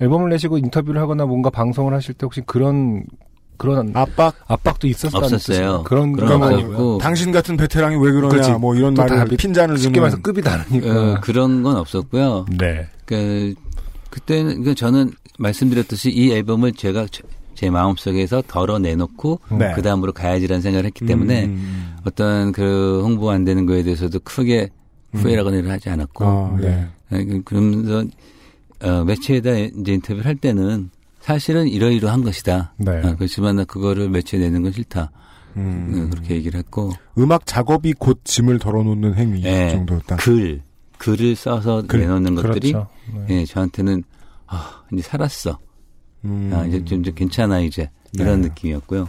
앨범을 0.00 0.28
내시고 0.30 0.58
인터뷰를 0.58 1.00
하거나 1.00 1.24
뭔가 1.26 1.50
방송을 1.50 1.94
하실 1.94 2.14
때 2.14 2.24
혹시 2.24 2.40
그런 2.42 3.04
그런 3.56 3.92
압박 3.94 4.34
압박도 4.46 4.86
있었다는 4.88 5.24
없었어요. 5.34 5.82
그런 5.84 6.12
그런 6.12 6.26
그런 6.28 6.40
거거 6.40 6.54
없었고. 6.54 6.72
아니고요. 6.72 6.98
당신 6.98 7.32
같은 7.32 7.56
베테랑이 7.56 7.96
왜 7.96 8.10
그러냐 8.12 8.28
그렇지. 8.28 8.50
뭐 8.52 8.74
이런 8.74 8.94
또 8.94 9.02
말을 9.02 9.36
핀잔을 9.36 9.78
쉽게 9.78 10.00
말해서 10.00 10.20
급이 10.20 10.42
다르니까. 10.42 10.88
어, 11.14 11.20
그런 11.20 11.62
건 11.62 11.76
없었고요. 11.76 12.46
네. 12.58 12.86
그 13.04 13.54
그때는 14.10 14.62
그 14.64 14.74
저는 14.74 15.12
말씀드렸듯이 15.38 16.10
이 16.10 16.32
앨범을 16.32 16.72
제가 16.72 17.06
제- 17.10 17.22
제 17.54 17.70
마음속에서 17.70 18.42
덜어내놓고 18.48 19.40
네. 19.58 19.72
그 19.74 19.82
다음으로 19.82 20.12
가야지라는 20.12 20.60
생각을 20.60 20.86
했기 20.86 21.06
때문에 21.06 21.44
음. 21.46 21.96
어떤 22.04 22.50
그 22.52 23.00
홍보 23.04 23.30
안 23.30 23.44
되는 23.44 23.66
거에 23.66 23.82
대해서도 23.84 24.18
크게 24.20 24.70
후회라고는 25.12 25.70
하지 25.70 25.88
않았고 25.90 26.24
아, 26.24 26.56
네. 26.60 26.86
네, 27.10 27.24
그- 27.24 27.42
그러면서 27.44 28.04
어, 28.82 29.04
매체에다 29.04 29.50
이제 29.56 29.92
인터뷰를 29.92 30.26
할 30.26 30.34
때는 30.34 30.90
사실은 31.24 31.68
이러이러한 31.68 32.22
것이다. 32.22 32.74
네. 32.76 32.98
어, 32.98 33.16
그렇지만 33.16 33.56
나 33.56 33.64
그거를 33.64 34.10
매체에 34.10 34.38
내는 34.40 34.62
건 34.62 34.72
싫다. 34.72 35.10
음. 35.56 35.94
어, 36.06 36.10
그렇게 36.10 36.34
얘기를 36.34 36.58
했고 36.58 36.92
음악 37.16 37.46
작업이 37.46 37.94
곧 37.94 38.20
짐을 38.24 38.58
덜어놓는 38.58 39.14
행위 39.14 39.40
네. 39.40 39.70
정도였다. 39.70 40.16
글 40.16 40.60
글을 40.98 41.34
써서 41.34 41.82
글, 41.88 42.00
내놓는 42.00 42.34
것들이 42.34 42.72
그렇죠. 42.72 42.88
네. 43.26 43.40
예, 43.40 43.44
저한테는 43.46 44.04
아 44.46 44.82
이제 44.92 45.00
살았어. 45.00 45.58
음. 46.26 46.50
아, 46.52 46.66
이제 46.66 46.84
좀, 46.84 47.02
좀 47.02 47.14
괜찮아 47.14 47.60
이제 47.60 47.88
이런 48.12 48.42
네. 48.42 48.48
느낌이었고요. 48.48 49.08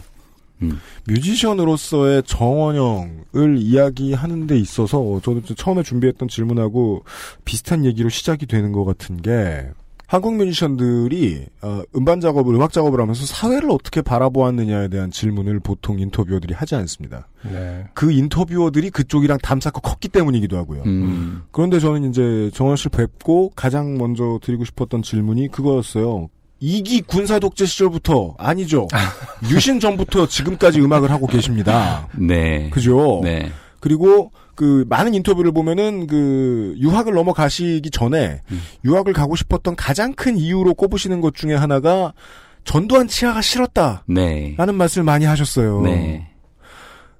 음. 0.62 0.80
뮤지션으로서의 1.06 2.22
정원영을 2.22 3.58
이야기하는 3.58 4.46
데 4.46 4.58
있어서 4.58 5.20
저도 5.22 5.42
처음에 5.54 5.82
준비했던 5.82 6.28
질문하고 6.28 7.04
비슷한 7.44 7.84
얘기로 7.84 8.08
시작이 8.08 8.46
되는 8.46 8.72
것 8.72 8.86
같은 8.86 9.20
게 9.20 9.68
한국 10.06 10.36
뮤지션들이 10.36 11.46
어, 11.62 11.82
음반 11.96 12.20
작업을 12.20 12.54
음악 12.54 12.72
작업을 12.72 13.00
하면서 13.00 13.26
사회를 13.26 13.70
어떻게 13.70 14.02
바라보았느냐에 14.02 14.88
대한 14.88 15.10
질문을 15.10 15.58
보통 15.60 15.98
인터뷰어들이 15.98 16.54
하지 16.54 16.76
않습니다. 16.76 17.26
네. 17.42 17.84
그 17.92 18.12
인터뷰어들이 18.12 18.90
그쪽이랑 18.90 19.38
담쌓고 19.38 19.80
컸기 19.80 20.08
때문이기도 20.08 20.56
하고요. 20.56 20.82
음. 20.86 21.42
그런데 21.50 21.80
저는 21.80 22.08
이제 22.08 22.50
정원 22.54 22.76
씨를 22.76 22.90
뵙고 22.90 23.50
가장 23.56 23.98
먼저 23.98 24.38
드리고 24.42 24.64
싶었던 24.64 25.02
질문이 25.02 25.48
그거였어요. 25.50 26.28
이기 26.60 27.02
군사 27.02 27.38
독재 27.38 27.66
시절부터 27.66 28.36
아니죠. 28.38 28.86
유신 29.50 29.80
전부터 29.80 30.26
지금까지 30.28 30.80
음악을 30.80 31.10
하고 31.10 31.26
계십니다. 31.26 32.08
네. 32.16 32.70
그죠? 32.70 33.20
네. 33.24 33.50
그리고 33.80 34.30
그 34.56 34.84
많은 34.88 35.14
인터뷰를 35.14 35.52
보면은 35.52 36.06
그 36.06 36.74
유학을 36.78 37.12
넘어가시기 37.12 37.90
전에 37.90 38.40
음. 38.50 38.60
유학을 38.84 39.12
가고 39.12 39.36
싶었던 39.36 39.76
가장 39.76 40.14
큰 40.14 40.36
이유로 40.36 40.74
꼽으시는 40.74 41.20
것 41.20 41.34
중에 41.34 41.54
하나가 41.54 42.12
전두환 42.64 43.06
치하가 43.06 43.40
싫었다라는 43.42 44.04
네. 44.08 44.56
말씀을 44.56 45.04
많이 45.04 45.24
하셨어요. 45.24 45.82
네. 45.82 46.28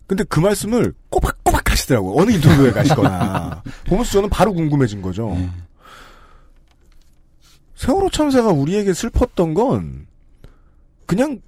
근데 0.07 0.25
그 0.25 0.41
말씀을 0.41 0.95
꼬박꼬박 1.11 1.71
하시더라고요. 1.71 2.21
어느 2.21 2.31
인터뷰에 2.33 2.71
가시거나. 2.73 3.63
보면서 3.87 4.13
저는 4.13 4.31
바로 4.31 4.53
궁금해진 4.53 5.03
거죠. 5.03 5.29
네. 5.31 5.51
세월호 7.75 8.11
참사가 8.11 8.51
우리에게 8.51 8.95
슬펐던 8.95 9.55
건 9.55 10.07
그냥 11.07 11.41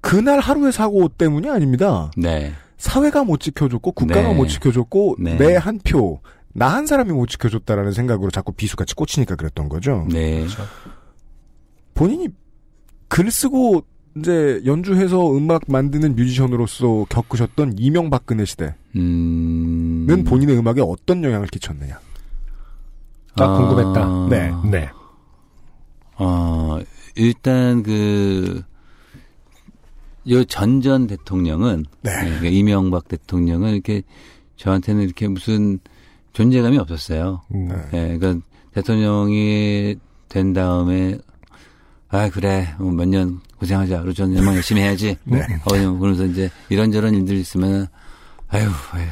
그날 0.00 0.40
하루의 0.40 0.72
사고 0.72 1.08
때문이 1.08 1.48
아닙니다. 1.50 2.10
네. 2.16 2.52
사회가 2.82 3.22
못 3.22 3.38
지켜줬고 3.38 3.92
국가가 3.92 4.28
네. 4.28 4.34
못 4.34 4.48
지켜줬고 4.48 5.16
네. 5.20 5.36
내한 5.36 5.78
표, 5.84 6.20
나 6.52 6.74
한 6.74 6.84
사람이 6.84 7.12
못 7.12 7.28
지켜줬다라는 7.28 7.92
생각으로 7.92 8.32
자꾸 8.32 8.50
비수같이 8.52 8.96
꽂히니까 8.96 9.36
그랬던 9.36 9.68
거죠. 9.68 10.04
네. 10.10 10.44
본인이 11.94 12.28
글 13.06 13.30
쓰고 13.30 13.84
이제 14.16 14.60
연주해서 14.66 15.36
음악 15.36 15.62
만드는 15.68 16.16
뮤지션으로서 16.16 17.06
겪으셨던 17.08 17.76
이명박근혜 17.78 18.44
시대는 18.44 18.74
음. 18.96 20.24
본인의 20.26 20.58
음악에 20.58 20.80
어떤 20.80 21.22
영향을 21.22 21.46
끼쳤느냐. 21.46 22.00
딱 23.36 23.48
아, 23.48 23.58
궁금했다. 23.58 24.28
네. 24.28 24.52
네. 24.68 24.90
어, 26.16 26.80
일단 27.14 27.84
그, 27.84 28.64
요 30.30 30.44
전전 30.44 31.06
대통령은, 31.06 31.84
네. 32.02 32.10
네, 32.10 32.24
그러니까 32.24 32.48
이명박 32.48 33.08
대통령은 33.08 33.72
이렇게 33.72 34.02
저한테는 34.56 35.02
이렇게 35.02 35.26
무슨 35.28 35.78
존재감이 36.32 36.78
없었어요. 36.78 37.42
음. 37.54 37.68
네, 37.90 38.16
그러니까 38.16 38.46
대통령이 38.72 39.96
된 40.28 40.52
다음에, 40.52 41.18
아, 42.08 42.28
그래, 42.30 42.74
몇 42.78 43.06
년 43.06 43.40
고생하자. 43.58 43.98
그리고 44.00 44.12
저는 44.12 44.38
음악 44.38 44.54
열심히 44.56 44.82
해야지. 44.82 45.16
네. 45.24 45.40
어, 45.64 45.70
그러면서 45.70 46.24
이제 46.24 46.50
이런저런 46.68 47.14
일들 47.14 47.36
있으면, 47.36 47.86
아유, 48.48 48.68
아유, 48.92 49.06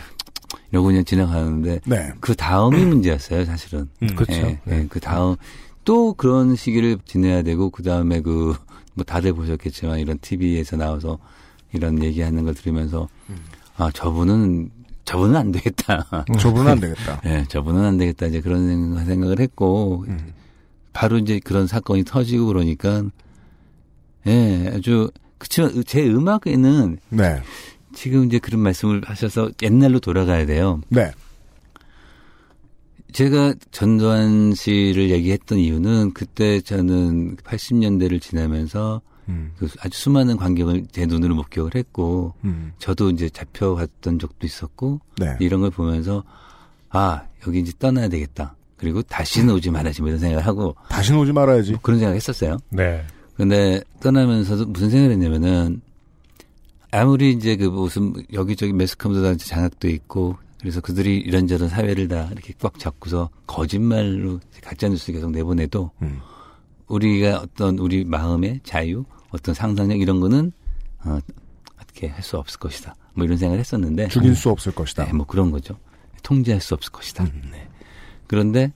이러고 0.71 0.89
그냥 0.89 1.05
지나가는데, 1.05 1.81
네. 1.87 2.13
그 2.21 2.35
다음이 2.35 2.85
문제였어요, 2.85 3.45
사실은. 3.45 3.89
음. 4.03 4.15
그렇죠. 4.15 4.33
예, 4.35 4.61
네. 4.65 4.79
예, 4.83 4.87
그 4.89 5.01
다음 5.01 5.37
또 5.85 6.13
그런 6.15 6.57
시기를 6.57 6.99
지내야 7.05 7.43
되고 7.43 7.71
그 7.71 7.83
다음에 7.83 8.21
그 8.21 8.55
뭐 9.01 9.05
다들 9.05 9.33
보셨겠지만 9.33 9.99
이런 9.99 10.19
TV에서 10.19 10.77
나와서 10.77 11.19
이런 11.73 12.03
얘기하는 12.03 12.45
걸 12.45 12.53
들으면서 12.55 13.09
음. 13.31 13.37
아 13.77 13.91
저분은 13.91 14.71
저분은 15.07 15.35
안 15.37 15.51
되겠다. 15.53 16.07
저분은 16.39 16.71
안 16.71 16.81
되겠다. 16.81 17.21
예, 17.25 17.45
저분은 17.49 17.83
안 17.83 17.97
되겠다 17.97 18.27
이제 18.27 18.41
그런 18.43 18.69
생각- 18.69 19.05
생각을 19.07 19.41
했고 19.41 20.05
음. 20.07 20.35
바로 20.93 21.17
이제 21.19 21.41
그런 21.43 21.67
사건이 21.67 22.05
터지고 22.05 22.47
그러니까 22.47 23.03
예, 24.27 24.71
아주 24.75 25.11
그치만 25.39 25.83
제 25.87 26.07
음악에는 26.07 26.99
네. 27.09 27.43
지금 27.95 28.27
이제 28.27 28.39
그런 28.39 28.61
말씀을 28.61 29.01
하셔서 29.07 29.51
옛날로 29.63 29.99
돌아가야 29.99 30.45
돼요. 30.45 30.83
네. 30.91 31.11
제가 33.13 33.55
전두환 33.71 34.55
씨를 34.55 35.11
얘기했던 35.11 35.59
이유는 35.59 36.13
그때 36.13 36.61
저는 36.61 37.37
80년대를 37.37 38.21
지나면서 38.21 39.01
음. 39.29 39.53
그 39.57 39.69
아주 39.81 39.99
수많은 39.99 40.37
광경을 40.37 40.87
제 40.91 41.07
눈으로 41.07 41.35
목격을 41.37 41.75
했고 41.75 42.35
음. 42.45 42.73
저도 42.79 43.11
이제 43.11 43.29
잡혀갔던 43.29 44.19
적도 44.19 44.47
있었고 44.47 45.01
네. 45.19 45.37
이런 45.41 45.61
걸 45.61 45.71
보면서 45.71 46.25
아 46.91 47.23
여기 47.47 47.61
이제 47.61 47.73
떠나야 47.79 48.09
되겠다. 48.09 48.57
그리고 48.77 49.03
다시는 49.03 49.55
오지 49.55 49.71
말아야지 49.71 50.01
뭐 50.01 50.09
이런 50.09 50.19
생각을 50.19 50.47
하고 50.47 50.75
다시는 50.89 51.21
오지 51.21 51.33
말아야지. 51.33 51.77
그런 51.83 51.99
생각을 51.99 52.17
했었어요. 52.17 52.59
네. 52.71 53.05
근데 53.37 53.83
떠나면서도 54.01 54.67
무슨 54.67 54.91
생각을 54.91 55.13
했냐면은 55.13 55.81
아무리 56.91 57.31
이제 57.31 57.57
그 57.57 57.65
무슨 57.65 58.13
여기저기 58.33 58.73
매스컴도 58.73 59.23
다 59.23 59.37
장악도 59.37 59.89
있고 59.89 60.37
그래서 60.61 60.81
그들이 60.81 61.17
이런저런 61.17 61.69
사회를 61.69 62.09
다 62.09 62.29
이렇게 62.33 62.53
꽉 62.61 62.79
잡고서 62.79 63.31
거짓말로 63.47 64.41
가짜뉴스 64.63 65.11
계속 65.13 65.31
내보내도 65.31 65.91
음. 66.03 66.21
우리가 66.87 67.39
어떤 67.39 67.79
우리 67.79 68.05
마음의 68.05 68.61
자유, 68.63 69.05
어떤 69.31 69.55
상상력 69.55 70.01
이런 70.01 70.21
거는 70.21 70.53
어, 71.05 71.19
어떻게 71.81 72.09
할 72.09 72.23
수 72.23 72.37
없을 72.37 72.59
것이다. 72.59 72.95
뭐 73.15 73.25
이런 73.25 73.39
생각을 73.39 73.59
했었는데 73.59 74.09
죽일 74.09 74.35
수 74.37 74.51
없을 74.51 74.73
것이다. 74.73 75.07
네, 75.07 75.13
뭐 75.13 75.27
그런 75.27 75.51
거죠. 75.51 75.79
통제할 76.23 76.61
수 76.61 76.75
없을 76.75 76.93
것이다. 76.93 77.25
네. 77.51 77.69
그런데 78.27 78.73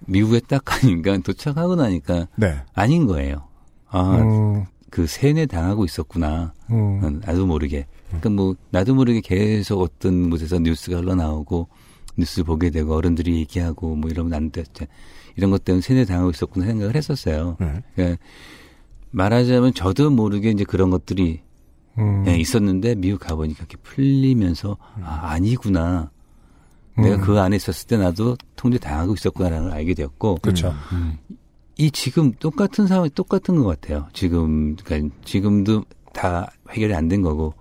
미국에 0.00 0.40
딱 0.40 0.62
가니까 0.64 1.18
도착하고 1.18 1.76
나니까 1.76 2.28
네. 2.36 2.62
아닌 2.74 3.06
거예요. 3.06 3.48
아, 3.88 4.16
음, 4.16 4.64
그 4.90 5.06
세뇌 5.06 5.46
당하고 5.46 5.84
있었구나. 5.84 6.52
음, 6.70 7.02
음, 7.02 7.20
나도 7.24 7.46
모르게. 7.46 7.86
그러니까 8.20 8.30
뭐 8.30 8.54
나도 8.70 8.94
모르게 8.94 9.20
계속 9.20 9.80
어떤 9.80 10.30
곳에서 10.30 10.58
뉴스가 10.58 10.98
흘러나오고 10.98 11.68
뉴스 12.16 12.42
보게 12.44 12.70
되고 12.70 12.94
어른들이 12.94 13.36
얘기하고 13.36 13.96
뭐 13.96 14.10
이러면 14.10 14.34
안 14.34 14.50
됐지. 14.50 14.86
이런 15.36 15.50
것 15.50 15.64
때문에 15.64 15.80
세뇌 15.80 16.04
당하고 16.04 16.30
있었구나 16.30 16.66
생각을 16.66 16.94
했었어요. 16.94 17.56
네. 17.58 17.82
그러니까 17.94 18.22
말하자면 19.10 19.74
저도 19.74 20.10
모르게 20.10 20.50
이제 20.50 20.64
그런 20.64 20.90
것들이 20.90 21.40
음, 21.98 22.24
예, 22.26 22.36
있었는데 22.36 22.94
미국 22.96 23.20
가보니까 23.20 23.60
이렇게 23.60 23.76
풀리면서 23.82 24.76
아 25.02 25.30
아니구나. 25.32 26.10
내가 26.96 27.16
음. 27.16 27.20
그 27.22 27.38
안에 27.40 27.56
있었을 27.56 27.86
때 27.86 27.96
나도 27.96 28.36
통제 28.56 28.78
당하고 28.78 29.14
있었구나라는 29.14 29.68
걸 29.70 29.78
알게 29.78 29.94
되었고 29.94 30.36
그렇죠. 30.42 30.74
이 31.78 31.90
지금 31.90 32.32
똑같은 32.32 32.86
상황이 32.86 33.08
똑같은 33.10 33.56
것 33.56 33.64
같아요. 33.64 34.08
지금 34.12 34.76
그러니까 34.76 35.14
지금도 35.24 35.84
다 36.12 36.50
해결이 36.70 36.94
안 36.94 37.08
된 37.08 37.22
거고 37.22 37.54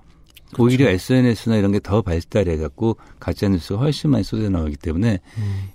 오히려 0.58 0.90
SNS나 0.90 1.58
이런 1.58 1.72
게 1.72 1.80
더 1.80 2.02
발달해 2.02 2.58
갖고 2.58 2.98
가짜 3.20 3.48
뉴스가 3.50 3.80
훨씬 3.80 4.10
많이 4.12 4.24
쏟아 4.24 4.50
나오기 4.50 4.78
때문에 4.78 5.20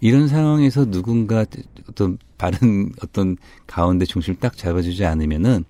이런 0.01 0.29
상황에서 0.29 0.91
누군가 0.91 1.45
어떤 1.89 2.19
바른 2.39 2.93
어떤 3.03 3.37
가운데 3.67 4.05
중심을 4.05 4.39
딱 4.39 4.57
잡아주지 4.57 5.05
않으면은 5.05 5.65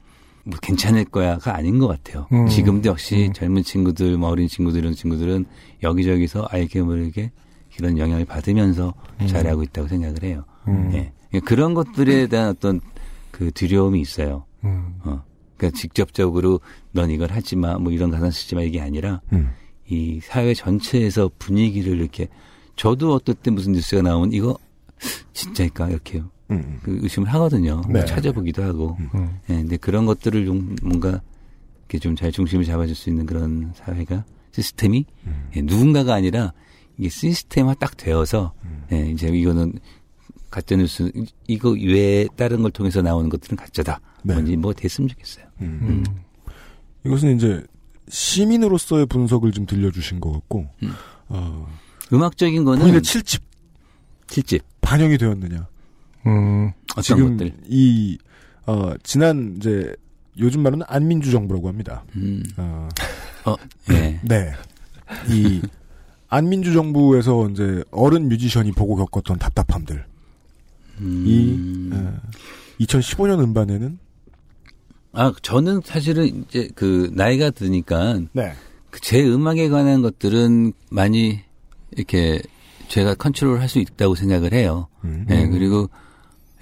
뭐 0.45 0.59
괜찮을 0.63 1.07
거야가 1.07 1.57
아닌 1.57 1.79
것 1.79 1.89
같아요. 1.89 2.27
음. 2.33 2.47
지금도 2.47 2.91
역시 2.91 3.27
음. 3.29 3.33
젊은 3.33 3.63
친구들, 3.65 4.17
뭐 4.17 4.29
어린 4.29 4.47
친구들 4.47 4.81
이런 4.81 4.95
친구들은 4.95 5.45
여기저기서 5.83 6.47
알게 6.51 6.83
모르게 6.83 7.33
이런 7.79 7.99
영향을 7.99 8.25
받으면서 8.25 8.95
잘하고 9.27 9.65
있다고 9.65 9.89
생각을 9.89 10.23
해요. 10.23 10.45
음. 10.69 10.91
예. 10.95 11.13
그러니까 11.31 11.49
그런 11.49 11.75
것들에 11.75 12.29
대한 12.29 12.51
어떤 12.51 12.81
그 13.33 13.51
두려움이 13.51 14.01
있어요. 14.01 14.45
음, 14.65 14.95
어. 15.05 15.23
그러니까 15.57 15.79
직접적으로 15.79 16.61
넌 16.93 17.11
이걸 17.11 17.31
하지 17.31 17.57
마, 17.57 17.79
뭐 17.79 17.93
이런 17.93 18.11
가산 18.11 18.31
쓰지 18.31 18.55
마 18.55 18.63
이게 18.63 18.81
아니라 18.81 19.21
음. 19.33 19.51
이 19.89 20.21
사회 20.23 20.55
전체에서 20.55 21.31
분위기를 21.39 21.99
이렇게 21.99 22.29
저도 22.77 23.15
어떨 23.15 23.35
때 23.35 23.51
무슨 23.51 23.73
뉴스가 23.73 24.03
나오면 24.03 24.33
이거 24.33 24.59
진짜일까 25.33 25.89
이렇게 25.91 26.23
음. 26.51 26.79
그 26.83 26.99
의심을 27.03 27.29
하거든요. 27.35 27.83
네. 27.89 28.05
찾아보기도 28.05 28.63
하고. 28.63 28.97
음. 29.15 29.39
예, 29.51 29.55
근데 29.55 29.77
그런 29.77 30.07
것들을 30.07 30.45
좀 30.47 30.77
뭔가 30.83 31.21
이렇게 31.89 31.99
좀 31.99 32.17
잘 32.17 32.33
중심을 32.33 32.65
잡아줄 32.65 32.95
수 32.95 33.11
있는 33.11 33.27
그런 33.27 33.73
사회가 33.75 34.25
시스템이 34.53 35.05
음. 35.27 35.49
예, 35.57 35.63
누군가가 35.63 36.15
아니라 36.15 36.53
이게 36.99 37.09
시스템화 37.09 37.75
딱 37.75 37.97
되어서 37.97 38.53
음. 38.65 38.85
예, 38.93 39.11
이제 39.11 39.29
이거는 39.29 39.75
가짜 40.57 40.75
뉴스 40.75 41.13
이거 41.47 41.73
외에 41.73 42.27
다른 42.35 42.63
걸 42.63 42.71
통해서 42.71 43.03
나오는 43.03 43.29
것들은 43.29 43.59
가짜다. 43.59 44.01
네. 44.23 44.33
뭔지 44.33 44.57
뭐 44.57 44.73
됐으면 44.73 45.07
좋겠어요. 45.09 45.45
음. 45.61 45.81
음. 45.83 46.05
이것은 47.05 47.37
이제 47.37 47.63
시민으로서의 48.09 49.05
분석을 49.05 49.53
좀 49.53 49.67
들려주신 49.67 50.19
것 50.19 50.33
같고 50.33 50.67
음. 50.83 50.93
어, 51.29 51.69
음악적인 52.11 52.65
거는 52.65 52.79
본인의 52.79 53.03
칠집 53.03 53.43
실집 54.31 54.63
반영이 54.81 55.19
되었느냐. 55.19 55.69
음, 56.27 56.73
어떤 56.93 57.03
지금 57.03 57.37
것들. 57.37 57.53
이 57.67 58.17
어, 58.65 58.95
지난 59.03 59.57
이제 59.59 59.95
요즘 60.39 60.63
말로는 60.63 60.87
안민주 60.89 61.33
정부라고 61.33 61.69
합니다. 61.69 62.03
음. 62.15 62.43
어, 62.57 62.89
어, 63.45 63.57
예. 63.91 64.19
네. 64.25 64.55
이 65.29 65.61
안민주 66.29 66.73
정부에서 66.73 67.51
이제 67.51 67.85
어른 67.91 68.31
뮤지션이 68.31 68.73
보고 68.73 68.97
겪었던 68.97 69.39
답답함들. 69.39 70.16
음. 71.01 71.25
이 71.27 71.95
어, 71.95 72.21
2015년 72.81 73.41
음반에는 73.41 73.99
아 75.13 75.33
저는 75.43 75.81
사실은 75.85 76.27
이제 76.27 76.69
그 76.75 77.11
나이가 77.15 77.51
드니까 77.51 78.21
네. 78.33 78.53
그제 78.91 79.23
음악에 79.27 79.69
관한 79.69 80.03
것들은 80.03 80.73
많이 80.91 81.41
이렇게 81.93 82.41
제가 82.89 83.15
컨트롤 83.15 83.61
할 83.61 83.69
수 83.69 83.79
있다고 83.79 84.15
생각을 84.15 84.53
해요. 84.53 84.89
음. 85.05 85.27
예, 85.31 85.47
그리고, 85.49 85.91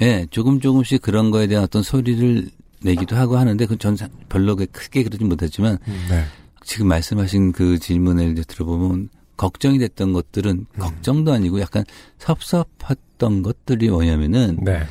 예, 0.01 0.27
조금 0.31 0.59
조금씩 0.61 1.03
그런 1.03 1.31
거에 1.31 1.47
대한 1.47 1.65
어떤 1.65 1.83
소리를 1.83 2.49
내기도 2.83 3.17
하고 3.17 3.37
하는데, 3.37 3.67
그전 3.67 3.97
별로 4.29 4.57
크게 4.57 5.03
그러진 5.03 5.29
못했지만, 5.29 5.79
네. 6.09 6.25
지금 6.65 6.89
말씀하신 6.89 7.53
그 7.53 7.79
질문을 7.79 8.33
이제 8.33 8.43
들어보면, 8.47 9.11
걱정이 9.37 9.79
됐던 9.79 10.13
것들은 10.13 10.67
걱정도 10.79 11.33
아니고 11.33 11.61
약간 11.61 11.85
섭섭했던 12.19 13.43
것들이 13.43 13.89
뭐냐면은, 13.91 14.59
네. 14.63 14.83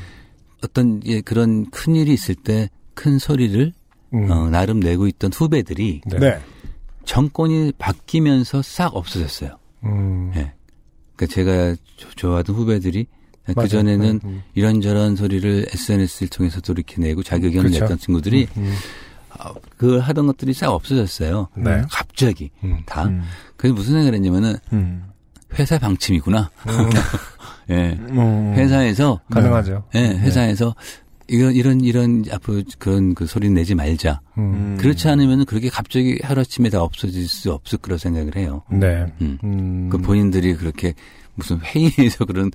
어떤 0.64 1.02
예, 1.06 1.22
그런 1.22 1.70
큰 1.70 1.96
일이 1.96 2.14
있을 2.14 2.36
때 2.36 2.70
큰 2.96 3.18
소리를 3.20 3.74
음, 4.14 4.30
어, 4.32 4.50
나름 4.50 4.80
내고 4.80 5.08
있던 5.08 5.32
후배들이 5.34 6.02
네. 6.06 6.20
네. 6.20 6.40
정권이 7.06 7.74
바뀌면서 7.78 8.62
싹 8.62 8.96
없어졌어요. 8.96 9.58
음, 9.84 10.32
예. 10.36 10.54
그러니까 11.16 11.34
제가 11.36 11.76
조- 11.98 12.10
좋아하던 12.16 12.56
후배들이 12.56 13.08
그 13.46 13.52
맞아요. 13.56 13.68
전에는 13.68 14.20
음, 14.24 14.30
음. 14.30 14.44
이런저런 14.54 15.16
소리를 15.16 15.66
SNS를 15.74 16.30
통해서 16.30 16.62
도 16.62 16.72
이렇게 16.74 17.02
내고 17.02 17.24
자기 17.24 17.48
의견을 17.48 17.72
그렇죠. 17.72 17.84
냈던 17.86 17.98
친구들이 17.98 18.48
음, 18.58 18.74
어, 18.74 19.13
그걸 19.78 20.00
하던 20.00 20.28
것들이 20.28 20.54
싹 20.54 20.72
없어졌어요. 20.72 21.48
네. 21.56 21.82
갑자기 21.90 22.52
음. 22.64 22.80
다. 22.86 23.06
음. 23.06 23.24
그래서 23.58 23.76
무슨 23.76 23.94
생각을 23.94 24.16
했냐면은 24.16 24.56
음. 24.72 25.06
회사 25.58 25.78
방침이구나. 25.78 26.50
예. 27.70 27.98
어, 28.12 28.54
회사에서 28.58 29.22
가능하죠. 29.30 29.84
예, 29.96 30.00
회사에서 30.00 30.76
이런 31.28 31.54
이런 31.54 31.80
이런 31.82 32.26
앞으로 32.32 32.64
그런 32.78 33.16
그 33.16 33.26
소리 33.26 33.50
내지 33.50 33.76
말자. 33.76 34.20
음, 34.38 34.78
그렇지 34.80 35.08
않으면 35.08 35.46
그렇게 35.46 35.70
갑자기 35.70 36.20
하루아침에 36.22 36.70
다 36.70 36.82
없어질 36.82 37.28
수 37.28 37.54
없을 37.54 37.78
거라 37.78 37.98
생각을 37.98 38.36
해요. 38.36 38.64
네. 38.70 39.06
음. 39.22 39.38
음, 39.44 39.90
그 39.90 39.98
본인들이 39.98 40.56
그렇게 40.56 40.94
무슨 41.36 41.60
회의에서 41.62 42.26
그런 42.26 42.52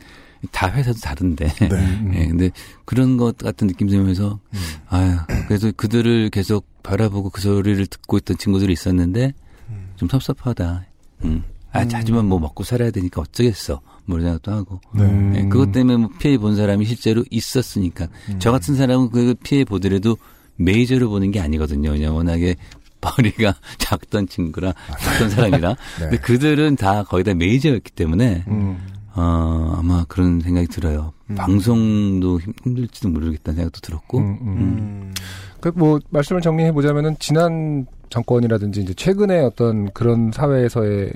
다 0.52 0.70
회사도 0.72 0.98
다른데. 1.00 1.46
네. 1.46 1.68
음. 1.70 2.12
예, 2.14 2.26
근데 2.26 2.50
그런 2.84 3.16
것 3.16 3.36
같은 3.38 3.66
느낌 3.66 3.88
들면서 3.88 4.38
음. 4.52 4.58
아유, 4.88 5.16
그래서 5.46 5.70
그들을 5.76 6.30
계속 6.30 6.66
바라보고 6.82 7.30
그 7.30 7.40
소리를 7.40 7.86
듣고 7.86 8.18
있던 8.18 8.38
친구들이 8.38 8.72
있었는데 8.72 9.32
음. 9.70 9.88
좀 9.96 10.08
섭섭하다. 10.08 10.86
음. 11.24 11.44
아, 11.72 11.84
하지만 11.92 12.26
뭐 12.26 12.38
먹고 12.38 12.64
살아야 12.64 12.90
되니까 12.90 13.20
어쩌겠어. 13.20 13.80
뭐 14.06 14.18
이런 14.18 14.30
생각도 14.30 14.52
하고. 14.52 14.80
네. 14.94 15.02
음. 15.02 15.34
예, 15.36 15.42
그것 15.48 15.72
때문에 15.72 15.96
뭐 15.98 16.10
피해 16.18 16.38
본 16.38 16.56
사람이 16.56 16.84
실제로 16.86 17.24
있었으니까. 17.30 18.08
음. 18.30 18.38
저 18.38 18.50
같은 18.50 18.74
사람은 18.74 19.10
그 19.10 19.34
피해 19.42 19.64
보더라도 19.64 20.16
메이저로 20.56 21.08
보는 21.10 21.30
게 21.30 21.40
아니거든요. 21.40 21.90
그냥 21.90 22.16
워낙에 22.16 22.56
머리가 23.00 23.54
작던 23.78 24.28
친구라, 24.28 24.74
작던 24.98 25.30
사람이라. 25.30 25.68
네. 26.00 26.00
근데 26.00 26.16
그들은 26.18 26.76
다 26.76 27.04
거의 27.04 27.22
다 27.22 27.32
메이저였기 27.32 27.92
때문에, 27.92 28.44
음, 28.48 28.78
어, 29.18 29.74
아마 29.76 30.04
그런 30.06 30.40
생각이 30.40 30.68
들어요. 30.68 31.12
음. 31.30 31.34
방송도 31.34 32.38
힘들지도 32.40 33.08
모르겠다는 33.08 33.56
생각도 33.56 33.80
들었고. 33.80 34.18
음, 34.18 34.38
음. 34.42 34.46
음. 34.46 35.14
그뭐 35.60 35.98
말씀을 36.10 36.40
정리해 36.40 36.70
보자면은 36.70 37.16
지난 37.18 37.86
정권이라든지 38.10 38.80
이제 38.80 38.94
최근에 38.94 39.40
어떤 39.40 39.90
그런 39.90 40.30
사회에서의 40.32 41.12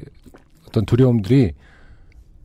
어떤 0.68 0.84
두려움들이 0.84 1.52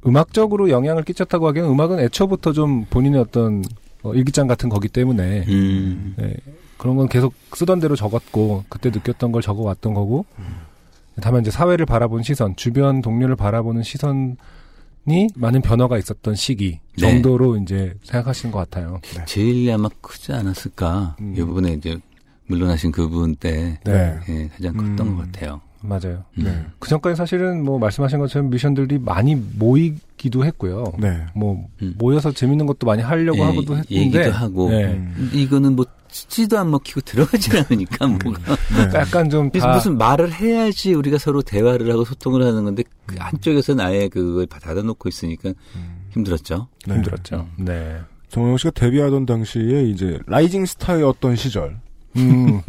음악적으로 0.05 0.69
영향을 0.69 1.03
끼쳤다고 1.03 1.47
하기에는 1.47 1.71
음악은 1.71 1.99
애초부터 2.01 2.53
좀 2.53 2.85
본인의 2.91 3.19
어떤 3.19 3.63
어, 4.03 4.13
일기장 4.13 4.45
같은 4.45 4.69
거기 4.69 4.87
때문에 4.87 5.45
음. 5.47 6.13
네, 6.17 6.35
그런 6.77 6.97
건 6.97 7.09
계속 7.09 7.33
쓰던 7.53 7.79
대로 7.79 7.95
적었고 7.95 8.65
그때 8.69 8.91
느꼈던 8.91 9.31
걸 9.31 9.41
적어왔던 9.41 9.95
거고 9.95 10.25
다만 11.19 11.41
이제 11.41 11.49
사회를 11.49 11.87
바라보는 11.87 12.23
시선, 12.23 12.55
주변 12.55 13.01
동료를 13.01 13.35
바라보는 13.35 13.81
시선이 13.81 14.35
많은 15.35 15.61
변화가 15.61 15.97
있었던 15.97 16.35
시기 16.35 16.79
네. 16.97 17.01
정도로 17.01 17.57
이제 17.57 17.93
생각하시는 18.03 18.51
것 18.51 18.59
같아요. 18.59 18.99
제일 19.25 19.71
아마 19.71 19.89
크지 20.01 20.33
않았을까. 20.33 21.15
음. 21.21 21.33
이번에 21.37 21.73
이제 21.73 21.97
물러나신 22.47 22.91
그분 22.91 23.35
때 23.35 23.79
네, 23.85 24.19
예, 24.29 24.47
가장 24.49 24.75
컸던 24.75 24.99
음. 25.07 25.17
것 25.17 25.31
같아요. 25.31 25.61
맞아요. 25.87 26.25
음. 26.37 26.43
네. 26.43 26.65
그 26.79 26.89
전까지 26.89 27.15
사실은 27.15 27.63
뭐 27.63 27.79
말씀하신 27.79 28.19
것처럼 28.19 28.49
뮤지션들이 28.49 28.99
많이 28.99 29.35
모이기도 29.35 30.45
했고요. 30.45 30.93
네. 30.99 31.25
뭐 31.33 31.65
음. 31.81 31.95
모여서 31.97 32.31
재밌는 32.31 32.65
것도 32.65 32.85
많이 32.85 33.01
하려고 33.01 33.39
예, 33.39 33.43
하고도 33.43 33.77
했는데 33.77 33.95
얘기도 33.95 34.31
하고. 34.31 34.69
네. 34.69 34.85
음. 34.85 35.31
이거는 35.33 35.75
뭐 35.75 35.85
치지도 36.09 36.57
안 36.57 36.71
먹히고 36.71 37.01
들어가질 37.01 37.57
않으니까 37.57 38.07
뭐가 38.07 38.55
네. 38.75 38.99
약간 38.99 39.29
좀 39.29 39.49
그래서 39.49 39.67
다 39.67 39.75
무슨 39.75 39.97
말을 39.97 40.33
해야지 40.33 40.93
우리가 40.93 41.17
서로 41.17 41.41
대화를 41.41 41.91
하고 41.91 42.05
소통을 42.05 42.43
하는 42.43 42.63
건데 42.63 42.83
그 43.05 43.15
한쪽에서는 43.19 43.85
아예 43.85 44.07
그걸 44.07 44.45
다 44.47 44.59
닫아놓고 44.59 45.07
있으니까 45.09 45.53
힘들었죠. 46.11 46.67
네. 46.85 46.95
힘들었죠. 46.95 47.47
네. 47.57 47.99
정영 48.29 48.57
씨가 48.57 48.71
데뷔하던 48.71 49.25
당시에 49.25 49.83
이제 49.83 50.19
라이징 50.27 50.65
스타였던 50.65 51.35
시절 51.37 51.79
음, 52.17 52.61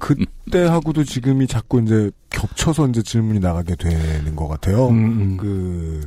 그때하고도 0.00 1.04
지금이 1.04 1.46
자꾸 1.46 1.80
이제 1.82 2.10
겹쳐서 2.30 2.88
이제 2.88 3.02
질문이 3.02 3.40
나가게 3.40 3.74
되는 3.76 4.36
것 4.36 4.48
같아요. 4.48 4.88
음, 4.88 4.96
음. 4.96 5.36
그 5.36 6.06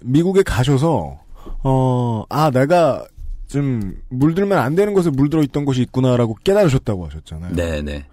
미국에 0.00 0.42
가셔서 0.42 1.18
어, 1.62 2.24
아, 2.28 2.50
내가 2.50 3.06
좀 3.48 3.96
물들면 4.08 4.58
안 4.58 4.74
되는 4.74 4.94
곳에 4.94 5.10
물들어 5.10 5.42
있던 5.42 5.64
곳이 5.64 5.82
있구나라고 5.82 6.36
깨달으셨다고 6.44 7.06
하셨잖아요. 7.06 7.54
네, 7.54 7.82
네. 7.82 8.04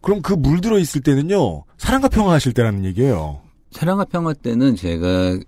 그럼 0.00 0.22
그 0.22 0.32
물들어 0.34 0.78
있을 0.78 1.00
때는요, 1.00 1.64
사랑과 1.78 2.08
평화 2.08 2.32
하실 2.32 2.52
때라는 2.52 2.84
얘기예요. 2.84 3.40
사랑과 3.72 4.04
평화 4.04 4.32
때는 4.32 4.76
제가 4.76 5.38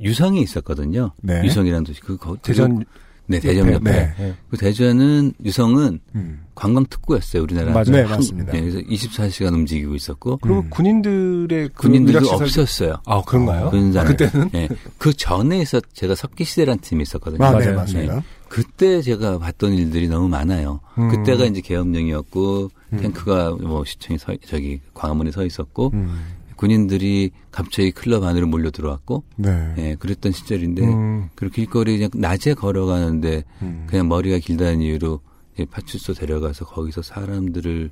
유성이 0.00 0.42
있었거든요. 0.42 1.12
네. 1.22 1.42
유성이라는 1.44 1.84
도시. 1.84 2.00
그 2.00 2.16
거, 2.16 2.36
대전 2.42 2.84
네, 3.28 3.40
대전 3.40 3.72
옆에. 3.72 3.90
네. 3.90 4.14
네. 4.18 4.34
그 4.50 4.56
대전은 4.56 5.32
유성은 5.44 6.00
음. 6.14 6.40
관광 6.54 6.86
특구였어요, 6.86 7.42
우리나라. 7.42 7.72
맞아요. 7.72 7.84
네, 7.84 8.00
한- 8.02 8.10
맞습니다. 8.10 8.52
네, 8.52 8.60
그래서 8.60 8.78
24시간 8.80 9.52
움직이고 9.52 9.94
있었고 9.94 10.38
그리고 10.38 10.60
음. 10.60 10.70
군인들의 10.70 11.70
그 11.74 11.82
군인들도 11.82 12.28
없었어요. 12.30 12.96
아 13.04 13.22
그런가요? 13.22 13.70
군인들. 13.70 14.00
아, 14.00 14.04
그때는 14.04 14.50
예. 14.54 14.68
그 14.98 15.12
전에 15.12 15.58
있었 15.60 15.82
제가 15.92 16.14
석기 16.14 16.44
시대라는 16.44 16.80
팀이 16.80 17.02
있었거든요. 17.02 17.44
아, 17.44 17.50
네, 17.58 17.64
맞아요. 17.66 17.76
맞습니다. 17.76 18.22
그때 18.48 19.02
제가 19.02 19.38
봤던 19.38 19.72
일들이 19.72 20.08
너무 20.08 20.28
많아요. 20.28 20.80
음. 20.98 21.08
그때가 21.08 21.44
이제 21.46 21.60
계엄령이었고 21.60 22.70
탱크가 22.98 23.56
뭐 23.60 23.84
시청에 23.84 24.16
서 24.18 24.32
저기 24.46 24.80
광화문에 24.94 25.32
서 25.32 25.44
있었고 25.44 25.90
음. 25.94 26.35
군인들이 26.56 27.30
갑자기 27.50 27.90
클럽 27.92 28.24
안으로 28.24 28.46
몰려 28.46 28.70
들어왔고 28.70 29.24
네. 29.36 29.74
예, 29.78 29.94
그랬던 29.96 30.32
시절인데 30.32 30.82
음, 30.84 31.28
그 31.34 31.48
길거리 31.50 31.96
그냥 31.98 32.10
낮에 32.14 32.54
걸어가는데 32.54 33.44
음. 33.62 33.86
그냥 33.88 34.08
머리가 34.08 34.38
길다는 34.38 34.80
이유로 34.80 35.20
이제 35.54 35.64
파출소 35.66 36.14
데려가서 36.14 36.64
거기서 36.66 37.02
사람들을 37.02 37.90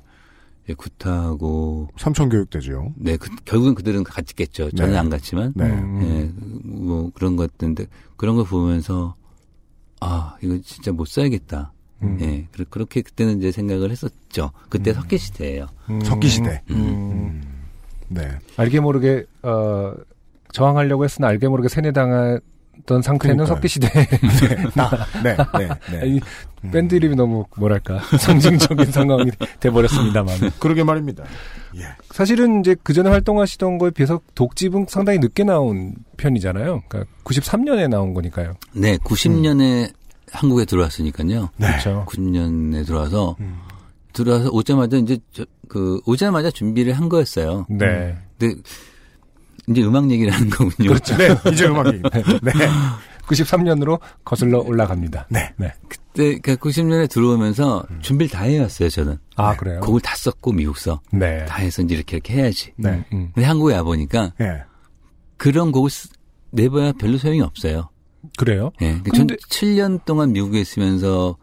이제 0.65 0.73
구타하고 0.73 1.89
삼천 1.97 2.29
교육대죠. 2.29 2.93
네, 2.95 3.17
그, 3.17 3.29
결국은 3.45 3.75
그들은 3.75 4.03
갔겠죠. 4.03 4.71
저는 4.71 4.93
네. 4.93 4.97
안 4.97 5.09
갔지만 5.09 5.53
네. 5.55 5.65
음. 5.65 6.01
예, 6.01 6.67
뭐 6.67 7.11
그런 7.13 7.35
것들인데 7.35 7.85
그런 8.17 8.35
걸 8.35 8.45
보면서 8.45 9.15
아 10.01 10.35
이거 10.41 10.57
진짜 10.63 10.91
못 10.91 11.07
살겠다. 11.07 11.71
음. 12.01 12.17
예, 12.21 12.47
그렇- 12.51 12.65
그렇게 12.69 13.01
그때는 13.01 13.37
이제 13.37 13.51
생각을 13.51 13.89
했었죠. 13.91 14.51
그때 14.69 14.91
석기 14.93 15.17
시대예요. 15.17 15.67
음, 15.89 16.01
석기 16.01 16.27
시대. 16.27 16.61
음. 16.71 17.41
네. 18.07 18.29
알게 18.57 18.79
모르게 18.79 19.25
어, 19.43 19.93
저항하려고 20.51 21.03
했으나 21.03 21.27
알게 21.27 21.47
모르게 21.47 21.69
세뇌당했던 21.69 23.01
상태는 23.01 23.37
그러니까요. 23.37 23.45
석기 23.47 23.67
시대. 23.67 23.87
나. 24.75 24.89
네. 25.23 25.35
네. 25.57 25.67
네. 25.91 26.01
아니, 26.01 26.19
밴드 26.71 26.95
이름이 26.95 27.15
너무 27.15 27.45
뭐랄까 27.57 27.99
상징적인 28.17 28.91
상황이 28.91 29.31
돼버렸습니다만 29.59 30.51
그러게 30.59 30.83
말입니다. 30.83 31.23
예. 31.75 31.81
사실은 32.11 32.61
이제 32.61 32.75
그 32.83 32.93
전에 32.93 33.09
활동하시던 33.09 33.77
거에 33.77 33.91
비해서 33.91 34.21
독집은 34.33 34.85
상당히 34.89 35.19
늦게 35.19 35.43
나온 35.43 35.93
편이잖아요. 36.17 36.83
그러니까 36.87 37.11
93년에 37.23 37.89
나온 37.89 38.13
거니까요. 38.13 38.53
네, 38.73 38.97
90년에 38.97 39.91
한국에 40.31 40.65
들어왔으니까요. 40.65 41.49
네. 41.57 41.67
그렇죠. 41.67 42.05
90년에 42.07 42.85
들어와서 42.85 43.35
음. 43.39 43.57
들어와서 44.15 44.49
오자마자 44.51 44.97
이제 44.97 45.19
저, 45.31 45.45
그 45.67 45.99
오자마자 46.05 46.49
준비를 46.49 46.93
한 46.93 47.09
거였어요. 47.09 47.65
네. 47.69 48.17
근데 48.39 48.61
이제 49.67 49.83
음악 49.83 50.09
얘기를 50.09 50.31
하는 50.31 50.49
거군요. 50.49 50.89
그렇죠. 50.89 51.15
네. 51.17 51.29
이제 51.51 51.65
음악이. 51.67 52.01
네. 52.01 52.51
93년으로 53.27 53.99
거슬러 54.23 54.59
올라갑니다. 54.59 55.27
네. 55.29 55.51
네. 55.57 55.71
그때 55.89 56.37
그러니까 56.39 56.55
90년에 56.55 57.09
들어오면서 57.09 57.85
음. 57.89 57.99
준비를 58.01 58.29
다 58.31 58.43
해왔어요. 58.43 58.89
저는 58.89 59.17
아 59.35 59.55
그래요. 59.55 59.79
곡을 59.81 60.01
다 60.01 60.15
썼고 60.15 60.51
미국서 60.53 61.01
네. 61.11 61.43
다 61.45 61.57
해서 61.57 61.81
이제 61.81 61.95
이렇게 61.95 62.17
이렇게 62.17 62.33
해야지. 62.35 62.71
네. 62.77 63.03
음. 63.13 63.31
근데 63.33 63.45
한국에 63.47 63.73
와 63.75 63.83
보니까 63.83 64.31
예. 64.41 64.63
그런 65.37 65.71
곡을 65.71 65.89
쓰- 65.89 66.09
내봐야 66.51 66.93
별로 66.93 67.17
소용이 67.17 67.41
없어요. 67.41 67.89
그래요. 68.37 68.71
예. 68.81 68.93
전 69.13 69.27
근데- 69.27 69.35
7년 69.49 70.05
동안 70.05 70.31
미국에 70.31 70.61
있으면서 70.61 71.35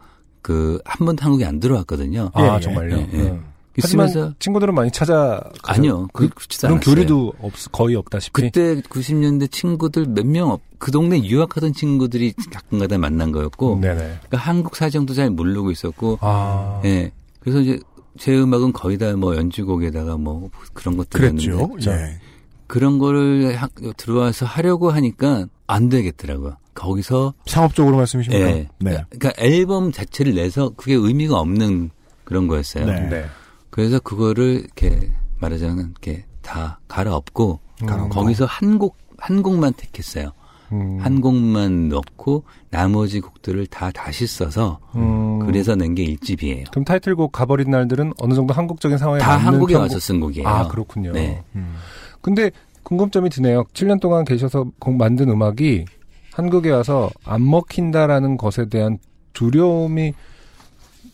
그 0.43 0.79
한 0.85 1.05
번도 1.05 1.23
한국에 1.23 1.45
안 1.45 1.59
들어왔거든요. 1.59 2.29
아 2.33 2.43
예, 2.51 2.55
예. 2.55 2.59
정말요. 2.59 2.95
예, 2.97 3.09
예. 3.13 3.17
음. 3.21 3.43
하지만 3.81 4.07
있으면서 4.07 4.35
친구들은 4.37 4.75
많이 4.75 4.91
찾아 4.91 5.41
아니요. 5.63 6.07
그, 6.13 6.29
그런 6.29 6.73
않았어요. 6.75 6.79
교류도 6.95 7.33
없 7.41 7.53
거의 7.71 7.95
없다시피. 7.95 8.39
그때 8.39 8.79
90년대 8.81 9.49
친구들 9.51 10.05
몇명 10.05 10.51
없, 10.51 10.61
그 10.77 10.91
동네 10.91 11.17
유학하던 11.23 11.73
친구들이 11.73 12.33
가끔가다 12.51 12.99
만난 12.99 13.31
거였고, 13.31 13.79
네네. 13.81 13.95
그러니까 13.95 14.37
한국 14.37 14.75
사정도 14.75 15.15
잘 15.15 15.31
모르고 15.31 15.71
있었고, 15.71 16.19
아. 16.21 16.81
예. 16.85 17.11
그래서 17.39 17.61
이제 17.61 17.79
제 18.19 18.37
음악은 18.39 18.73
거의 18.73 18.99
다 18.99 19.15
뭐 19.15 19.35
연주곡에다가 19.35 20.17
뭐 20.17 20.51
그런 20.73 20.95
것들이었는데 20.95 21.51
그랬죠. 21.67 21.91
예. 21.91 22.19
그런 22.67 22.99
거를 22.99 23.55
하- 23.55 23.69
들어와서 23.97 24.45
하려고 24.45 24.91
하니까 24.91 25.47
안 25.67 25.89
되겠더라고요. 25.89 26.57
거기서 26.75 27.33
상업적으로 27.45 27.97
말씀이십니까? 27.97 28.45
예. 28.47 28.67
네. 28.79 29.03
그러니까 29.09 29.31
앨범 29.37 29.91
자체를 29.91 30.35
내서 30.35 30.69
그게 30.75 30.93
의미가 30.95 31.39
없는 31.39 31.91
그런 32.23 32.47
거였어요. 32.47 32.85
네. 32.85 32.99
네. 33.09 33.25
그래서 33.69 33.99
그거를 33.99 34.61
이렇게 34.65 35.11
말하자면 35.39 35.91
이렇게 35.91 36.25
다 36.41 36.79
갈아엎고 36.87 37.59
갈아엎고. 37.85 38.09
거기서 38.09 38.45
한 38.45 38.77
곡 38.79 38.97
한 39.17 39.41
곡만 39.41 39.73
택했어요. 39.73 40.31
음. 40.73 40.97
한 40.99 41.21
곡만 41.21 41.87
넣고 41.87 42.43
나머지 42.71 43.21
곡들을 43.21 43.67
다 43.67 43.89
다시 43.91 44.27
써서 44.27 44.79
음. 44.95 45.39
그래서 45.45 45.75
낸 45.75 45.95
게 45.95 46.03
1집이에요. 46.05 46.69
그럼 46.71 46.83
타이틀곡 46.83 47.31
가버린 47.31 47.69
날들은 47.71 48.13
어느 48.17 48.33
정도 48.33 48.53
한국적인 48.53 48.97
상황에 48.97 49.19
다 49.21 49.35
맞는 49.37 49.45
한국에 49.45 49.75
편곡- 49.75 49.79
와서 49.79 49.99
쓴 49.99 50.19
곡이에요. 50.19 50.47
아 50.47 50.67
그렇군요. 50.67 51.11
네. 51.13 51.43
음. 51.55 51.75
근데 52.21 52.51
궁금점이 52.83 53.29
드네요. 53.29 53.63
7년 53.73 53.99
동안 53.99 54.25
계셔서 54.25 54.65
곡 54.79 54.95
만든 54.95 55.29
음악이 55.29 55.85
한국에 56.33 56.69
와서 56.71 57.09
안 57.23 57.47
먹힌다라는 57.49 58.37
것에 58.37 58.67
대한 58.67 58.97
두려움이 59.33 60.13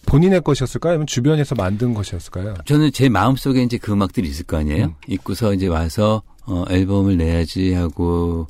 본인의 0.06 0.42
것이었을까요? 0.42 0.92
아니면 0.94 1.08
주변에서 1.08 1.56
만든 1.56 1.94
것이었을까요? 1.94 2.56
저는 2.66 2.92
제 2.92 3.10
마음속에 3.10 3.62
이제 3.62 3.78
그 3.78 3.92
음악들이 3.92 4.28
있을 4.28 4.46
거 4.46 4.58
아니에요. 4.58 4.86
음. 4.86 4.94
있고서 5.08 5.54
이제 5.54 5.68
와서 5.68 6.24
어 6.46 6.64
앨범을 6.70 7.18
내야지 7.18 7.74
하고 7.74 8.48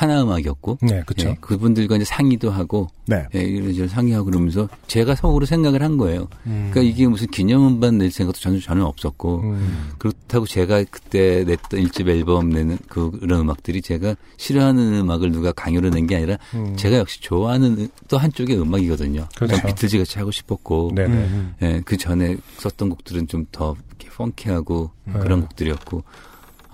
하나 0.00 0.22
음악이었고 0.22 0.78
네, 0.82 1.02
그렇죠. 1.06 1.28
예, 1.30 1.36
그분들과 1.40 1.96
이제 1.96 2.04
상의도 2.04 2.50
하고 2.50 2.88
네. 3.06 3.26
예, 3.34 3.40
이런저런 3.40 3.88
상의하고 3.88 4.26
그러면서 4.26 4.68
제가 4.86 5.14
속으로 5.14 5.44
생각을 5.46 5.82
한 5.82 5.96
거예요. 5.96 6.28
음. 6.46 6.70
그러니까 6.70 6.80
이게 6.82 7.06
무슨 7.06 7.26
기념음반 7.26 7.98
낼 7.98 8.10
생각도 8.10 8.40
전혀 8.40 8.58
전혀 8.60 8.84
없었고 8.84 9.40
음. 9.42 9.90
그렇다고 9.98 10.46
제가 10.46 10.84
그때 10.90 11.44
냈던 11.44 11.80
일집 11.80 12.08
앨범 12.08 12.48
내는 12.50 12.78
그 12.88 13.10
그런 13.10 13.40
음악들이 13.40 13.82
제가 13.82 14.14
싫어하는 14.36 14.94
음악을 14.94 15.32
누가 15.32 15.52
강요로 15.52 15.90
낸 15.90 16.06
게 16.06 16.16
아니라 16.16 16.38
음. 16.54 16.74
제가 16.76 16.96
역시 16.96 17.20
좋아하는 17.20 17.88
또 18.08 18.16
한쪽의 18.16 18.58
음악이거든요. 18.58 19.28
그렇죠. 19.36 19.56
전 19.56 19.66
비틀즈 19.66 19.98
같이 19.98 20.18
하고 20.18 20.30
싶었고 20.30 20.92
네네. 20.94 21.14
음. 21.14 21.54
예, 21.62 21.82
그 21.84 21.96
전에 21.96 22.36
썼던 22.58 22.88
곡들은 22.88 23.26
좀 23.28 23.46
더 23.52 23.74
펑키하고 24.20 24.90
네. 25.04 25.12
그런 25.20 25.40
곡들이었고 25.40 26.04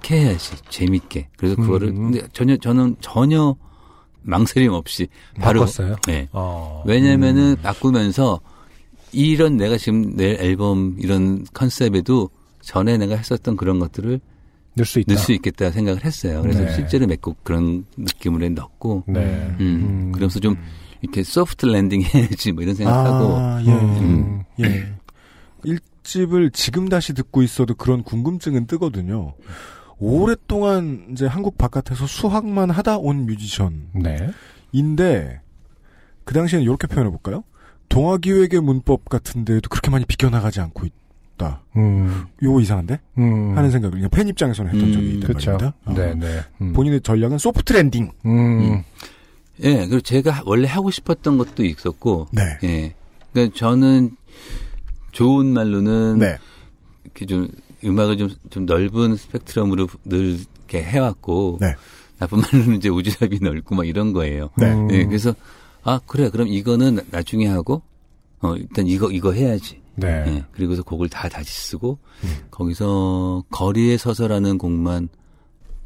이렇게 0.03 0.20
해야지 0.20 0.57
재밌게 0.68 1.28
그래서 1.36 1.57
그거를 1.57 1.88
음. 1.88 2.11
근데 2.12 2.26
전혀 2.32 2.57
저는 2.57 2.97
전혀 3.01 3.55
망설임 4.22 4.72
없이 4.72 5.09
바로 5.40 5.61
바꿨어요? 5.61 5.97
예. 6.09 6.28
어. 6.32 6.82
왜냐면은 6.86 7.57
바꾸면서 7.62 8.40
이런 9.12 9.57
내가 9.57 9.76
지금 9.78 10.16
낼 10.16 10.36
앨범 10.40 10.97
이런 10.99 11.44
컨셉에도 11.55 12.28
전에 12.61 12.99
내가 12.99 13.16
했었던 13.16 13.57
그런 13.57 13.78
것들을 13.78 14.20
넣을 14.74 14.84
수 14.84 14.99
있다. 15.01 15.14
넣을 15.14 15.22
수 15.24 15.32
있겠다 15.32 15.70
생각을 15.70 16.05
했어요. 16.05 16.42
그래서 16.42 16.64
네. 16.64 16.74
실제로 16.74 17.07
몇 17.07 17.20
곡 17.22 17.42
그런 17.44 17.86
느낌으로 17.97 18.49
넣었고, 18.51 19.05
네. 19.07 19.20
음, 19.61 19.61
음. 19.61 20.12
그러면서 20.12 20.38
좀 20.40 20.57
이렇게 21.01 21.22
soft 21.22 21.64
landing 21.66 22.03
해야지 22.03 22.53
뭐 22.53 22.62
이런 22.62 22.74
생각하고, 22.74 23.36
아, 23.36 23.62
예. 23.64 23.70
음. 23.70 24.42
예. 24.61 24.92
일집을 25.64 26.51
지금 26.51 26.88
다시 26.88 27.14
듣고 27.14 27.42
있어도 27.42 27.74
그런 27.74 28.03
궁금증은 28.03 28.66
뜨거든요. 28.66 29.34
오랫동안 29.99 31.07
이제 31.11 31.26
한국 31.26 31.57
바깥에서 31.57 32.07
수학만 32.07 32.70
하다 32.70 32.99
온 32.99 33.26
뮤지션인데 33.26 34.32
네. 34.72 35.40
그 36.24 36.34
당시에는 36.34 36.62
이렇게 36.64 36.86
표현해 36.86 37.11
볼까요? 37.11 37.44
동아기획의 37.88 38.61
문법 38.61 39.09
같은 39.09 39.44
데에도 39.44 39.68
그렇게 39.68 39.90
많이 39.90 40.05
비껴나가지 40.05 40.61
않고 40.61 40.86
있다. 40.86 41.62
음. 41.76 42.26
요거 42.42 42.61
이상한데? 42.61 43.01
음. 43.18 43.57
하는 43.57 43.70
생각을 43.70 43.92
그냥 43.92 44.11
팬 44.11 44.28
입장에서는 44.28 44.72
했던 44.72 44.88
음, 44.88 44.92
적이 44.92 45.09
있단 45.14 45.20
그렇죠. 45.28 45.53
말입니다. 45.53 45.76
어. 45.84 45.94
네네. 45.94 46.40
음. 46.61 46.72
본인의 46.72 47.01
전략은 47.03 47.38
soft 47.39 47.72
landing. 47.72 48.11
음. 48.26 48.82
예, 49.62 49.76
그리고 49.86 50.01
제가 50.01 50.42
원래 50.44 50.68
하고 50.68 50.90
싶었던 50.90 51.38
것도 51.38 51.64
있었고, 51.64 52.26
네. 52.32 52.42
예, 52.64 52.94
그러니까 53.32 53.57
저는 53.57 54.16
좋은 55.12 55.47
말로는 55.47 56.18
네. 56.18 56.36
이렇게 57.05 57.24
좀 57.24 57.49
음악을 57.87 58.16
좀, 58.16 58.30
좀 58.51 58.66
넓은 58.66 59.16
스펙트럼으로 59.16 59.89
늘 60.05 60.39
이렇게 60.66 60.82
해왔고, 60.82 61.59
네. 61.61 61.74
나쁜 62.18 62.41
말로는 62.41 62.76
이제 62.76 62.89
우주삽이 62.89 63.41
넓고 63.43 63.74
막 63.74 63.87
이런 63.87 64.12
거예요. 64.12 64.51
네. 64.57 64.72
음. 64.72 64.91
예, 64.91 65.05
그래서 65.05 65.34
아 65.82 66.01
그래 66.07 66.30
그럼 66.30 66.49
이거는 66.49 67.01
나중에 67.11 67.47
하고 67.47 67.82
어 68.41 68.55
일단 68.57 68.87
이거 68.87 69.11
이거 69.11 69.32
해야지. 69.32 69.80
네. 69.95 70.24
예, 70.26 70.45
그리고서 70.53 70.82
곡을 70.82 71.09
다 71.09 71.28
다시 71.28 71.51
쓰고 71.51 71.99
음. 72.24 72.37
거기서 72.51 73.45
거리에 73.51 73.97
서서라는 73.97 74.59
곡만 74.59 75.09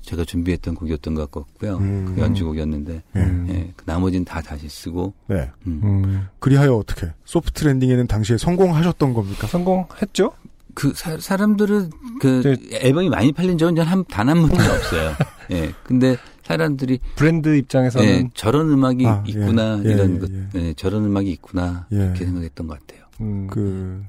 제가 0.03 0.25
준비했던 0.25 0.75
곡이었던 0.75 1.15
것 1.15 1.31
같고요. 1.31 1.77
음. 1.77 2.15
그 2.15 2.21
연주곡이었는데 2.21 3.03
예. 3.17 3.21
음. 3.21 3.47
예, 3.51 3.73
그 3.77 3.85
나머지는 3.87 4.25
다 4.25 4.41
다시 4.41 4.69
쓰고 4.69 5.15
네. 5.27 5.51
음. 5.67 5.81
음. 5.85 6.29
그리하여 6.39 6.75
어떻게 6.75 7.09
소프트 7.25 7.65
랜딩에는 7.65 8.07
당시에 8.07 8.39
성공하셨던 8.39 9.15
겁니까? 9.15 9.47
성공했죠? 9.47 10.33
그 10.75 10.93
사, 10.95 11.37
람들은그 11.37 12.43
네. 12.43 12.57
앨범이 12.79 13.09
많이 13.09 13.33
팔린 13.33 13.59
적은 13.59 13.75
단한 14.09 14.41
번도 14.41 14.55
없어요. 14.57 15.13
예. 15.51 15.73
근데 15.85 16.17
사람들이 16.45 16.99
브랜드 17.17 17.57
입장에서는 17.57 18.09
예, 18.09 18.31
저런 18.35 18.71
음악이 18.71 19.07
아, 19.07 19.23
예. 19.27 19.31
있구나 19.31 19.81
예, 19.85 19.91
이런 19.91 20.17
예, 20.17 20.19
것, 20.19 20.31
예. 20.31 20.49
예, 20.55 20.75
저런 20.75 21.05
음악이 21.05 21.31
있구나 21.31 21.87
예. 21.93 21.97
이렇게 21.97 22.25
생각했던 22.25 22.67
것 22.67 22.79
같아요. 22.81 23.05
음, 23.21 23.47
그 23.47 24.03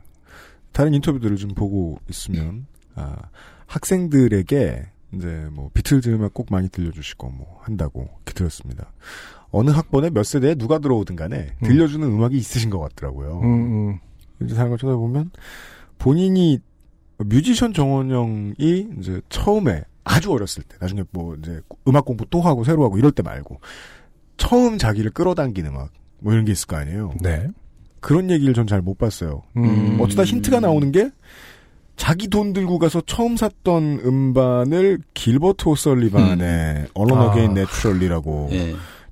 다른 0.71 0.93
인터뷰들을 0.93 1.37
좀 1.37 1.53
보고 1.53 1.99
있으면 2.09 2.65
아, 2.95 3.15
학생들에게 3.67 4.85
이제 5.13 5.47
뭐 5.51 5.69
비틀즈 5.73 6.09
음악 6.09 6.33
꼭 6.33 6.47
많이 6.49 6.69
들려주시고 6.69 7.29
뭐 7.29 7.59
한다고 7.61 8.09
이렇게 8.25 8.33
들었습니다. 8.33 8.91
어느 9.51 9.69
학번에 9.69 10.09
몇 10.09 10.23
세대에 10.23 10.55
누가 10.55 10.79
들어오든 10.79 11.15
간에 11.15 11.55
음. 11.61 11.65
들려주는 11.67 12.07
음. 12.07 12.23
악이 12.23 12.37
있으신 12.37 12.69
것 12.69 12.79
같더라고요. 12.79 13.41
음, 13.41 13.89
음. 13.89 13.99
이제 14.41 14.55
걸 14.55 14.77
쳐다보면 14.77 15.31
본인이 16.01 16.59
뮤지션 17.19 17.73
정원영이 17.73 18.55
이제 18.99 19.21
처음에 19.29 19.83
아주 20.03 20.31
어렸을 20.31 20.63
때 20.63 20.75
나중에 20.79 21.03
뭐 21.11 21.35
이제 21.35 21.61
음악 21.87 22.05
공부 22.05 22.25
또 22.31 22.41
하고 22.41 22.63
새로 22.63 22.83
하고 22.83 22.97
이럴 22.97 23.11
때 23.11 23.21
말고 23.21 23.59
처음 24.37 24.79
자기를 24.79 25.11
끌어당긴 25.11 25.67
음악 25.67 25.91
뭐 26.19 26.33
이런 26.33 26.43
게 26.45 26.51
있을 26.53 26.65
거 26.65 26.75
아니에요. 26.77 27.13
네. 27.21 27.47
그런 27.99 28.31
얘기를 28.31 28.55
전 28.55 28.65
잘 28.65 28.81
못 28.81 28.97
봤어요. 28.97 29.43
음. 29.57 29.99
어쩌다 30.01 30.23
힌트가 30.23 30.59
나오는 30.59 30.91
게 30.91 31.11
자기 31.97 32.27
돈 32.29 32.51
들고 32.53 32.79
가서 32.79 33.01
처음 33.05 33.37
샀던 33.37 33.99
음반을 34.03 35.01
길버트 35.13 35.69
오설리반의 35.69 36.87
Alone 36.95 37.19
아. 37.19 37.25
Again 37.27 37.53
Naturally라고 37.53 38.49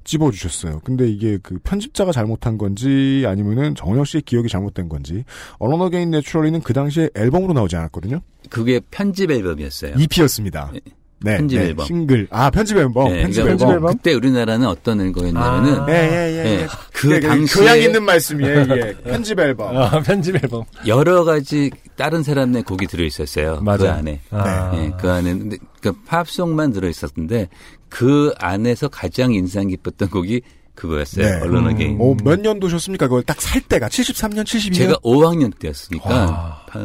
예. 0.10 0.18
찝어주셨어요. 0.18 0.82
근데 0.84 1.07
이게 1.07 1.38
그 1.41 1.60
편집자가 1.64 2.12
잘못한 2.12 2.57
건지 2.57 3.24
아니면은 3.28 3.76
정원영 3.76 4.05
씨의 4.05 4.24
기억이 4.24 4.49
잘못된 4.49 4.89
건지 4.89 5.24
Alone 5.57 5.82
Again 5.82 6.11
Naturally는 6.11 6.61
그 6.62 6.74
당시에 6.74 7.10
앨범으로 7.16 7.53
나오지 7.53 7.76
않았거든요. 7.76 8.22
그게 8.49 8.80
편집 8.91 9.32
앨범이었어요. 9.32 9.95
EP였습니다. 9.97 10.72
예. 10.76 10.80
네, 11.22 11.38
편집 11.38 11.60
네, 11.60 11.66
앨범. 11.66 11.86
싱글. 11.86 12.28
아 12.32 12.49
편집 12.49 12.78
앨범. 12.78 13.12
예, 13.12 13.24
편집 13.24 13.43
그러니까 13.43 13.66
앨범. 13.66 13.76
앨범? 13.76 13.93
그때 13.97 14.14
우리나라는 14.14 14.68
어떤 14.68 15.12
거였냐면은 15.12 15.82
아. 15.82 15.86
예, 15.89 15.93
예, 15.93 15.97
예. 15.97 16.45
예, 16.45 16.62
예. 16.62 16.68
그 16.93 17.12
예, 17.12 17.20
당시에 17.20 17.62
교양 17.62 17.80
있는 17.80 18.03
말씀이에요. 18.03 18.60
예. 18.70 18.95
편집 19.03 19.38
앨범. 19.39 19.76
아, 19.76 19.99
편집 20.01 20.36
앨범. 20.36 20.64
여러 20.88 21.26
가지 21.26 21.72
다른 21.97 22.24
사람의 22.24 22.64
곡이 22.64 22.88
들어 22.88 23.03
있었어요. 23.03 23.57
그 23.57 23.64
맞아. 23.64 23.95
안에. 23.95 24.22
아. 24.32 24.72
예, 24.76 24.93
그 24.97 25.10
안에 25.12 25.38
근데 25.38 25.57
그 25.82 25.91
팝송만 26.05 26.72
들어 26.72 26.88
있었는데 26.88 27.49
그 27.89 28.33
안에서 28.37 28.87
가장 28.87 29.33
인상 29.33 29.67
깊었던 29.67 30.09
곡이 30.09 30.41
그거였어요. 30.75 31.25
네. 31.25 31.41
Alone 31.41 31.67
음. 31.67 31.73
Again. 31.74 31.97
어, 31.99 32.15
몇 32.23 32.39
년도셨습니까? 32.39 33.07
그걸 33.07 33.23
딱 33.23 33.41
살 33.41 33.61
때가 33.61 33.89
73년, 33.89 34.43
72년. 34.43 34.75
제가 34.75 34.93
5학년 35.03 35.57
때였으니까 35.59 36.09
와. 36.09 36.65
8, 36.69 36.81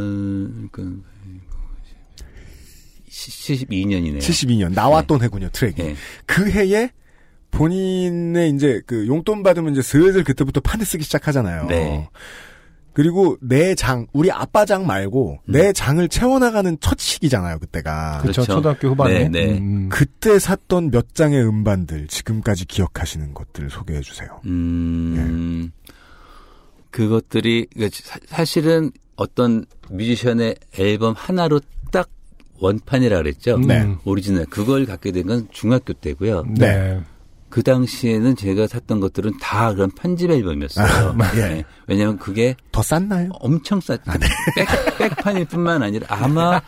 그 0.72 1.02
72년이네요. 3.10 4.18
72년 4.18 4.72
나왔던 4.74 5.22
해군요 5.22 5.48
트랙이. 5.52 5.74
예. 5.78 5.96
그 6.26 6.50
해에 6.50 6.90
본인의 7.50 8.50
이제 8.50 8.80
그 8.86 9.06
용돈 9.06 9.42
받으면 9.44 9.72
이제 9.72 9.82
슬슬 9.82 10.24
그때부터 10.24 10.60
판을 10.60 10.84
쓰기 10.84 11.04
시작하잖아요. 11.04 11.66
네. 11.66 12.08
그리고 12.94 13.36
내 13.40 13.74
장, 13.74 14.06
우리 14.12 14.30
아빠 14.30 14.64
장 14.64 14.86
말고 14.86 15.40
내 15.46 15.72
장을 15.72 16.08
채워나가는 16.08 16.76
첫 16.80 16.98
시기잖아요, 16.98 17.58
그때가. 17.58 18.18
그렇죠. 18.22 18.42
그렇죠. 18.42 18.54
초등학교 18.54 18.88
후반에. 18.88 19.28
네, 19.28 19.28
네. 19.28 19.58
음. 19.58 19.88
그때 19.88 20.38
샀던 20.38 20.90
몇 20.92 21.12
장의 21.14 21.42
음반들 21.44 22.06
지금까지 22.06 22.64
기억하시는 22.66 23.34
것들 23.34 23.68
소개해 23.70 24.00
주세요. 24.00 24.40
음, 24.46 25.70
그것들이 26.90 27.66
그러니까 27.72 27.98
사- 28.02 28.20
사실은 28.26 28.92
어떤 29.16 29.64
뮤지션의 29.90 30.56
앨범 30.78 31.14
하나로 31.16 31.60
딱 31.90 32.08
원판이라 32.60 33.16
그랬죠. 33.18 33.58
네. 33.58 33.94
오리지널 34.04 34.46
그걸 34.46 34.86
갖게 34.86 35.10
된 35.12 35.26
건 35.26 35.48
중학교 35.50 35.92
때고요. 35.92 36.44
네. 36.56 37.00
그 37.54 37.62
당시에는 37.62 38.34
제가 38.34 38.66
샀던 38.66 38.98
것들은 38.98 39.38
다 39.40 39.72
그런 39.72 39.88
편집 39.92 40.28
앨범이었어요. 40.28 41.14
아, 41.16 41.36
예. 41.36 41.40
네. 41.40 41.64
왜냐하면 41.86 42.18
그게 42.18 42.56
더 42.72 42.82
쌌나요? 42.82 43.30
엄청 43.34 43.80
쌌. 43.80 43.96
백, 44.56 44.98
백판일 44.98 45.44
뿐만 45.44 45.80
아니라 45.80 46.04
아마 46.10 46.58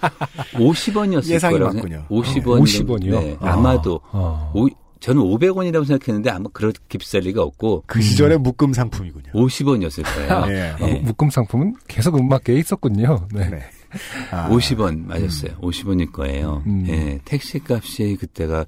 50원이었을 0.52 1.26
예상이 1.28 1.54
거라고 1.58 1.74
맞군요. 1.74 1.96
생각- 1.96 2.08
50원. 2.08 2.60
50원 2.62 3.04
이요? 3.04 3.18
네, 3.18 3.36
아. 3.40 3.54
아마도. 3.54 4.00
아. 4.12 4.52
오, 4.54 4.68
저는 5.00 5.20
500원이라고 5.22 5.84
생각했는데 5.84 6.30
아마 6.30 6.48
그렇게 6.52 6.98
비쌀 6.98 7.22
리가 7.22 7.42
없고 7.42 7.82
그 7.88 8.00
시절의 8.00 8.38
묶음 8.38 8.72
상품이군요. 8.72 9.32
50원이었을 9.34 10.04
거예요. 10.04 10.44
예. 10.54 10.74
아, 10.80 10.98
묶음 11.02 11.30
상품은 11.30 11.74
계속 11.88 12.16
음악계에 12.16 12.58
있었군요. 12.60 13.26
네. 13.32 13.50
네. 13.96 14.36
아, 14.36 14.48
50원 14.50 15.06
맞았어요. 15.06 15.52
50원일 15.60 16.12
거예요. 16.12 16.62
음. 16.66 16.84
예, 16.88 17.18
택시 17.24 17.60
값이 17.68 18.16
그때가 18.20 18.64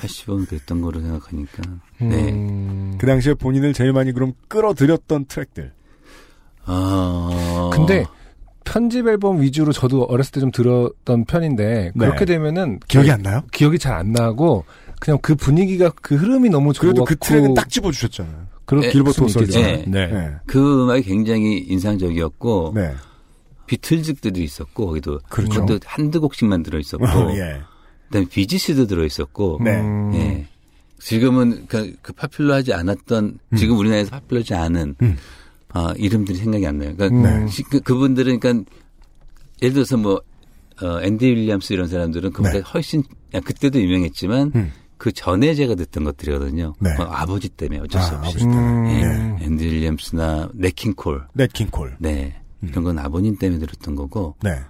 80원 0.00 0.48
그랬던 0.48 0.80
거로 0.80 1.00
생각하니까. 1.00 1.62
네. 2.00 2.32
음. 2.32 2.96
그 2.98 3.06
당시에 3.06 3.34
본인을 3.34 3.72
제일 3.72 3.92
많이 3.92 4.12
그럼 4.12 4.32
끌어들였던 4.48 5.26
트랙들. 5.26 5.72
아. 6.64 7.70
근데 7.72 8.04
편집 8.64 9.06
앨범 9.06 9.40
위주로 9.40 9.72
저도 9.72 10.02
어렸을 10.04 10.32
때 10.32 10.40
좀 10.40 10.50
들었던 10.50 11.24
편인데 11.24 11.92
네. 11.94 12.06
그렇게 12.06 12.24
되면은 12.24 12.80
기억이 12.86 13.10
안 13.10 13.22
나요? 13.22 13.42
기억이 13.52 13.78
잘 13.78 13.94
안 13.94 14.12
나고 14.12 14.64
그냥 15.00 15.18
그 15.22 15.34
분위기가 15.34 15.90
그 16.02 16.16
흐름이 16.16 16.50
너무 16.50 16.72
좋았고 16.72 16.80
그래도 16.86 17.04
그 17.04 17.16
트랙은 17.16 17.54
딱 17.54 17.68
집어 17.70 17.90
주셨잖아요. 17.90 18.46
그런 18.66 18.82
네, 18.82 18.90
길버트 18.90 19.22
있겠죠. 19.24 19.58
오설리반. 19.58 19.90
네. 19.90 20.06
네. 20.08 20.30
그 20.46 20.84
음악이 20.84 21.02
굉장히 21.02 21.58
인상적이었고 21.68 22.72
네. 22.74 22.92
비틀즈들이 23.68 24.42
있었고 24.42 24.86
거기도 24.86 25.20
그렇죠. 25.28 25.60
그것도 25.64 25.78
한두 25.84 26.20
곡씩만 26.20 26.62
들어 26.64 26.78
있었고 26.78 27.06
어, 27.06 27.32
예. 27.36 27.60
그다음에 28.08 28.26
비지스도 28.28 28.86
들어 28.86 29.04
있었고 29.04 29.60
네. 29.62 29.80
음. 29.80 30.12
예. 30.14 30.46
지금은 30.98 31.66
그, 31.68 31.94
그 32.02 32.12
파퓰러하지 32.12 32.72
않았던 32.72 33.38
지금 33.56 33.78
우리나라에서 33.78 34.10
파퓰러하지 34.10 34.54
않은 34.54 34.96
음. 35.02 35.16
아, 35.68 35.94
이름들이 35.96 36.38
생각이 36.38 36.66
안 36.66 36.78
나요. 36.78 36.94
그러니까 36.96 37.38
네. 37.38 37.46
시- 37.48 37.62
그, 37.62 37.80
그분들은 37.80 38.40
그러니까 38.40 38.68
예를 39.62 39.74
들어서 39.74 39.96
뭐 39.96 40.20
어, 40.82 41.00
앤디 41.02 41.26
윌리엄스 41.26 41.72
이런 41.72 41.86
사람들은 41.88 42.32
그보다 42.32 42.52
네. 42.54 42.60
훨씬 42.60 43.02
야, 43.34 43.40
그때도 43.40 43.80
유명했지만 43.80 44.52
음. 44.54 44.72
그 44.96 45.12
전에 45.12 45.54
제가 45.54 45.74
듣던 45.76 46.02
것들이거든요. 46.04 46.74
네. 46.80 46.90
어, 46.98 47.02
아버지 47.04 47.48
때문에 47.48 47.80
어쩔 47.80 48.00
수 48.02 48.14
아, 48.14 48.18
없이. 48.18 48.30
아버지 48.30 48.44
때문에. 48.44 49.04
음. 49.04 49.38
예. 49.40 49.44
앤디 49.44 49.64
윌리엄스나 49.66 50.50
네킹콜. 50.54 51.26
넷킹콜. 51.34 51.96
네. 52.00 52.40
음. 52.62 52.68
이런 52.68 52.84
건 52.84 52.98
아버님 52.98 53.36
때문에 53.36 53.58
들었던 53.60 53.94
거고 53.94 54.36
네. 54.42 54.60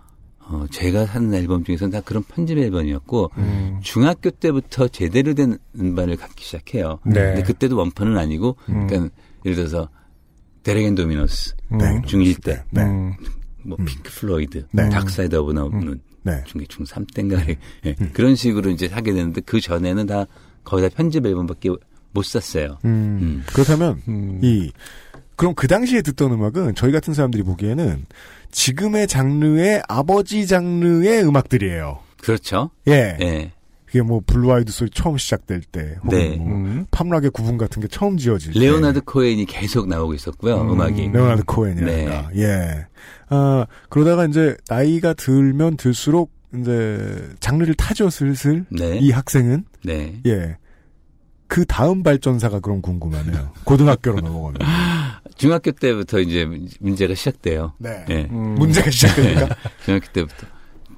어, 0.40 0.64
제가 0.70 1.06
사는 1.06 1.32
앨범 1.34 1.62
중에서는 1.62 1.90
다 1.90 2.00
그런 2.00 2.22
편집 2.22 2.58
앨범이었고 2.58 3.30
음. 3.36 3.80
중학교 3.82 4.30
때부터 4.30 4.88
제대로 4.88 5.34
된 5.34 5.58
음반을 5.78 6.16
갖기 6.16 6.42
시작해요. 6.44 7.00
네. 7.04 7.12
근데 7.12 7.42
그때도 7.42 7.76
원판은 7.76 8.16
아니고 8.16 8.56
음. 8.70 8.86
그러니까 8.86 9.14
예를 9.44 9.56
들어서 9.56 9.88
Derek 10.62 10.82
and 10.82 10.94
Dominos 10.94 11.54
음. 11.72 11.78
네. 11.78 12.02
중1 12.02 12.42
때, 12.42 12.64
네. 12.70 12.82
음. 12.82 13.14
뭐 13.64 13.76
Pink 13.76 14.10
Floyd, 14.10 14.66
네. 14.72 14.88
Dark 14.88 15.12
Side 15.12 15.36
of 15.36 15.52
the 15.52 15.67
Moon은 15.67 16.00
네. 16.22 16.42
중중 16.44 16.84
3때인가 16.84 17.56
예. 17.86 17.94
그런 18.12 18.34
식으로 18.34 18.70
이제 18.70 18.86
하게 18.86 19.12
되는데 19.12 19.40
그 19.40 19.60
전에는 19.60 20.06
다 20.06 20.26
거의 20.64 20.88
다 20.88 20.94
편집 20.94 21.24
앨범밖에 21.26 21.70
못 22.12 22.24
샀어요. 22.24 22.78
음. 22.84 23.18
음. 23.20 23.44
그렇다면 23.46 24.02
음. 24.08 24.40
이 24.42 24.72
그럼 25.38 25.54
그 25.54 25.68
당시에 25.68 26.02
듣던 26.02 26.32
음악은 26.32 26.74
저희 26.74 26.90
같은 26.90 27.14
사람들이 27.14 27.44
보기에는 27.44 28.06
지금의 28.50 29.06
장르의 29.06 29.82
아버지 29.88 30.48
장르의 30.48 31.24
음악들이에요. 31.24 32.00
그렇죠. 32.20 32.70
예. 32.88 33.16
예. 33.20 33.52
그게 33.86 34.02
뭐 34.02 34.20
blue-eyed 34.26 34.72
soul이 34.72 34.90
처음 34.90 35.16
시작될 35.16 35.62
때 35.62 35.96
혹은 36.02 36.18
네. 36.18 36.36
뭐 36.36 36.46
음. 36.48 36.86
팝락의 36.90 37.30
구분 37.30 37.56
같은 37.56 37.80
게 37.80 37.86
처음 37.86 38.18
지어질 38.18 38.52
때 38.52 38.58
레오나드 38.58 39.00
코엔이 39.02 39.46
계속 39.46 39.86
나오고 39.86 40.12
있었고요. 40.14 40.60
음. 40.60 40.70
음, 40.72 40.80
악이 40.80 41.08
레오나드 41.12 41.44
코엔이라든가 41.44 42.30
예. 42.34 42.86
아 43.28 43.64
그러다가 43.88 44.26
이제 44.26 44.56
나이가 44.68 45.14
들면 45.14 45.76
들수록 45.76 46.32
이제 46.52 47.30
장르를 47.38 47.74
타죠 47.74 48.10
슬슬 48.10 48.66
네. 48.70 48.98
이 48.98 49.12
학생은 49.12 49.64
네. 49.84 50.20
예. 50.26 50.56
그 51.46 51.64
다음 51.64 52.02
발전사가 52.02 52.60
그럼 52.60 52.82
궁금하네요. 52.82 53.52
고등학교로 53.64 54.20
넘어가면. 54.20 54.58
중학교 55.38 55.70
때부터 55.70 56.18
이제 56.20 56.46
문제가 56.80 57.14
시작돼요. 57.14 57.72
네. 57.78 58.04
예. 58.10 58.28
음. 58.30 58.56
문제가 58.56 58.90
시작되니까. 58.90 59.56
중학교 59.84 60.12
때부터. 60.12 60.46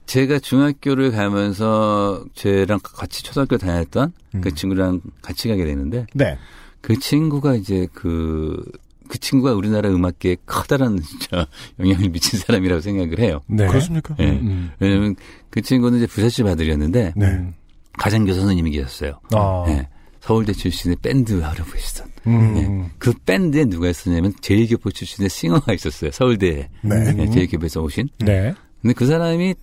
제가 0.07 0.41
중학교를 0.41 1.13
가면서 1.13 2.25
쟤랑 2.35 2.81
같이 2.83 3.23
초등학교 3.23 3.59
다녔던 3.59 4.13
음. 4.35 4.41
그 4.41 4.53
친구랑 4.53 5.03
같이 5.23 5.47
가게 5.49 5.65
되는데 5.65 6.07
네. 6.15 6.37
그 6.81 6.99
친구가 6.99 7.55
이제 7.55 7.87
그, 7.93 8.61
그 9.09 9.19
친구가 9.19 9.53
우리나라 9.53 9.91
음악계에 9.91 10.37
커다란 10.47 11.01
진짜 11.01 11.47
영향을 11.79 12.09
미친 12.09 12.41
사람이라고 12.41 12.81
생각을 12.81 13.21
해요. 13.21 13.41
네. 13.47 13.67
그렇습니까? 13.69 14.17
예. 14.19 14.31
음. 14.31 14.73
왜냐면 14.81 15.15
그 15.51 15.61
친구는 15.61 15.99
이제 15.99 16.07
부잣집 16.07 16.47
아들이었는데 16.47 17.13
네. 17.15 17.27
음. 17.27 17.55
가정교사 17.99 18.41
선생님이 18.41 18.73
계셨어요. 18.73 19.21
아. 19.33 19.65
예. 19.69 19.89
서울대 20.21 20.53
출신의 20.53 20.97
밴드 21.03 21.41
하러 21.41 21.65
계시던. 21.65 22.10
음. 22.27 22.57
예. 22.57 22.91
그 22.99 23.13
밴드에 23.25 23.65
누가 23.65 23.89
있었냐면 23.89 24.35
재일교포 24.41 24.91
출신의 24.91 25.31
singer가 25.31 25.73
있었어요. 25.73 26.11
서울대에. 26.11 26.69
네. 26.83 27.15
예, 27.19 27.31
재일교포에서 27.31 27.83
오신. 27.83 28.09
네. 28.21 28.55
근데 28.83 28.95
그 28.95 29.07
사람이 29.07 29.55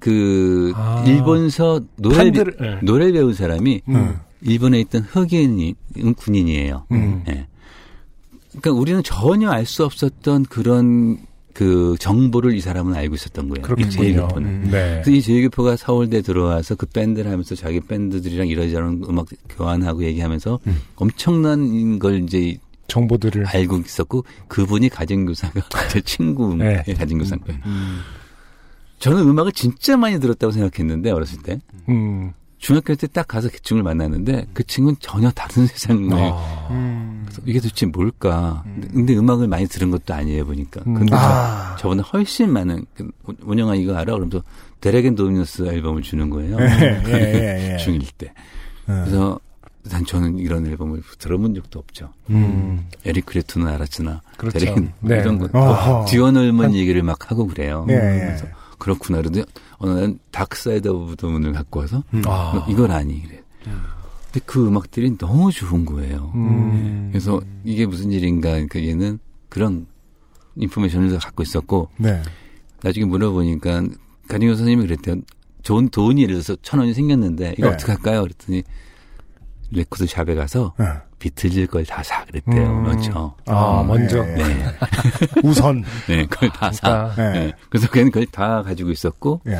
그 0.00 0.72
아. 0.74 1.04
일본서 1.06 1.80
노래 1.96 2.30
네. 2.30 2.44
노래 2.82 3.10
배운 3.12 3.32
사람이 3.34 3.82
음. 3.88 4.18
일본에 4.42 4.80
있던 4.80 5.02
흑인이 5.02 5.74
음, 5.98 6.14
군인이에요. 6.14 6.86
음. 6.92 7.24
예. 7.28 7.46
그러니까 8.50 8.72
우리는 8.72 9.02
전혀 9.02 9.50
알 9.50 9.66
수 9.66 9.84
없었던 9.84 10.44
그런 10.44 11.18
그 11.54 11.94
정보를 12.00 12.54
이 12.54 12.60
사람은 12.60 12.94
알고 12.94 13.14
있었던 13.14 13.48
거예요. 13.48 13.60
이 13.60 13.62
그렇군요. 13.62 13.88
재일교포는. 13.88 14.48
음. 14.48 14.62
네. 14.72 15.00
그래서 15.02 15.10
이 15.12 15.22
재일교포가 15.22 15.76
서울대 15.76 16.20
들어와서 16.20 16.74
그 16.74 16.84
밴드를 16.86 17.30
하면서 17.30 17.54
자기 17.54 17.80
밴드들이랑 17.80 18.48
이러저런 18.48 19.02
음악 19.08 19.28
교환하고 19.48 20.02
얘기하면서 20.02 20.58
음. 20.66 20.80
엄청난 20.96 21.98
걸 22.00 22.24
이제 22.24 22.58
정보들을 22.88 23.46
알고 23.46 23.78
있었고 23.78 24.24
그분이 24.48 24.88
가정교사가 24.88 25.62
제 25.90 26.00
친구의 26.00 26.82
네. 26.84 26.94
가정교사인 26.94 27.40
거예요. 27.40 27.60
저는 28.98 29.20
음악을 29.28 29.52
진짜 29.52 29.96
많이 29.96 30.18
들었다고 30.18 30.50
생각했는데 30.50 31.12
어렸을 31.12 31.40
때 31.42 31.60
음. 31.88 32.32
중학교 32.64 32.94
때 32.94 33.06
딱 33.08 33.28
가서 33.28 33.50
그 33.50 33.60
친구를 33.60 33.82
만났는데 33.82 34.46
그 34.54 34.64
친구는 34.64 34.96
전혀 34.98 35.30
다른 35.30 35.66
세상에 35.68 36.08
아. 36.32 37.20
그래서 37.26 37.42
이게 37.44 37.60
도대체 37.60 37.84
뭘까? 37.84 38.62
근데, 38.64 38.88
근데 38.88 39.16
음악을 39.16 39.48
많이 39.48 39.66
들은 39.66 39.90
것도 39.90 40.14
아니에요 40.14 40.46
보니까. 40.46 40.80
음. 40.86 40.94
근데 40.94 41.14
아. 41.14 41.76
저, 41.78 41.82
저보다 41.90 42.02
훨씬 42.08 42.50
많은 42.50 42.86
그, 42.96 43.10
원영아 43.42 43.74
이거 43.74 43.92
알아? 43.94 44.04
그러면서 44.14 44.42
데레겐 44.80 45.14
도미노스 45.14 45.66
앨범을 45.66 46.00
주는 46.00 46.30
거예요. 46.30 46.56
예, 46.58 47.02
예, 47.06 47.12
예, 47.12 47.72
예. 47.74 47.76
중일 47.76 48.00
때. 48.16 48.32
그래서 48.86 49.38
난 49.90 50.06
저는 50.06 50.38
이런 50.38 50.66
앨범을 50.66 51.02
들어본 51.18 51.54
적도 51.54 51.78
없죠. 51.80 52.12
음. 52.30 52.86
에릭 53.04 53.26
클랩튼은 53.26 53.66
알았으나 53.68 54.22
그렇죠. 54.38 54.58
Derek 54.58 54.79
and 54.79 54.92
네. 55.00 55.18
이런 55.20 55.38
거 55.38 55.48
어허. 55.58 56.06
듀언 56.08 56.40
올맨 56.40 56.72
얘기를 56.74 57.02
막 57.02 57.30
하고 57.30 57.46
그래요. 57.46 57.84
예, 57.90 57.94
예. 57.94 58.20
그래서 58.24 58.46
그렇구나. 58.78 59.18
그런데 59.18 59.44
어느 59.84 59.98
날 59.98 60.18
Dark 60.30 60.59
Side 60.59 60.88
of 60.88 61.16
the 61.16 61.28
Moon을 61.28 61.52
갖고 61.52 61.80
와서 61.80 62.02
아. 62.24 62.66
이걸 62.68 62.90
아니 62.90 63.22
그래. 63.22 63.42
근데 63.62 64.40
그 64.46 64.66
음악들이 64.66 65.16
너무 65.18 65.52
좋은 65.52 65.84
거예요. 65.84 66.32
음. 66.34 67.10
그래서 67.12 67.40
이게 67.64 67.86
무슨 67.86 68.10
일인가 68.10 68.50
그러니까 68.50 68.82
얘는 68.82 69.18
그런 69.48 69.86
information을 70.56 71.18
갖고 71.18 71.42
있었고 71.42 71.90
네. 71.98 72.22
나중에 72.82 73.04
물어보니까 73.06 73.84
가정교 74.28 74.54
선생님이 74.54 74.86
그랬대요. 74.86 75.16
좋은 75.62 75.88
돈이 75.88 76.22
예를 76.22 76.34
들어서 76.34 76.56
천 76.62 76.80
원이 76.80 76.94
생겼는데 76.94 77.54
이거 77.58 77.68
네. 77.68 77.74
어떻게 77.74 77.92
할까요? 77.92 78.22
그랬더니 78.22 78.62
record 79.70 80.06
shop에 80.06 80.34
가서 80.34 80.74
네. 80.78 80.86
비틀즈 81.28 81.66
걸다 81.68 82.02
사 82.02 82.22
그랬대요. 82.26 82.66
음. 82.70 82.82
먼저. 82.82 83.34
아, 83.46 83.82
먼저. 83.86 84.18
예, 84.18 84.32
예. 84.32 84.34
네. 84.36 84.64
우선. 85.42 85.82
네, 86.06 86.26
그걸 86.26 86.50
다 86.50 86.70
사. 86.70 87.12
그러니까, 87.14 87.24
예. 87.36 87.40
네. 87.46 87.52
그래서 87.70 87.88
걔는 87.88 88.10
그걸 88.10 88.26
다 88.26 88.62
가지고 88.62 88.90
있었고 88.90 89.40
예. 89.48 89.58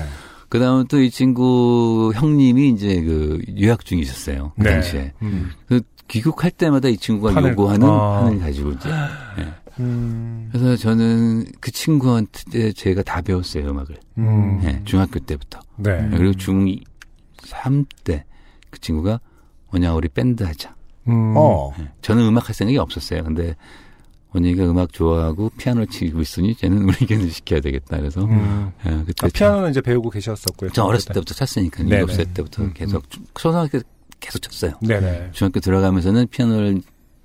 그 0.51 0.59
다음에 0.59 0.85
또 0.89 0.99
이 0.99 1.11
친구 1.11 2.13
형님이 2.15 2.69
이제 2.69 3.01
그 3.01 3.41
유학 3.57 3.87
중이셨어요. 3.87 4.53
그 4.57 4.63
네. 4.63 4.71
당시에. 4.73 5.13
음. 5.23 5.51
그 5.67 5.81
귀국할 6.09 6.51
때마다 6.51 6.89
이 6.89 6.99
친구가 6.99 7.33
판을- 7.33 7.53
요구하는 7.53 7.89
아. 7.89 8.21
판을 8.25 8.41
가지고 8.41 8.73
이제. 8.73 8.91
예. 9.39 9.47
음. 9.81 10.51
그래서 10.53 10.77
저는 10.77 11.47
그 11.61 11.71
친구한테 11.73 12.73
제가 12.73 13.03
다 13.03 13.23
배웠어요, 13.23 13.71
음악을. 13.71 13.97
음. 14.19 14.61
예, 14.65 14.83
중학교 14.85 15.19
때부터. 15.19 15.61
네. 15.79 16.09
그리고 16.11 16.33
중3 16.35 17.87
때 18.05 18.25
그 18.71 18.79
친구가 18.81 19.21
뭐냐, 19.71 19.95
우리 19.95 20.09
밴드 20.09 20.43
하자. 20.43 20.75
음. 21.09 21.35
어. 21.37 21.73
예. 21.79 21.89
저는 22.03 22.27
음악 22.27 22.49
할 22.49 22.55
생각이 22.55 22.79
없었어요. 22.79 23.25
근데 23.25 23.55
언니가 24.31 24.65
음악 24.65 24.93
좋아하고 24.93 25.51
피아노를 25.57 25.87
치고 25.87 26.21
있으니 26.21 26.55
쟤는 26.57 26.83
우리에게는 26.89 27.31
시켜야 27.31 27.61
되겠다. 27.61 27.99
그래서 27.99 28.25
음. 28.25 28.73
예, 28.85 28.91
그때 29.07 29.27
아, 29.27 29.31
피아노는 29.33 29.71
이제 29.71 29.81
배우고 29.81 30.11
계셨었고요. 30.11 30.71
저 30.73 30.85
어렸을 30.85 31.13
때부터 31.13 31.35
쳤으니까 31.35 31.85
네네. 31.85 31.97
일곱 31.97 32.13
살 32.13 32.27
때부터 32.27 32.65
음, 32.65 32.73
계속 32.75 33.05
초등학교 33.35 33.79
때 33.79 33.85
계속 34.19 34.41
쳤어요. 34.41 34.73
네네. 34.81 35.31
중학교 35.33 35.61
들어가면서는 35.61 36.27
피아노를 36.29 36.81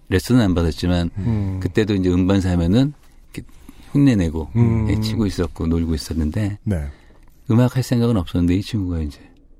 레슨은 0.09 0.41
안 0.41 0.53
받았지만 0.53 1.09
음. 1.17 1.59
그때도 1.61 1.95
이제 1.95 2.09
음반사 2.09 2.49
하면은 2.51 2.93
이렇게 3.34 3.47
흉내내고 3.91 4.49
음. 4.55 4.89
예, 4.89 4.99
치고 4.99 5.25
있었고 5.25 5.67
놀고 5.67 5.95
있었는데 5.95 6.59
네. 6.63 6.88
음악 7.49 7.75
할 7.75 7.84
생각은 7.84 8.17
없었는데 8.17 8.55
이 8.55 8.61
친구가 8.61 8.99
이제 8.99 9.19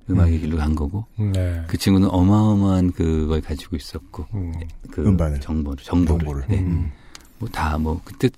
음악의 0.10 0.40
길로 0.40 0.58
간 0.58 0.76
거고 0.76 1.06
네. 1.18 1.64
그 1.68 1.78
친구는 1.78 2.10
어마어마한 2.10 2.92
그걸 2.92 3.42
가지고 3.42 3.76
있었고 3.76 4.26
음. 4.34 4.54
그 4.92 5.06
음반을. 5.06 5.40
정보를 5.40 5.84
정보를, 5.84 6.20
정보를. 6.20 6.46
네. 6.48 6.60
음. 6.60 6.92
뭐다 7.40 7.78
뭐 7.78 8.02
그때 8.04 8.30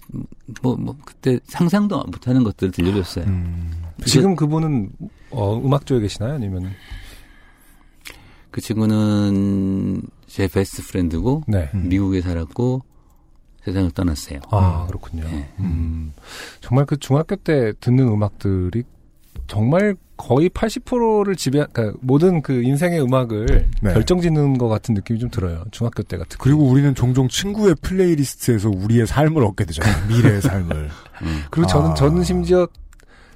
뭐뭐 0.62 0.96
그때 1.06 1.40
상상도 1.46 2.04
못하는 2.06 2.44
것들을 2.44 2.72
들려줬어요. 2.72 3.26
음. 3.26 3.72
지금 4.06 4.36
그분은 4.36 4.92
어, 5.32 5.60
음악 5.64 5.86
쪽에 5.86 6.02
계시나요? 6.02 6.36
아니면 6.36 6.72
그 8.52 8.62
친구는 8.62 10.02
제 10.28 10.48
best 10.48 10.84
friend고 10.84 11.44
네. 11.48 11.70
미국에 11.74 12.22
살았고 12.22 12.84
세상을 13.64 13.92
떠났어요. 13.92 14.40
아 14.50 14.86
그렇군요. 14.88 15.24
네. 15.24 15.52
음. 15.60 16.14
정말 16.60 16.86
그 16.86 16.98
중학교 16.98 17.36
때 17.36 17.74
듣는 17.80 18.08
음악들이 18.08 18.84
정말 19.48 19.96
거의 20.22 20.50
80%를 20.50 21.36
지배, 21.36 21.66
그러니까 21.72 21.98
모든 22.02 22.42
그 22.42 22.62
인생의 22.64 23.02
음악을 23.02 23.68
네. 23.82 23.94
결정짓는 23.94 24.58
것 24.58 24.68
같은 24.68 24.94
느낌이 24.94 25.20
좀 25.20 25.30
들어요. 25.30 25.64
중학교 25.72 26.04
때 26.04 26.18
같은. 26.18 26.38
그리고 26.40 26.64
우리는 26.66 26.94
종종 26.96 27.28
친구의 27.28 27.76
playlist에서 27.82 28.70
우리의 28.70 29.08
삶을 29.08 29.44
얻게 29.44 29.66
되잖아요. 29.66 30.08
미래의 30.10 30.42
삶을. 30.42 30.90
음. 31.24 31.42
그리고 31.50 31.68
저는 31.68 31.92
아. 31.92 31.94
저는 31.96 32.24
심지어 32.24 32.68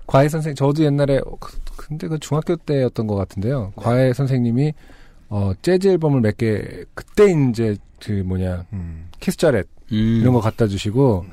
과외 0.08 0.30
선생 0.30 0.54
저도 0.54 0.84
옛날에 0.84 1.18
어, 1.26 1.36
그- 1.40 1.58
근데 1.76 2.08
그 2.08 2.20
중학교 2.20 2.56
때였던 2.56 3.08
것 3.08 3.16
같은데요. 3.16 3.74
과외 3.76 4.14
선생님이 4.14 4.74
어 5.30 5.54
재즈 5.62 5.88
앨범을 5.88 6.22
몇 6.22 6.38
개 6.38 6.62
그때 6.94 7.32
이제 7.50 7.76
그 8.00 8.12
뭐냐 8.26 8.66
음. 8.74 9.08
키스 9.20 9.38
자렛 9.38 9.68
음. 9.92 10.20
이런 10.22 10.34
거 10.34 10.40
갖다 10.40 10.68
주시고 10.68 11.26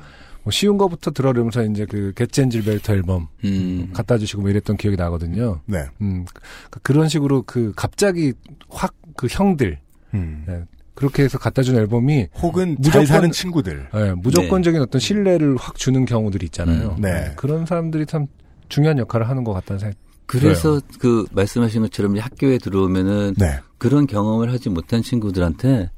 뭐 0.43 0.51
쉬운 0.51 0.77
거부터 0.77 1.11
들어르면서 1.11 1.63
이제 1.65 1.85
그 1.85 2.11
Getz 2.15 2.35
and 2.35 2.51
Gilberto 2.51 2.91
앨범 2.91 3.27
음. 3.45 3.89
갖다 3.93 4.17
주시고 4.17 4.41
뭐 4.41 4.51
이랬던 4.51 4.77
기억이 4.77 4.97
나거든요. 4.97 5.61
네. 5.65 5.85
음 6.01 6.25
그- 6.69 6.79
그런 6.81 7.07
식으로 7.09 7.43
그 7.43 7.71
갑자기 7.75 8.33
확 8.69 8.93
그 9.15 9.27
형들 9.29 9.77
음. 10.15 10.43
네. 10.47 10.63
그렇게 10.95 11.23
해서 11.23 11.37
갖다 11.37 11.61
준 11.61 11.75
앨범이 11.75 12.27
혹은 12.41 12.75
무조건- 12.79 13.05
잘 13.05 13.05
사는 13.05 13.31
친구들. 13.31 13.87
예, 13.95 14.13
무조건적인 14.17 14.81
어떤 14.81 14.99
신뢰를 14.99 15.55
확 15.55 15.75
주는 15.75 16.03
경우들이 16.05 16.45
있잖아요. 16.47 16.95
음, 16.97 17.01
네. 17.01 17.31
그런 17.35 17.65
사람들이 17.67 18.05
참 18.07 18.25
중요한 18.69 18.97
역할을 18.97 19.29
하는 19.29 19.43
것 19.43 19.53
같다는 19.53 19.79
생각이 19.79 19.99
그래서 20.25 20.81
그 20.99 21.25
말씀하신 21.31 21.81
것처럼 21.83 22.17
학교에 22.17 22.57
들어오면은 22.57 23.35
네. 23.37 23.59
그런 23.77 24.07
경험을 24.07 24.51
하지 24.51 24.69
못한 24.69 25.03
친구들한테 25.03 25.89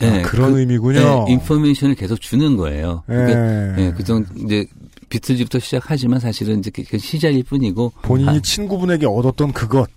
아, 0.00 0.22
그런 0.22 0.52
그- 0.52 0.60
의미군요. 0.60 1.26
예, 1.28 1.32
인포메이션을 1.32 1.94
계속 1.94 2.20
주는 2.20 2.56
거예요. 2.56 3.02
그러니까 3.06 3.78
예. 3.78 3.86
예, 3.86 3.92
그정 3.92 4.24
이제 4.44 4.66
비틀즈부터 5.08 5.58
시작하지만 5.60 6.20
사실은 6.20 6.58
이제 6.58 6.70
그 6.70 6.98
시작일 6.98 7.44
뿐이고 7.44 7.92
본인이 8.02 8.28
아, 8.38 8.40
친구분에게 8.40 9.06
얻었던 9.06 9.52
그것. 9.52 9.88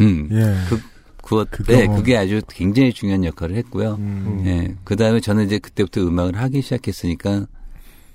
음, 0.00 0.28
예. 0.32 0.56
그 0.68 0.80
그것 1.22 1.48
그 1.50 1.62
네, 1.64 1.84
경험. 1.84 1.96
그게 2.00 2.16
아주 2.16 2.40
굉장히 2.48 2.92
중요한 2.92 3.24
역할을 3.24 3.54
했고요. 3.56 3.96
음. 3.98 4.42
예, 4.46 4.74
그 4.84 4.96
다음에 4.96 5.20
저는 5.20 5.46
이제 5.46 5.58
그때부터 5.58 6.00
음악을 6.00 6.36
하기 6.40 6.62
시작했으니까 6.62 7.46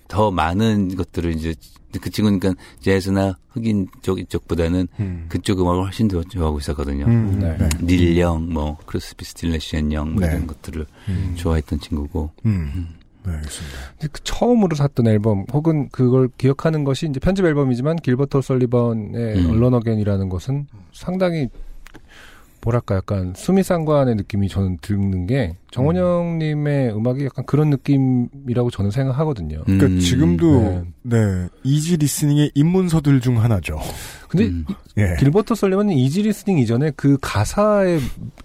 더 0.07 0.31
많은 0.31 0.95
것들을 0.95 1.31
이제 1.35 1.55
그 2.01 2.09
친구는 2.09 2.39
그러니까 2.39 2.61
재즈나 2.79 3.37
흑인 3.49 3.87
쪽 4.01 4.19
이쪽보다는 4.19 4.87
음. 4.99 5.25
그쪽 5.29 5.61
음악을 5.61 5.83
훨씬 5.83 6.07
더 6.07 6.23
좋아하고 6.23 6.59
있었거든요. 6.59 7.05
음. 7.05 7.39
네. 7.39 7.55
네. 7.57 7.69
닐 7.81 8.17
영, 8.17 8.51
뭐 8.51 8.77
크로스비 8.85 9.23
스틸레시안 9.25 9.91
영, 9.93 10.13
뭐 10.13 10.21
네. 10.21 10.27
이런 10.27 10.47
것들을 10.47 10.85
음. 11.09 11.33
좋아했던 11.35 11.79
친구고. 11.79 12.31
음. 12.45 12.87
네, 13.25 13.31
알겠습니다. 13.31 13.77
근데 13.91 14.07
그 14.11 14.21
처음으로 14.23 14.75
샀던 14.75 15.07
앨범 15.07 15.45
혹은 15.53 15.87
그걸 15.89 16.29
기억하는 16.37 16.83
것이 16.83 17.07
이제 17.07 17.19
편집 17.19 17.45
앨범이지만 17.45 17.97
길버트 17.97 18.41
설리번의 18.41 19.37
음. 19.37 19.49
언론 19.49 19.73
어겐이라는 19.75 20.29
것은 20.29 20.67
상당히 20.91 21.47
뭐랄까 22.63 22.95
약간 22.95 23.33
수미상관의 23.35 24.15
느낌이 24.15 24.47
저는 24.47 24.77
드는 24.81 25.27
게 25.27 25.57
정원영님의 25.71 26.93
음 26.95 27.05
악이 27.07 27.25
약간 27.25 27.45
그런 27.45 27.69
느낌이라고 27.69 28.69
저는 28.71 28.89
생각하거든요. 28.91 29.63
음, 29.67 29.77
그러니까 29.77 30.01
지금도 30.01 30.85
네. 31.03 31.17
easy 31.63 31.97
listening의 31.97 32.51
입문서들 32.55 33.19
중 33.19 33.41
하나죠. 33.41 33.79
근데 34.29 34.45
음. 34.45 34.65
예. 34.97 35.15
길버트 35.19 35.55
설리번은 35.55 35.93
easy 35.93 36.21
listening 36.23 36.57
이전에 36.59 36.91
그 36.95 37.17
가사의 37.21 37.99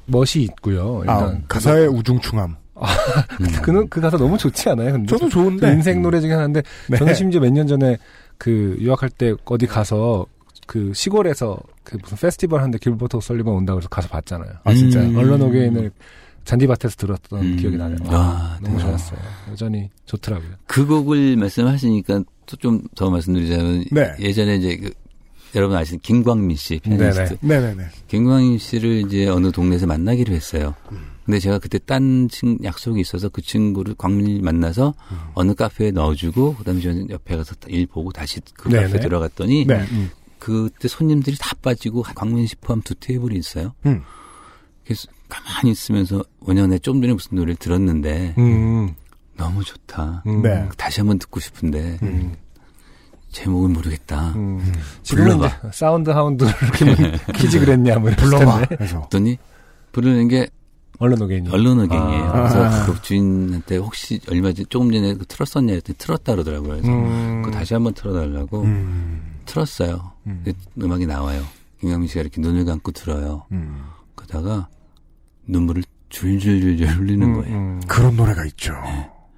멋이 0.07 0.43
있고요. 0.43 1.03
아, 1.07 1.21
일단 1.21 1.45
가사의 1.49 1.89
우중충함. 1.89 2.57
음. 3.41 3.47
그는 3.62 3.89
그 3.89 4.01
가사 4.01 4.16
너무 4.16 4.39
좋지 4.39 4.69
않아요? 4.71 4.93
근데 4.93 5.07
저도 5.09 5.29
좋은데. 5.29 5.73
인생 5.73 6.01
노래 6.03 6.21
중에 6.21 6.33
하나인데 6.33 6.62
네. 6.89 6.97
저는 6.97 7.14
심지어 7.14 7.41
몇 7.41 7.51
년 7.53 7.66
전에 7.66 7.97
그 8.37 8.77
유학할 8.81 9.11
때 9.11 9.35
어디 9.45 9.66
가서 9.66 10.27
그 10.66 10.93
시골에서 10.95 11.59
그 11.89 11.99
무슨 12.03 12.16
페스티벌 12.18 12.61
하는데 12.61 12.78
길버트 12.78 13.18
설리번 13.20 13.55
온다 13.55 13.74
그래서 13.74 13.89
가서 13.89 14.09
봤잖아요. 14.09 14.51
아 14.64 14.74
진짜 14.74 15.01
음. 15.01 15.16
Alone 15.16 15.41
Again을 15.43 15.91
잔디밭에서 16.45 16.97
들었던 16.97 17.41
음. 17.43 17.57
기억이 17.57 17.76
나네요. 17.76 17.99
아, 18.07 18.59
너무 18.62 18.76
네. 18.76 18.82
좋았어요. 18.82 19.20
여전히 19.51 19.91
좋더라고요. 20.07 20.51
그 20.66 20.86
곡을 20.86 21.36
말씀하시니까 21.36 22.22
또 22.47 22.57
좀 22.59 22.82
더 22.95 23.11
말씀드리자면 23.11 23.84
네. 23.91 24.14
예전에 24.20 24.57
이제 24.57 24.76
그 24.76 24.91
여러분 25.55 25.76
아시는 25.76 26.01
김광민 26.01 26.57
씨 26.57 26.78
피아니스트 26.80 27.39
네네네. 27.41 27.84
김광민 28.09 28.59
씨를 28.59 29.05
이제 29.07 29.28
어느 29.28 29.51
동네에서 29.53 29.86
만나기로 29.86 30.32
했어요. 30.32 30.74
음. 30.93 30.99
근데 31.24 31.41
제가 31.41 31.59
그때 31.59 31.78
딴 31.78 32.26
친, 32.30 32.59
약속이 32.64 32.99
있어서 33.03 33.28
그 33.28 33.43
친구를 33.43 33.95
광민을 33.99 34.41
만나서 34.41 34.95
음. 35.11 35.16
어느 35.34 35.55
카페에 35.55 35.91
넣어주고 35.91 36.55
그다음에 36.57 36.80
저는 36.80 37.11
옆에 37.11 37.36
가서 37.36 37.55
일 37.66 37.86
보고 37.86 38.11
다시 38.12 38.41
그 38.55 38.70
네네. 38.70 38.86
카페 38.86 39.01
들어갔더니 39.01 39.66
네. 39.66 39.84
음. 39.93 40.11
그때 40.49 40.89
손님들이 40.89 41.37
다 41.39 41.55
빠지고 41.61 42.03
광민 42.03 42.47
씨 42.47 42.57
포함 42.57 42.81
두 42.81 42.95
테이블이 42.95 43.37
있어요. 43.37 43.75
음. 43.85 44.03
그래서 44.83 45.07
가만히 45.29 45.73
있으면서 45.73 46.25
원영아 46.41 46.79
좀 46.79 47.03
전에 47.03 47.13
무슨 47.13 47.37
노래를 47.37 47.57
들었는데 47.57 48.35
음. 48.39 48.95
너무 49.37 49.63
좋다. 49.63 50.23
음. 50.27 50.41
네. 50.41 50.67
다시 50.79 51.01
한번 51.01 51.19
듣고 51.19 51.39
싶은데 51.39 51.99
음. 52.03 52.35
제목은 53.31 53.75
모르겠다. 53.75 54.33
음. 54.37 54.73
불러봐. 55.07 55.71
SoundHound를 55.73 56.51
이렇게 56.63 57.19
키지 57.35 57.59
그랬냐 57.59 57.99
뭐 57.99 58.11
불러봐. 58.13 58.63
했더니 58.81 59.37
부르는 59.93 60.29
게 60.29 60.49
Alone 60.99 61.21
Again이. 61.21 61.51
Alone 61.51 61.79
Again이에요. 61.81 62.25
아. 62.25 62.33
그래서 62.33 62.65
아. 62.65 62.87
그 62.87 63.03
주인한테 63.03 63.77
혹시 63.77 64.19
얼마 64.31 64.53
전에 64.55 64.65
조금 64.71 64.91
전에 64.91 65.13
그 65.13 65.27
틀었었냐 65.27 65.75
했더니 65.75 65.99
틀었다 65.99 66.33
그러더라고요. 66.33 66.71
그래서 66.71 66.89
음. 66.89 67.43
그거 67.43 67.55
다시 67.55 67.75
한번 67.75 67.93
틀어달라고 67.93 68.63
음. 68.63 69.28
틀었어요. 69.49 70.13
음. 70.27 70.43
근데 70.45 70.59
음악이 70.81 71.07
나와요. 71.07 71.43
김강민 71.81 72.09
씨가 72.09 72.21
이렇게 72.21 72.41
눈을 72.41 72.65
감고 72.65 72.93
들어요. 72.93 73.45
음. 73.53 73.85
그러다가 74.15 74.69
눈물을 75.47 75.83
줄줄줄줄 76.11 76.87
흘리는 76.87 77.27
음, 77.27 77.35
거예요. 77.41 77.57
음. 77.57 77.81
그런 77.89 78.17
노래가 78.17 78.45
있죠. 78.47 78.75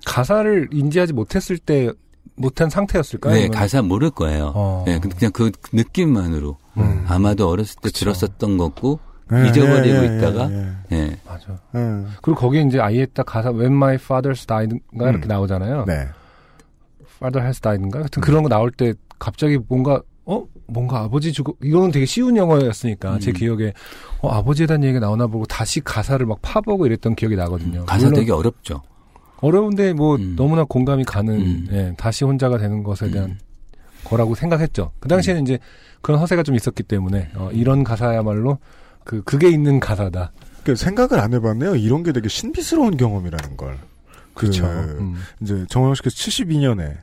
가사를 0.07 0.69
인지하지 0.73 1.13
못했을 1.13 1.59
때 1.59 1.91
못한 2.37 2.71
상태였을까요? 2.71 3.35
네, 3.35 3.41
아니면- 3.45 3.59
가사 3.59 3.83
모를 3.83 4.11
거예요. 4.11 4.53
어. 4.55 4.85
네, 4.87 4.99
근데 4.99 5.17
그냥 5.17 5.33
그 5.33 5.51
느낌만으로 5.73 6.57
음. 6.79 7.05
아마도 7.09 7.49
어렸을 7.49 7.77
때 7.77 7.89
그쵸. 7.91 8.01
들었었던 8.01 8.57
거고 8.57 8.99
예, 9.33 9.49
잊어버리고 9.49 9.97
예, 9.99 10.03
예, 10.11 10.17
있다가 10.17 10.51
예, 10.51 10.75
예. 10.93 11.17
맞아. 11.27 11.61
예. 11.77 12.07
그리고 12.23 12.35
거기에 12.41 12.63
이제 12.63 12.81
아예 12.81 13.07
딱 13.07 13.27
가사 13.27 13.51
When 13.51 13.75
my 13.75 13.97
father's 13.97 14.47
died인가 14.47 15.05
음. 15.05 15.09
이렇게 15.11 15.27
나오잖아요. 15.27 15.85
네. 15.87 16.09
Father 17.21 17.45
has 17.45 17.61
died인가 17.61 18.01
하여튼 18.01 18.23
그런 18.23 18.43
거 18.43 18.49
나올 18.49 18.71
때 18.71 18.95
갑자기 19.19 19.59
뭔가 19.69 20.03
어 20.25 20.45
뭔가 20.67 21.01
아버지 21.01 21.33
죽어 21.33 21.53
이거는 21.63 21.91
되게 21.91 22.07
쉬운 22.07 22.37
영어였으니까 22.37 23.19
제 23.19 23.31
음. 23.31 23.35
기억에 23.35 23.73
어 24.23 24.31
아버지에 24.31 24.67
대한 24.67 24.83
얘기가 24.83 25.01
나오나 25.01 25.27
보고 25.27 25.45
다시 25.47 25.81
가사를 25.81 26.25
막 26.25 26.39
파보고 26.43 26.87
이랬던 26.87 27.15
기억이 27.15 27.37
나거든요. 27.37 27.85
가사 27.85 28.07
물론 28.07 28.21
되게 28.21 28.33
어렵죠. 28.33 28.83
어려운데 29.41 29.93
뭐 29.93 30.17
음. 30.17 30.35
너무나 30.37 30.65
공감이 30.65 31.05
가는 31.05 31.35
음. 31.35 31.69
예, 31.73 31.95
다시 31.97 32.25
혼자가 32.25 32.59
되는 32.59 32.83
것에 32.83 33.11
대한 33.11 33.31
음. 33.31 33.39
거라고 34.05 34.35
생각했죠. 34.35 34.93
그 35.01 35.09
당시에는 35.09 35.43
이제 35.43 35.59
그런 36.03 36.21
허세가 36.21 36.43
좀 36.43 36.55
있었기 36.55 36.83
때문에 36.83 37.31
어, 37.35 37.51
이런 37.53 37.85
가사야말로 37.85 38.59
그 39.05 39.23
그게 39.23 39.49
있는 39.49 39.81
가사다. 39.81 40.33
그 40.65 40.77
생각을 40.77 41.19
안 41.19 41.33
해봤네요. 41.33 41.77
이런 41.77 42.03
게 42.03 42.13
되게 42.13 42.29
신비스러운 42.29 42.97
경험이라는 42.97 43.57
걸. 43.57 43.79
그, 44.35 44.47
그렇죠. 44.47 44.67
음. 44.67 45.17
이제 45.41 45.65
정영 45.69 45.95
씨께서 45.95 46.15
72년에 46.17 46.99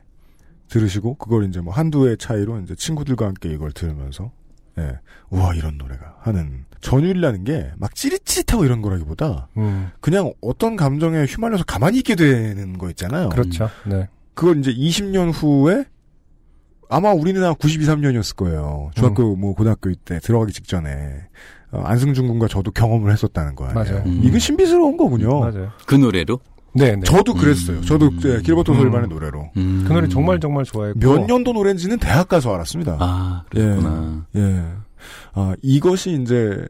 들으시고 0.68 1.14
그걸 1.14 1.44
이제 1.48 1.60
뭐 1.60 1.72
한두 1.72 2.08
해 2.08 2.16
차이로 2.16 2.60
이제 2.60 2.74
친구들과 2.74 3.26
함께 3.26 3.50
이걸 3.50 3.72
들으면서 3.72 4.30
예. 4.78 4.98
우와 5.30 5.54
이런 5.54 5.76
노래가 5.78 6.16
하는 6.20 6.64
전율이라는 6.80 7.44
게 7.44 7.72
막 7.78 7.94
찌릿찌릿하고 7.94 8.64
이런 8.64 8.80
거라기보다 8.82 9.48
음, 9.56 9.90
그냥 10.00 10.32
어떤 10.40 10.76
감정에 10.76 11.24
휘말려서 11.24 11.64
가만히 11.64 11.98
있게 11.98 12.14
되는 12.14 12.78
거 12.78 12.88
있잖아요. 12.90 13.30
그렇죠. 13.30 13.68
네. 13.86 14.08
그걸 14.34 14.58
이제 14.60 14.72
20년 14.72 15.32
후에 15.34 15.84
아마 16.88 17.12
우리는 17.12 17.42
한 17.42 17.54
92, 17.56 17.84
3년이었을 17.84 18.36
거예요. 18.36 18.90
중학교 18.94 19.34
뭐 19.36 19.54
고등학교 19.54 19.92
때 19.94 20.20
들어가기 20.20 20.52
직전에 20.52 21.26
어, 21.70 21.82
안승준 21.84 22.28
군과 22.28 22.46
저도 22.48 22.70
경험을 22.70 23.10
했었다는 23.12 23.56
거 23.56 23.66
아니에요. 23.66 23.84
맞아요. 23.96 24.04
음. 24.06 24.20
이건 24.22 24.38
신비스러운 24.38 24.96
거군요. 24.96 25.40
맞아요. 25.40 25.72
그 25.86 25.96
노래로 25.96 26.38
네, 26.78 26.96
네. 26.96 27.02
저도 27.02 27.34
그랬어요. 27.34 27.78
음. 27.78 27.82
저도 27.82 28.10
예, 28.24 28.40
길버트 28.42 28.70
음. 28.70 28.76
솔반의 28.76 29.08
노래로 29.08 29.50
음. 29.56 29.84
그 29.86 29.92
노래 29.92 30.08
정말 30.08 30.40
정말 30.40 30.64
좋아했고 30.64 30.98
몇 30.98 31.26
년도 31.26 31.52
노래인지는 31.52 31.98
대학 31.98 32.28
가서 32.28 32.54
알았습니다. 32.54 32.96
아, 33.00 33.44
그랬구나. 33.50 34.26
예. 34.36 34.64
아, 35.34 35.54
이것이 35.62 36.20
이제 36.22 36.66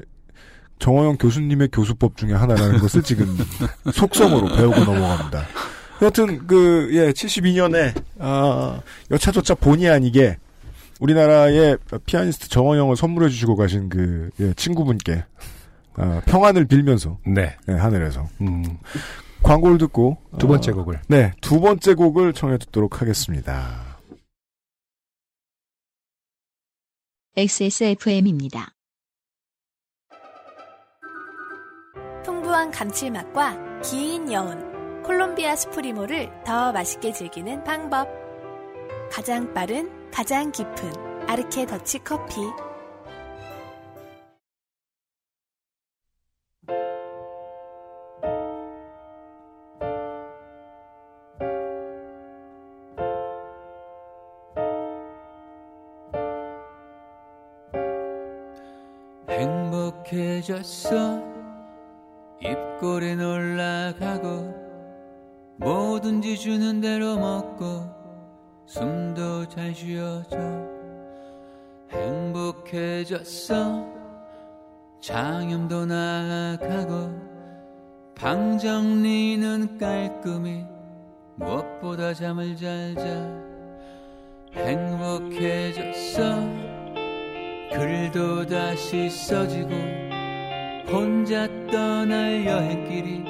정호영 0.79 1.17
교수님의 1.17 1.69
교수법 1.73 2.17
중에 2.17 2.33
하나라는 2.33 2.79
것을 2.79 3.03
지금 3.03 3.37
속성으로 3.93 4.55
배우고 4.55 4.85
넘어갑니다. 4.85 5.45
여튼 6.03 6.47
그 6.47 6.89
예, 6.93 7.11
72년에 7.11 7.93
아, 8.19 8.81
여차저차 9.11 9.57
본의 9.57 9.91
아니게 9.91 10.39
우리나라의 11.01 11.79
피아니스트 12.07 12.49
정호영을 12.49 12.97
선물해 12.97 13.29
주시고 13.29 13.57
가신 13.57 13.89
그 13.89 14.31
예, 14.41 14.53
친구분께 14.55 15.25
아, 15.95 16.23
평안을 16.27 16.67
빌면서 16.67 17.19
네. 17.27 17.57
예, 17.69 17.73
하늘에서 17.73 18.29
음, 18.41 18.65
광고를 19.43 19.79
듣고 19.79 20.19
두 20.39 20.47
번째 20.47 20.73
어, 20.73 20.75
곡을 20.75 21.01
네, 21.09 21.33
두 21.41 21.61
번째 21.61 21.95
곡을 21.95 22.33
청해 22.33 22.59
듣도록 22.59 23.01
하겠습니다. 23.01 23.89
XSFM입니다. 27.37 28.73
풍부한 32.25 32.73
감칠맛과 32.73 33.81
긴 33.83 34.33
여운, 34.33 35.03
콜롬비아 35.05 35.55
스프리모를 35.55 36.31
더 36.45 36.73
맛있게 36.73 37.13
즐기는 37.13 37.63
방법. 37.63 38.09
가장 39.11 39.55
빠른, 39.55 40.11
가장 40.11 40.51
깊은 40.51 41.29
아르케 41.29 41.67
더치 41.67 42.01
커피. 42.01 42.41
행복해졌어 60.49 61.23
입꼬리 62.41 63.13
올라가고 63.23 64.55
뭐든지 65.59 66.39
주는 66.39 66.81
대로 66.81 67.17
먹고 67.17 67.85
숨도 68.65 69.47
잘 69.49 69.75
쉬어져 69.75 70.39
행복해졌어. 71.91 73.87
장염도 75.01 75.87
나가고 75.87 77.11
방 78.15 78.59
정리는 78.59 79.79
깔끔히 79.79 80.65
무엇보다 81.37 82.15
잠을 82.15 82.57
잘 82.57 82.95
자. 82.95 83.05
행복해졌어. 84.55 86.23
글도 87.71 88.47
다시 88.47 89.11
써지고 89.11 90.08
혼자 90.91 91.47
떠날 91.71 92.47
여행길이 92.47 93.23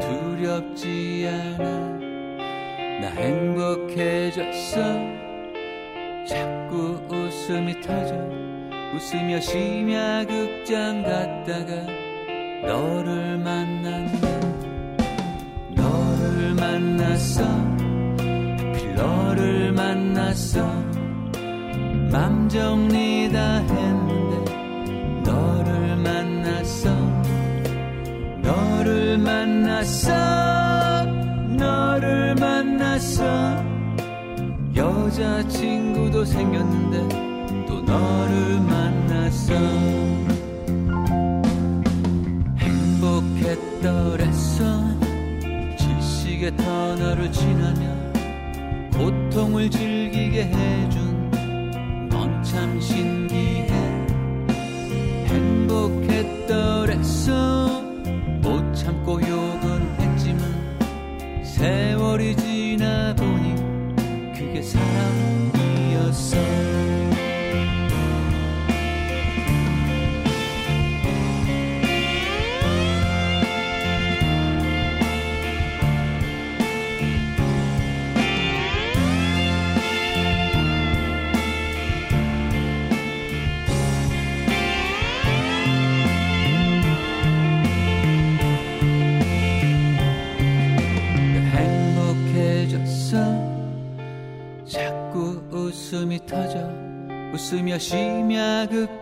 두렵지 0.00 1.28
않아. 1.28 1.96
나 3.00 3.08
행복해졌어. 3.10 4.80
자꾸 6.28 7.00
웃음이 7.10 7.80
터져. 7.80 8.14
웃으며 8.94 9.40
심야극장 9.40 11.02
갔다가 11.02 11.74
너를 12.64 13.38
만났네. 13.38 14.20
너를 15.74 16.54
만났어. 16.54 17.44
하필 17.44 18.94
너를 18.94 19.72
만났어. 19.72 20.64
맘 22.12 22.48
정리 22.48 23.30
다 23.32 23.58
했는 23.58 24.05
만났어? 29.86 31.04
너를 31.56 32.34
만났어? 32.34 33.64
여자친구도 34.74 36.24
생겼는데 36.24 37.66
또 37.68 37.82
너를 37.82 38.60
만났어? 38.60 39.54
행복했더랬어? 43.36 44.64
질식의 45.78 46.56
터널을 46.56 47.30
지나며 47.30 47.86
고통을 48.92 49.70
즐기게 49.70 50.46
해준 50.46 51.30
넌 52.10 52.42
참 52.42 52.80
신기해 52.80 53.75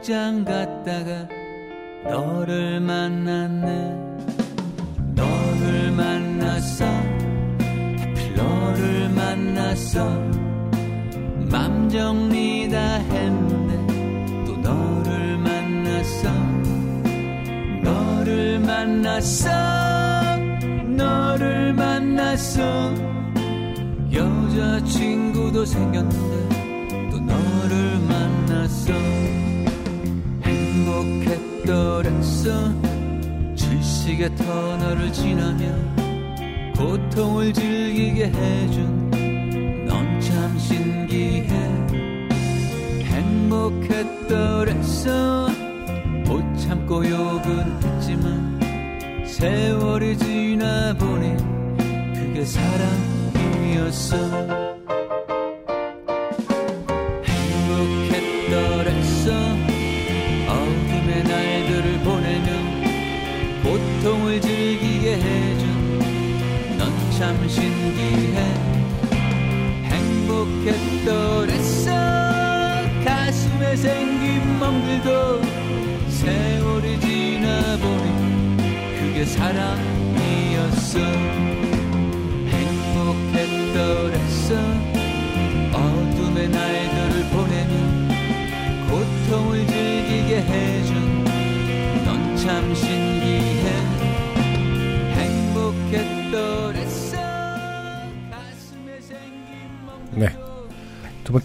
극장 0.05 0.45
갔다가 0.45 1.27
너를 2.05 2.79
만났 2.79 3.44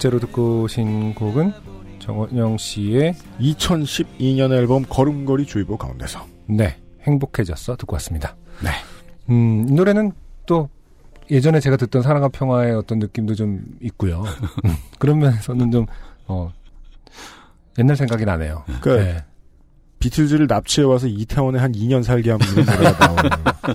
번째로 0.00 0.18
듣고 0.18 0.62
오신 0.62 1.14
곡은 1.14 1.52
정원영 1.98 2.56
씨의 2.56 3.14
2012년 3.38 4.52
앨범 4.52 4.82
걸음걸이 4.88 5.44
주의보 5.44 5.76
가운데서 5.76 6.26
네 6.46 6.78
행복해졌어 7.02 7.76
듣고 7.76 7.94
왔습니다. 7.96 8.34
네. 8.62 8.70
음, 9.28 9.66
이 9.68 9.72
노래는 9.72 10.12
또 10.46 10.70
예전에 11.30 11.60
제가 11.60 11.76
듣던 11.76 12.02
사랑과 12.02 12.28
평화의 12.28 12.74
어떤 12.74 12.98
느낌도 12.98 13.34
좀 13.34 13.62
있고요. 13.82 14.22
음, 14.64 14.74
그런 14.98 15.18
면에서는 15.18 15.70
좀 15.70 15.86
어, 16.26 16.50
옛날 17.78 17.94
생각이 17.94 18.24
나네요. 18.24 18.64
그 18.80 18.88
네. 18.88 19.24
비틀즈를 20.00 20.46
납치해 20.46 20.86
와서 20.86 21.06
이태원에 21.06 21.58
한 21.58 21.72
2년 21.72 22.02
살게 22.02 22.30
하면 22.32 22.48
이런 22.52 22.66
노래가 22.66 23.06
나오는. 23.06 23.30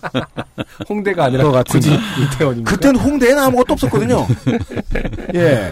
홍대가 0.90 1.26
아니라 1.26 1.64
굳이 1.64 1.92
이태원입니다. 2.20 2.72
그땐 2.72 2.96
홍대에는 2.96 3.44
아무것도 3.44 3.74
없었거든요. 3.74 4.28
예. 5.36 5.72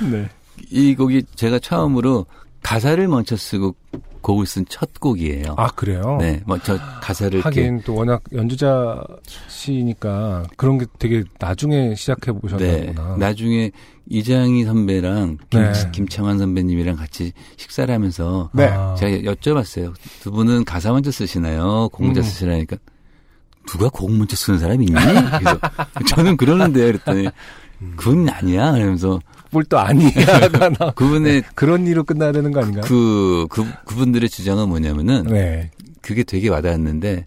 네. 0.00 0.28
이 0.70 0.94
곡이 0.94 1.24
제가 1.36 1.60
처음으로 1.60 2.26
가사를 2.62 3.06
먼저 3.08 3.36
쓰고 3.36 3.74
곡을 4.22 4.46
쓴 4.46 4.64
첫 4.68 4.98
곡이에요. 5.00 5.54
아 5.58 5.68
그래요? 5.68 6.16
네, 6.20 6.40
먼저 6.46 6.78
가사를 7.02 7.40
이렇게 7.40 7.60
하긴 7.62 7.82
또 7.84 7.94
워낙 7.96 8.22
연주자 8.32 9.02
시니까 9.48 10.44
그런 10.56 10.78
게 10.78 10.86
되게 10.98 11.24
나중에 11.38 11.94
시작해 11.94 12.32
네, 12.32 12.38
보셨나구나. 12.38 13.16
나중에 13.18 13.70
이장희 14.08 14.64
선배랑 14.64 15.38
김, 15.50 15.60
네. 15.60 15.72
김창완 15.92 16.38
선배님이랑 16.38 16.96
같이 16.96 17.32
식사를 17.56 17.92
하면서 17.92 18.50
네. 18.52 18.66
아, 18.66 18.94
제가 18.96 19.32
여쭤봤어요. 19.32 19.94
두 20.20 20.30
분은 20.30 20.64
가사 20.64 20.92
먼저 20.92 21.10
쓰시나요? 21.10 21.88
곡 21.90 22.04
먼저 22.04 22.20
음. 22.20 22.24
쓰시나니까 22.24 22.76
누가 23.66 23.88
곡 23.88 24.10
먼저 24.12 24.34
쓰는 24.36 24.58
사람이 24.58 24.86
있니? 24.86 24.94
그래서 24.98 25.58
저는 26.08 26.36
그러는데요. 26.36 26.86
그랬더니 26.86 27.28
그건 27.96 28.28
아니야. 28.28 28.72
그러면서 28.72 29.20
뭘 29.52 29.68
또 29.68 29.78
아니야가 29.78 30.70
나. 30.78 30.90
그분의 30.92 31.42
그런 31.54 31.86
일로 31.86 32.02
끝나야 32.04 32.32
되는 32.32 32.50
거 32.52 32.60
아닌가? 32.60 32.80
그, 32.82 33.46
그 33.50 33.64
그분들의 33.84 34.28
주장은 34.28 34.68
뭐냐면은 34.68 35.24
네. 35.24 35.70
그게 36.00 36.24
되게 36.24 36.48
와닿았는데 36.48 37.26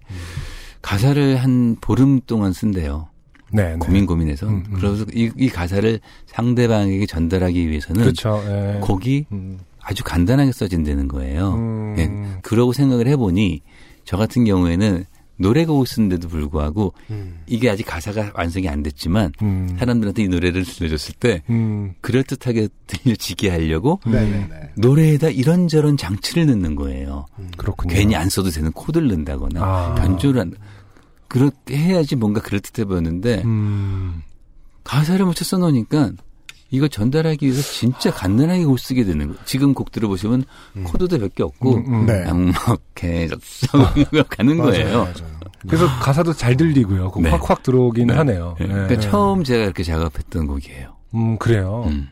가사를 0.81 1.37
한 1.37 1.77
보름 1.79 2.19
동안 2.27 2.51
쓴대요. 2.51 3.07
네, 3.51 3.71
네. 3.71 3.77
고민 3.77 4.05
고민해서 4.05 4.47
음, 4.47 4.63
음. 4.67 4.73
그래서 4.75 5.05
이, 5.13 5.31
이 5.37 5.49
가사를 5.49 5.99
상대방에게 6.25 7.05
전달하기 7.05 7.69
위해서는 7.69 8.01
그렇죠. 8.01 8.43
예. 8.47 8.79
곡이 8.81 9.27
음. 9.31 9.59
아주 9.81 10.03
간단하게 10.03 10.51
써진다는 10.51 11.07
거예요. 11.07 11.53
음. 11.53 11.95
예. 11.97 12.39
그러고 12.41 12.73
생각을 12.73 13.07
해보니 13.07 13.61
저 14.03 14.17
같은 14.17 14.45
경우에는 14.45 15.05
노래곡을 15.37 15.85
쓰는데도 15.85 16.27
불구하고 16.27 16.93
이게 17.45 17.69
아직 17.69 17.83
가사가 17.83 18.31
완성이 18.35 18.69
안 18.69 18.83
됐지만 18.83 19.33
음. 19.41 19.75
사람들한테 19.77 20.23
이 20.23 20.27
노래를 20.27 20.63
들려줬을 20.63 21.15
때 21.19 21.43
음. 21.49 21.93
그럴듯하게 22.01 22.69
들려지게 22.87 23.49
하려고 23.49 23.99
네네네. 24.05 24.71
노래에다 24.77 25.29
이런저런 25.29 25.97
장치를 25.97 26.45
넣는 26.47 26.75
거예요. 26.75 27.25
그렇군요. 27.57 27.93
괜히 27.93 28.15
안 28.15 28.29
써도 28.29 28.49
되는 28.49 28.71
코드를 28.71 29.07
넣는다거나 29.07 29.61
아. 29.61 29.95
변조를 29.95 30.41
한 30.41 30.53
그렇게 31.27 31.75
해야지 31.77 32.15
뭔가 32.15 32.41
그럴듯해 32.41 32.85
보였는데 32.85 33.41
음. 33.45 34.21
가사를 34.83 35.23
먼저 35.25 35.43
써놓으니까 35.43 36.11
이거 36.71 36.87
전달하기 36.87 37.45
위해서 37.45 37.61
진짜 37.61 38.11
간단하게 38.11 38.65
곡 38.65 38.79
쓰게 38.79 39.03
되는 39.05 39.29
거. 39.29 39.35
지금 39.45 39.73
곡 39.73 39.91
들어보시면 39.91 40.43
코드도 40.83 41.17
몇 41.19 41.33
개 41.35 41.43
없고 41.43 41.75
음, 41.75 41.93
음. 41.93 42.05
네. 42.05 42.23
양목해졌어 42.25 43.67
가는 44.29 44.57
맞아요, 44.57 44.71
거예요. 44.71 44.97
맞아요. 45.03 45.35
그래서 45.67 45.85
가사도 45.99 46.33
잘 46.33 46.55
들리고요. 46.57 47.11
네. 47.21 47.29
확확 47.29 47.63
들어오긴 47.63 48.07
네. 48.07 48.13
하네요. 48.15 48.55
예. 48.59 48.65
네. 48.65 48.73
그러니까 48.73 48.99
처음 48.99 49.43
제가 49.43 49.63
이렇게 49.63 49.83
작업했던 49.83 50.47
곡이에요. 50.47 50.95
음, 51.15 51.37
그래요. 51.37 51.85
음. 51.87 52.09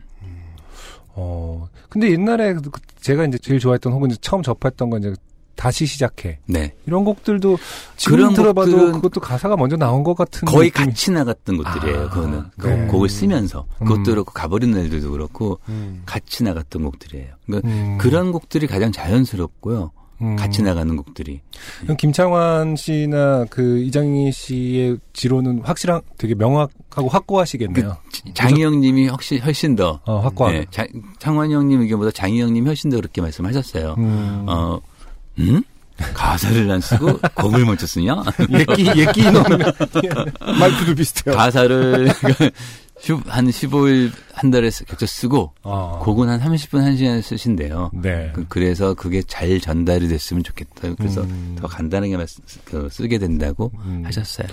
어. 1.16 1.68
근데 1.88 2.10
옛날에 2.10 2.54
그- 2.54 2.70
제가 3.00 3.24
이제 3.26 3.38
제일 3.38 3.60
좋아했던 3.60 3.92
혹은 3.92 4.10
처음 4.20 4.42
접했던 4.42 4.90
건 4.90 5.00
이제 5.00 5.14
다시 5.56 5.86
시작해. 5.86 6.38
네. 6.46 6.74
이런 6.86 7.04
곡들도 7.04 7.58
지금 7.96 8.34
들어봐도 8.34 8.92
그것도 8.92 9.20
가사가 9.20 9.56
먼저 9.56 9.76
나온 9.76 10.02
것 10.04 10.14
같은 10.14 10.46
거의 10.46 10.70
느낌이- 10.70 10.74
같이 10.86 11.10
나갔던 11.12 11.56
곡들이에요. 11.58 12.00
아, 12.02 12.08
그거는 12.10 12.42
그 12.58 12.66
네. 12.68 12.86
곡을 12.86 13.08
쓰면서 13.08 13.66
음. 13.82 13.86
그것도 13.86 14.04
그렇고 14.10 14.32
가버린 14.32 14.72
날들도 14.72 15.10
그렇고 15.10 15.58
음. 15.68 16.02
같이 16.06 16.42
나갔던 16.44 16.82
곡들이에요. 16.84 17.28
그러니까 17.46 17.68
음. 17.68 17.98
그런 17.98 18.32
곡들이 18.32 18.66
가장 18.66 18.92
자연스럽고요. 18.92 19.92
음. 20.22 20.36
같이 20.36 20.62
나가는 20.62 20.94
곡들이. 20.96 21.40
그럼 21.82 21.96
김창완 21.96 22.76
씨나 22.76 23.46
그 23.50 23.80
이장희 23.80 24.30
씨의 24.30 24.98
지론은 25.12 25.62
확실한 25.64 26.02
되게 26.18 26.36
명확하고 26.36 27.08
확고하시겠네요. 27.08 27.96
장희영 28.32 28.80
님이 28.80 29.08
훨씬 29.08 29.40
훨씬 29.40 29.74
더 29.74 30.00
어, 30.06 30.20
확고하. 30.20 30.52
네, 30.52 30.64
자- 30.70 30.86
창환 31.18 31.50
형님 31.50 31.80
의견보다 31.80 32.12
장희영 32.12 32.52
님이 32.54 32.66
훨씬 32.68 32.90
더 32.90 32.96
그렇게 32.96 33.20
말씀하셨어요. 33.20 33.96
음. 33.98 34.44
어, 34.48 34.78
음? 35.38 35.62
가사를 36.12 36.68
안 36.70 36.80
쓰고 36.80 37.18
곡을 37.34 37.64
먼저 37.64 37.86
쓰냐? 37.86 38.22
예끼 38.50 38.86
예끼. 39.00 39.22
말투도 40.58 40.94
비슷해요. 40.96 41.36
가사를 41.36 42.08
슈- 42.98 43.20
한 43.26 43.46
15일 43.48 44.10
한 44.32 44.50
달에 44.50 44.70
쓰- 44.70 44.84
겹쳐 44.84 45.04
쓰고 45.06 45.52
아. 45.62 46.00
곡은 46.02 46.28
한 46.28 46.40
30분 46.40 46.80
1시간 46.96 47.22
쓰신대요. 47.22 47.90
네. 47.94 48.30
그- 48.34 48.44
그래서 48.48 48.94
그게 48.94 49.22
잘 49.22 49.60
전달이 49.60 50.08
됐으면 50.08 50.42
좋겠다. 50.42 50.94
그래서 50.96 51.22
음. 51.22 51.56
더 51.60 51.66
간단하게 51.68 52.16
말- 52.16 52.26
그 52.64 52.88
쓰게 52.90 53.18
된다고 53.18 53.70
음. 53.84 54.02
하셨어요. 54.04 54.46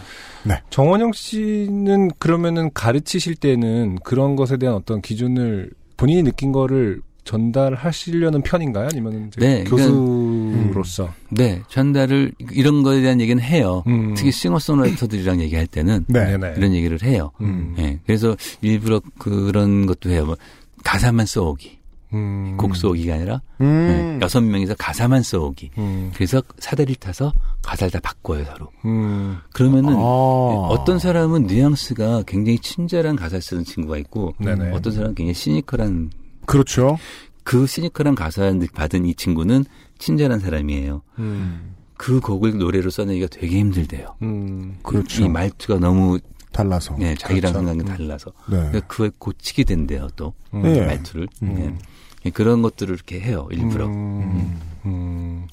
정원영 0.69 1.11
씨는 1.13 2.11
그러면은 2.19 2.71
가르치실 2.73 3.35
때는 3.35 3.99
그런 4.03 4.35
것에 4.35 4.57
대한 4.57 4.75
어떤 4.75 5.01
기준을 5.01 5.71
본인이 5.97 6.23
느낀 6.23 6.51
거를 6.51 7.01
전달하시려는 7.23 8.41
편인가요? 8.41 8.89
아니면 8.91 9.31
네, 9.37 9.63
교수로서? 9.63 11.13
네, 11.29 11.61
전달을 11.69 12.33
이런 12.51 12.83
거에 12.83 13.01
대한 13.01 13.21
얘기는 13.21 13.41
해요. 13.41 13.83
음. 13.87 14.13
특히 14.15 14.31
싱어송라이터들이랑 14.31 15.39
얘기할 15.41 15.67
때는 15.67 16.05
네. 16.07 16.37
네네. 16.37 16.55
이런 16.57 16.73
얘기를 16.73 17.01
해요. 17.03 17.31
음. 17.41 17.75
예, 17.77 17.99
그래서 18.05 18.35
일부러 18.61 19.01
그런 19.17 19.85
것도 19.85 20.09
해요. 20.09 20.25
뭐 20.25 20.37
가사만 20.83 21.27
써오기, 21.27 21.77
음. 22.13 22.57
곡 22.57 22.75
써오기가 22.75 23.13
아니라 23.13 23.41
음. 23.61 24.17
예, 24.19 24.25
여섯 24.25 24.41
명이서 24.41 24.75
가사만 24.75 25.21
써오기. 25.21 25.71
음. 25.77 26.11
그래서 26.15 26.41
사다리를 26.57 26.95
타서 26.95 27.31
가사를 27.61 27.91
다 27.91 27.99
바꿔요 28.01 28.43
서로. 28.45 28.67
음. 28.85 29.37
그러면은 29.53 29.93
아. 29.95 29.99
어떤 29.99 30.97
사람은 30.97 31.45
뉘앙스가 31.45 32.23
굉장히 32.25 32.57
친절한 32.57 33.15
가사 33.15 33.39
쓰는 33.39 33.63
친구가 33.63 33.97
있고 33.99 34.33
네네. 34.39 34.71
어떤 34.71 34.91
사람은 34.91 35.15
굉장히 35.15 35.35
시니컬한 35.35 36.09
그렇죠. 36.45 36.97
그 37.43 37.65
시니컬한 37.65 38.15
가사 38.15 38.53
받은 38.73 39.05
이 39.05 39.15
친구는 39.15 39.65
친절한 39.97 40.39
사람이에요. 40.39 41.01
음. 41.19 41.75
그 41.97 42.19
곡을 42.19 42.57
노래로 42.57 42.89
써내기가 42.89 43.27
되게 43.27 43.59
힘들대요. 43.59 44.15
음. 44.23 44.77
그렇죠. 44.83 45.23
이 45.23 45.29
말투가 45.29 45.79
너무 45.79 46.19
달라서. 46.51 46.97
예, 47.01 47.15
자기랑 47.15 47.53
그렇죠. 47.53 47.67
생각이 47.67 47.97
달라서 47.97 48.31
네. 48.49 48.57
그러니까 48.57 48.79
그걸 48.87 49.11
고치게 49.17 49.63
된대요 49.63 50.07
또 50.15 50.33
음. 50.53 50.63
네. 50.63 50.85
말투를 50.85 51.27
음. 51.43 51.57
예. 51.59 51.85
예, 52.25 52.29
그런 52.29 52.61
것들을 52.61 52.93
이렇게 52.93 53.19
해요 53.19 53.47
일부러 53.51 53.87
음. 53.87 54.59
음. 54.85 55.47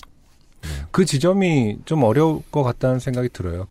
그 0.91 1.05
지점이 1.05 1.79
좀 1.85 2.03
어려울 2.03 2.43
것 2.51 2.63
같다는 2.63 2.99
생각이 2.99 3.29
들어요. 3.29 3.69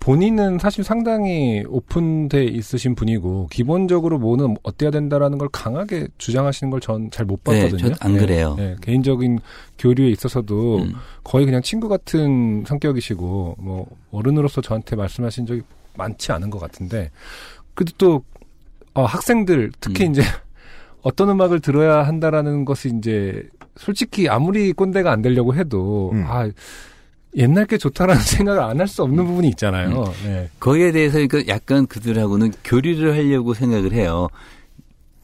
본인은 0.00 0.58
사실 0.58 0.84
상당히 0.84 1.64
오픈돼 1.68 2.44
있으신 2.44 2.94
분이고 2.94 3.48
기본적으로 3.50 4.18
뭐는 4.18 4.56
어때야 4.62 4.90
된다라는 4.90 5.38
걸 5.38 5.48
강하게 5.50 6.08
주장하시는 6.18 6.70
걸 6.70 6.78
전 6.80 7.10
잘못 7.10 7.42
네, 7.44 7.62
봤거든요. 7.64 7.94
저안 7.94 8.16
그래요. 8.16 8.56
예, 8.60 8.76
개인적인 8.80 9.40
교류에 9.78 10.08
있어서도 10.10 10.78
음. 10.78 10.92
거의 11.24 11.44
그냥 11.44 11.60
친구 11.60 11.88
같은 11.88 12.64
성격이시고 12.66 13.56
뭐 13.58 13.86
어른으로서 14.12 14.60
저한테 14.60 14.94
말씀하신 14.96 15.44
적이 15.46 15.62
많지 15.96 16.30
않은 16.32 16.50
것 16.50 16.60
같은데 16.60 17.10
그래도 17.74 17.92
또 17.98 18.22
어, 18.94 19.04
학생들 19.04 19.72
특히 19.80 20.06
음. 20.06 20.12
이제 20.12 20.22
어떤 21.02 21.28
음악을 21.30 21.60
들어야 21.60 22.04
한다라는 22.06 22.64
것이 22.64 22.92
이제 22.96 23.42
솔직히 23.76 24.28
아무리 24.28 24.72
꼰대가 24.72 25.10
안 25.12 25.22
되려고 25.22 25.54
해도 25.54 26.10
음. 26.12 26.24
아 26.26 26.48
옛날 27.36 27.66
게 27.66 27.76
좋다라는 27.78 28.20
생각을 28.22 28.60
안 28.62 28.80
할 28.80 28.88
수 28.88 29.02
없는 29.02 29.24
부분이 29.26 29.48
있잖아요. 29.50 30.12
네. 30.24 30.48
거기에 30.60 30.92
대해서 30.92 31.18
그러니까 31.26 31.52
약간 31.52 31.86
그들하고는 31.86 32.52
교류를 32.64 33.12
하려고 33.14 33.54
생각을 33.54 33.92
해요. 33.92 34.28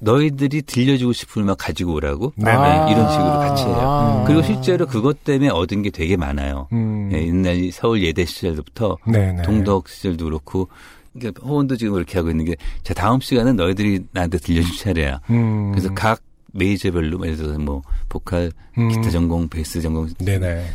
너희들이 0.00 0.62
들려주고 0.62 1.12
싶은 1.12 1.42
음악 1.44 1.58
가지고 1.58 1.94
오라고 1.94 2.32
네, 2.36 2.50
아. 2.50 2.88
이런 2.90 3.10
식으로 3.10 3.30
같이 3.38 3.62
해요. 3.64 3.76
아. 3.80 4.24
그리고 4.26 4.42
실제로 4.42 4.86
그것 4.86 5.24
때문에 5.24 5.48
얻은 5.50 5.82
게 5.82 5.90
되게 5.90 6.16
많아요. 6.16 6.68
음. 6.72 7.08
예, 7.12 7.26
옛날 7.26 7.70
서울 7.72 8.02
예대 8.02 8.24
시절부터 8.24 8.98
네네. 9.06 9.42
동덕 9.42 9.88
시절도 9.88 10.24
그렇고 10.26 10.68
그러니까 11.14 11.46
호원도 11.46 11.76
지금 11.76 11.94
그렇게 11.94 12.18
하고 12.18 12.28
있는 12.30 12.44
게 12.44 12.56
자 12.82 12.92
다음 12.92 13.20
시간은 13.20 13.56
너희들이 13.56 14.04
나한테 14.12 14.38
들려줄 14.38 14.76
차례야. 14.76 15.20
음. 15.30 15.70
그래서 15.72 15.94
각 15.94 16.20
메이저별로 16.52 17.24
예를 17.24 17.36
들어서 17.36 17.58
뭐 17.58 17.82
보컬, 18.08 18.50
음. 18.76 18.88
기타 18.88 19.08
전공, 19.10 19.48
베이스 19.48 19.80
전공 19.80 20.08
네네. 20.18 20.66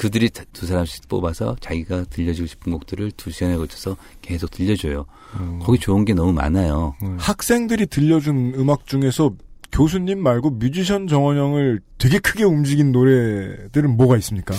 그들이 0.00 0.30
다- 0.30 0.44
두 0.54 0.64
사람씩 0.66 1.08
뽑아서 1.08 1.56
자기가 1.60 2.04
들려주고 2.08 2.46
싶은 2.46 2.72
곡들을 2.72 3.12
두 3.18 3.30
시간에 3.30 3.54
걸쳐서 3.58 3.98
계속 4.22 4.50
들려줘요. 4.50 5.04
음. 5.38 5.58
거기 5.62 5.78
좋은 5.78 6.06
게 6.06 6.14
너무 6.14 6.32
많아요. 6.32 6.94
음. 7.02 7.18
학생들이 7.20 7.86
들려준 7.86 8.54
음악 8.56 8.86
중에서 8.86 9.32
교수님 9.70 10.22
말고 10.22 10.52
뮤지션 10.52 11.06
정원영을 11.06 11.80
되게 11.98 12.18
크게 12.18 12.44
움직인 12.44 12.92
노래들은 12.92 13.94
뭐가 13.98 14.16
있습니까? 14.16 14.54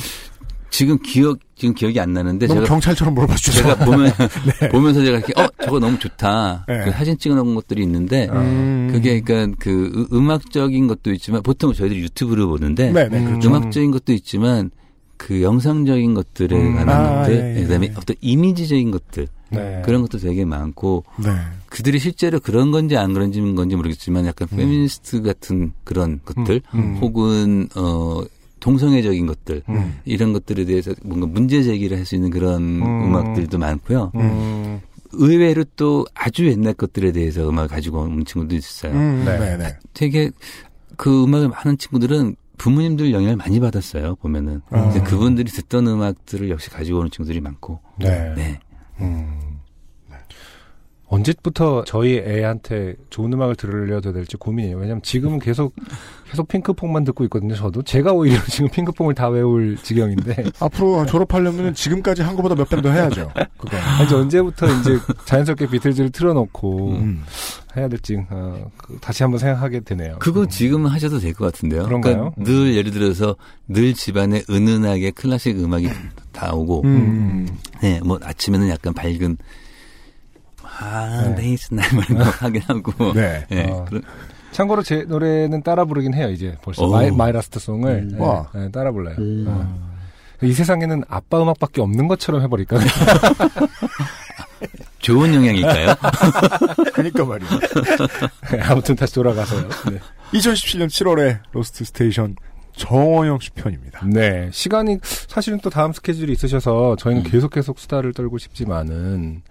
지금 0.70 1.00
기억 1.00 1.40
지금 1.56 1.74
기억이 1.74 2.00
안 2.00 2.14
나는데 2.14 2.46
너무 2.46 2.60
제가 2.62 2.70
경찰처럼 2.70 3.16
물어봐 3.16 3.36
주세요. 3.36 3.64
제가 3.76 3.84
보면 3.84 4.12
보면서 4.72 5.04
제가 5.04 5.18
이렇게 5.18 5.34
어 5.42 5.50
저거 5.66 5.80
너무 5.80 5.98
좋다. 5.98 6.66
네. 6.68 6.86
그 6.86 6.92
사진 6.92 7.18
찍어놓은 7.18 7.56
것들이 7.56 7.82
있는데 7.82 8.30
음. 8.32 8.90
그게 8.92 9.20
그러니까 9.22 9.58
그 9.60 9.92
음- 9.96 10.08
음악적인 10.16 10.86
것도 10.86 11.12
있지만 11.14 11.42
보통 11.42 11.74
저희들이 11.74 12.00
유튜브로 12.02 12.48
보는데 12.48 12.92
네네 12.92 13.18
음. 13.18 13.26
그렇죠. 13.26 13.50
음악적인 13.50 13.90
것도 13.90 14.14
있지만 14.14 14.70
그 15.22 15.43
영상적인 15.43 16.15
것들에 16.15 16.56
음. 16.57 16.76
관한 16.76 17.06
아, 17.06 17.19
것들 17.19 17.35
예, 17.35 17.56
예, 17.57 17.61
그다음에 17.61 17.88
예. 17.88 17.93
어떤 17.95 18.15
이미지적인 18.22 18.89
것들 18.89 19.27
네. 19.52 19.81
그런 19.85 20.02
것도 20.02 20.18
되게 20.18 20.45
많고 20.45 21.03
네. 21.23 21.30
그들이 21.68 21.99
실제로 21.99 22.39
그런 22.39 22.72
건지 22.72 22.98
안 22.98 23.14
그런지 23.14 23.39
건지 23.39 23.76
모르겠지만 23.76 24.26
약간 24.26 24.48
페미니스트 24.48 25.22
같은 25.22 25.73
그런 25.84 26.22
것들 26.26 26.61
음. 26.73 26.98
혹은 27.02 27.69
어 27.76 28.23
동성애적인 28.61 29.27
것들 29.27 29.61
음. 29.69 29.99
이런 30.06 30.34
것들에 30.34 30.65
대해서 30.65 30.95
뭔가 31.03 31.27
문제 31.27 31.61
제기를 31.61 31.98
할 31.98 32.06
수 32.06 32.15
있는 32.15 32.31
그런 32.31 32.81
음. 32.81 32.84
음. 32.84 33.15
악들도 33.15 33.60
많고요. 33.60 34.11
음. 34.15 34.81
의외로 35.11 35.64
또 35.76 36.06
아주 36.15 36.48
옛날 36.48 36.73
것들에 36.73 37.11
대해서 37.11 37.48
음악을 37.48 37.68
가지고 37.68 37.99
온 37.99 38.26
친구도 38.26 38.56
있어요. 38.56 38.93
음, 38.93 39.23
네. 39.23 39.38
네네. 39.38 39.77
되게 39.93 40.31
그 40.98 41.26
음악을 41.26 41.52
하는 41.52 41.77
친구들은 41.77 42.35
부모님들 42.62 43.12
영향을 43.12 43.38
많이 43.38 43.60
받았어요. 43.60 44.18
보면은 44.18 44.62
아. 44.70 44.84
근데 44.84 45.02
그분들이 45.02 45.50
듣던 45.50 45.88
음악들을 45.88 46.52
역시 46.52 46.70
가지고 46.70 47.00
오는 47.00 47.10
친구들이 47.10 47.42
많고 47.42 47.80
네. 47.98 48.34
네. 48.36 48.60
음. 49.00 49.60
언제부터 51.08 51.84
저희 51.86 52.18
애한테 52.20 52.96
좋은 53.10 53.34
음악을 53.34 53.56
들으려도 53.56 54.14
될지 54.14 54.38
고민이에요. 54.38 54.78
왜냐면 54.78 55.02
지금은 55.02 55.40
계속 55.40 55.76
계속 56.32 56.48
핑크퐁만 56.48 57.03
듣고 57.03 57.26
있거든요. 57.26 57.53
저도 57.56 57.84
제가 57.84 58.14
오히려 58.14 58.41
지금 58.45 58.70
핑크퐁을 58.70 59.14
다 59.14 59.28
외울 59.28 59.76
지경인데 59.76 60.45
앞으로 60.62 61.06
졸업하려면 61.06 61.74
지금까지 61.74 62.22
한 62.22 62.38
것보다 62.38 62.56
몇배더 62.56 62.90
해야죠. 62.90 63.32
그거. 63.58 63.78
이제 64.06 64.16
언제부터 64.16 64.66
이제 64.80 64.98
자연스럽게 65.26 65.68
비틀즈를 65.68 66.10
틀어놓고 66.12 66.91
음. 66.91 67.24
해야 67.76 67.90
될지 67.90 68.18
어, 68.30 68.72
그 68.78 68.98
다시 69.02 69.24
한번 69.24 69.40
생각하게 69.40 69.82
되네요. 69.82 70.20
그거 70.20 70.45
지금 70.45 70.86
하셔도 70.86 71.20
될 71.20 71.34
것 71.34 71.52
같은데요. 71.52 71.84
그런가요? 71.84 72.32
그러니까 72.36 72.44
늘 72.44 72.76
예를 72.76 72.91
들어서 72.91 73.36
늘 73.68 73.94
집안에 73.94 74.44
은은하게 74.49 75.12
클래식 75.12 75.60
음악이 75.62 75.90
나오고 76.32 76.84
음. 76.86 77.48
네, 77.82 77.99
뭐 78.06 78.18
아침에는 78.24 78.70
약간 78.70 78.94
밝은 78.94 79.38
아, 80.64 81.24
네. 81.28 81.36
데이스 81.36 81.74
날거 81.76 82.24
하긴 82.24 82.62
하고. 82.68 83.14
네. 83.14 83.45
네. 83.49 83.66
어. 83.70 83.86
그런- 83.88 84.03
참고로 84.52 84.84
제 84.84 85.03
노래는 85.07 85.64
따라 85.64 85.86
부르긴 85.86 86.14
해요. 86.14 86.30
이제 86.30 86.57
벌써 86.61 86.84
오. 86.84 86.91
my, 86.91 87.10
my 87.12 87.32
last 87.32 87.60
song을 87.60 87.91
음. 87.91 88.07
네, 88.14 88.19
와. 88.23 88.49
네, 88.53 88.69
따라 88.72 88.91
불러요. 88.91 89.15
어. 89.48 89.91
이 90.44 90.53
세상에는 90.53 91.03
아빠 91.07 91.41
음악밖에 91.41 91.82
없는 91.82 92.07
것처럼 92.07 92.41
해버릴까? 92.41 92.78
좋은 94.99 95.34
영향일까요? 95.34 95.95
그러니까 96.94 97.26
말이야. 97.26 97.49
아무튼 98.69 98.95
다시 98.95 99.15
돌아가서요. 99.15 99.68
네. 99.91 99.99
2017년 100.34 100.88
7월에 100.88 101.40
로스트 101.52 101.86
스테이션 101.86 102.36
정원영 102.76 103.40
씨 103.40 103.52
편입니다. 103.52 104.06
네. 104.06 104.49
시간이 104.52 104.99
사실은 105.03 105.60
또 105.61 105.69
다음 105.69 105.91
스케줄이 105.91 106.32
있으셔서 106.32 106.95
저희는 106.98 107.23
음. 107.26 107.30
계속 107.30 107.52
계속 107.52 107.80
수다를 107.80 108.14
떨고 108.14 108.38
싶지만은 108.38 109.41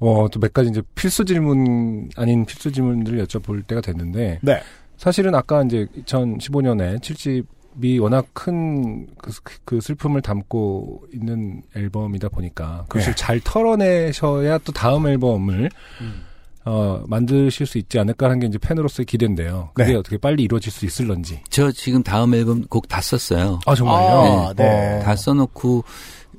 어, 0.00 0.26
또 0.30 0.40
몇 0.40 0.52
가지 0.52 0.70
이제 0.70 0.82
필수 0.94 1.24
질문 1.24 2.08
아닌 2.16 2.44
필수 2.44 2.70
질문들을 2.70 3.24
여쭤볼 3.26 3.66
때가 3.66 3.80
됐는데 3.80 4.40
네. 4.42 4.60
사실은 4.96 5.34
아까 5.34 5.62
이제 5.62 5.86
2015년에 6.06 7.00
7집이 7.00 8.00
워낙 8.00 8.26
큰 8.32 9.06
그, 9.18 9.32
그 9.64 9.80
슬픔을 9.80 10.22
담고 10.22 11.04
있는 11.12 11.62
앨범이다 11.74 12.28
보니까 12.28 12.84
그것을 12.88 13.12
네. 13.12 13.16
잘 13.16 13.40
털어내셔야 13.40 14.58
또 14.58 14.72
다음 14.72 15.06
앨범을 15.06 15.70
어, 16.66 17.02
만드실 17.06 17.66
수 17.66 17.76
있지 17.76 17.98
않을까 17.98 18.26
하는 18.26 18.40
게 18.40 18.46
이제 18.46 18.56
팬으로서의 18.58 19.04
기대인데요. 19.04 19.70
그게 19.74 19.92
네. 19.92 19.96
어떻게 19.96 20.16
빨리 20.16 20.44
이루어질 20.44 20.72
수 20.72 20.86
있을런지. 20.86 21.40
저 21.50 21.70
지금 21.70 22.02
다음 22.02 22.34
앨범 22.34 22.62
곡 22.66 22.88
다 22.88 23.02
썼어요. 23.02 23.60
아, 23.66 23.74
정말요? 23.74 24.48
아, 24.48 24.54
네. 24.54 25.00
다 25.04 25.14
써놓고 25.14 25.84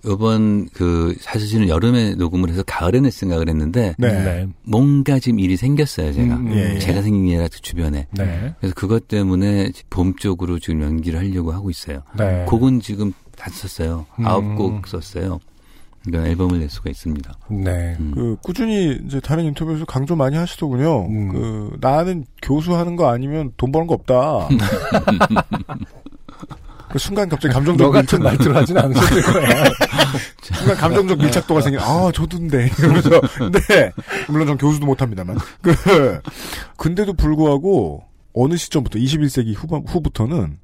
이번 0.08 0.70
그 0.74 1.16
사실은 1.20 1.68
여름에 1.68 2.16
녹음을 2.16 2.50
해서 2.50 2.64
가을에 2.64 3.00
낼 3.00 3.12
생각을 3.12 3.50
했는데 3.50 3.96
네. 3.98 4.48
뭔가 4.64 5.20
지금 5.20 5.40
일이 5.40 5.58
생겼어요 5.58 6.14
제가 6.14 6.36
음, 6.36 6.52
예, 6.54 6.76
예. 6.76 6.80
제가 6.80 7.02
생긴 7.02 7.28
게 7.28 7.34
아니라 7.34 7.50
그 7.52 7.62
주변에 7.62 8.08
네. 8.12 8.54
그래서 8.60 8.76
그것 8.76 9.08
때문에 9.08 9.72
봄 9.90 10.16
쪽으로 10.16 10.60
지금 10.60 10.82
연기를 10.82 11.20
하려고 11.20 11.52
하고 11.52 11.70
있어요. 11.70 12.04
네. 12.18 12.46
곡은 12.48 12.82
지금 12.82 13.14
다 13.36 13.50
썼어요. 13.50 14.06
음. 14.20 14.26
아홉 14.26 14.56
곡 14.56 14.88
썼어요. 14.88 15.40
그러니까 16.04 16.30
앨범을 16.30 16.60
낼 16.60 16.70
수가 16.70 16.90
있습니다. 16.90 17.34
네. 17.50 17.98
음. 18.00 18.12
그 18.14 18.38
꾸준히 18.42 19.00
이제 19.06 19.20
다른 19.20 19.46
인터뷰에서 19.46 19.86
강조 19.86 20.16
많이 20.16 20.38
하시더군요. 20.38 21.08
음. 21.08 21.30
그 21.30 21.78
나는 21.82 22.26
교수하는 22.42 22.96
거 22.96 23.10
아니면 23.10 23.52
돈 23.58 23.72
버는 23.72 23.88
거 23.88 23.96
없다. 23.96 24.50
그 26.96 27.00
순간 27.00 27.28
갑자기 27.28 27.54
감정적 27.54 27.88
너 27.88 27.92
같은 27.92 28.20
밀착, 28.20 28.22
말투로 28.22 28.56
하진 28.56 28.78
않으셨을 28.78 29.22
거야. 29.22 29.66
순간 30.42 30.78
감정적 30.78 31.18
밀착도가 31.18 31.60
생겨. 31.60 31.80
아 31.82 32.10
저도인데 32.10 32.70
이러면서 32.80 33.20
근데 33.38 33.92
물론 34.30 34.48
전 34.48 34.58
교수도 34.58 34.86
못합니다만. 34.86 35.38
그 35.62 36.22
근데도 36.78 37.12
불구하고 37.16 38.06
어느 38.32 38.56
시점부터 38.56 38.98
21세기 38.98 39.54
후반 39.58 39.84
후부터는 39.86 40.58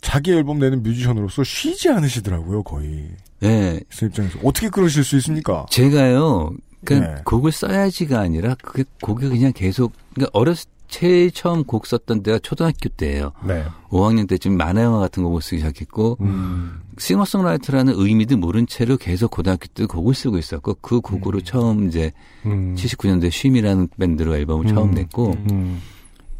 자기 0.00 0.32
앨범 0.32 0.58
내는 0.58 0.82
뮤지션으로서 0.82 1.44
쉬지 1.44 1.88
않으시더라고요 1.88 2.64
거의. 2.64 3.08
네. 3.38 3.78
그 3.96 4.06
입장에서 4.06 4.40
어떻게 4.42 4.70
그러실 4.70 5.04
수 5.04 5.16
있습니까? 5.18 5.66
제가요, 5.70 6.52
그러니까 6.84 7.14
네. 7.14 7.22
곡을 7.24 7.52
써야지가 7.52 8.18
아니라 8.18 8.56
그게 8.60 8.82
곡이 9.00 9.28
그냥 9.28 9.52
계속, 9.52 9.92
그러니까 10.14 10.36
어렸을 10.36 10.68
제일 10.92 11.30
처음 11.30 11.64
곡 11.64 11.86
썼던 11.86 12.22
때가 12.22 12.38
초등학교 12.38 12.90
때예요. 12.90 13.32
네. 13.46 13.64
5학년 13.88 14.28
때쯤 14.28 14.58
만화 14.58 14.82
영화 14.82 14.98
같은 14.98 15.22
곡을 15.24 15.40
쓰기 15.40 15.56
시작했고 15.56 16.18
음. 16.20 16.82
싱어송라이터라는 16.98 17.94
의미도 17.96 18.36
모른 18.36 18.66
채로 18.66 18.98
계속 18.98 19.30
고등학교 19.30 19.68
때 19.68 19.86
곡을 19.86 20.14
쓰고 20.14 20.36
있었고 20.36 20.76
그 20.82 21.00
곡으로 21.00 21.40
처음 21.40 21.88
이제 21.88 22.12
음. 22.44 22.76
79년도에 22.76 23.30
쉼이라는 23.30 23.88
밴드로 23.98 24.36
앨범을 24.36 24.66
처음 24.66 24.90
음. 24.90 24.94
냈고 24.94 25.34
음. 25.50 25.80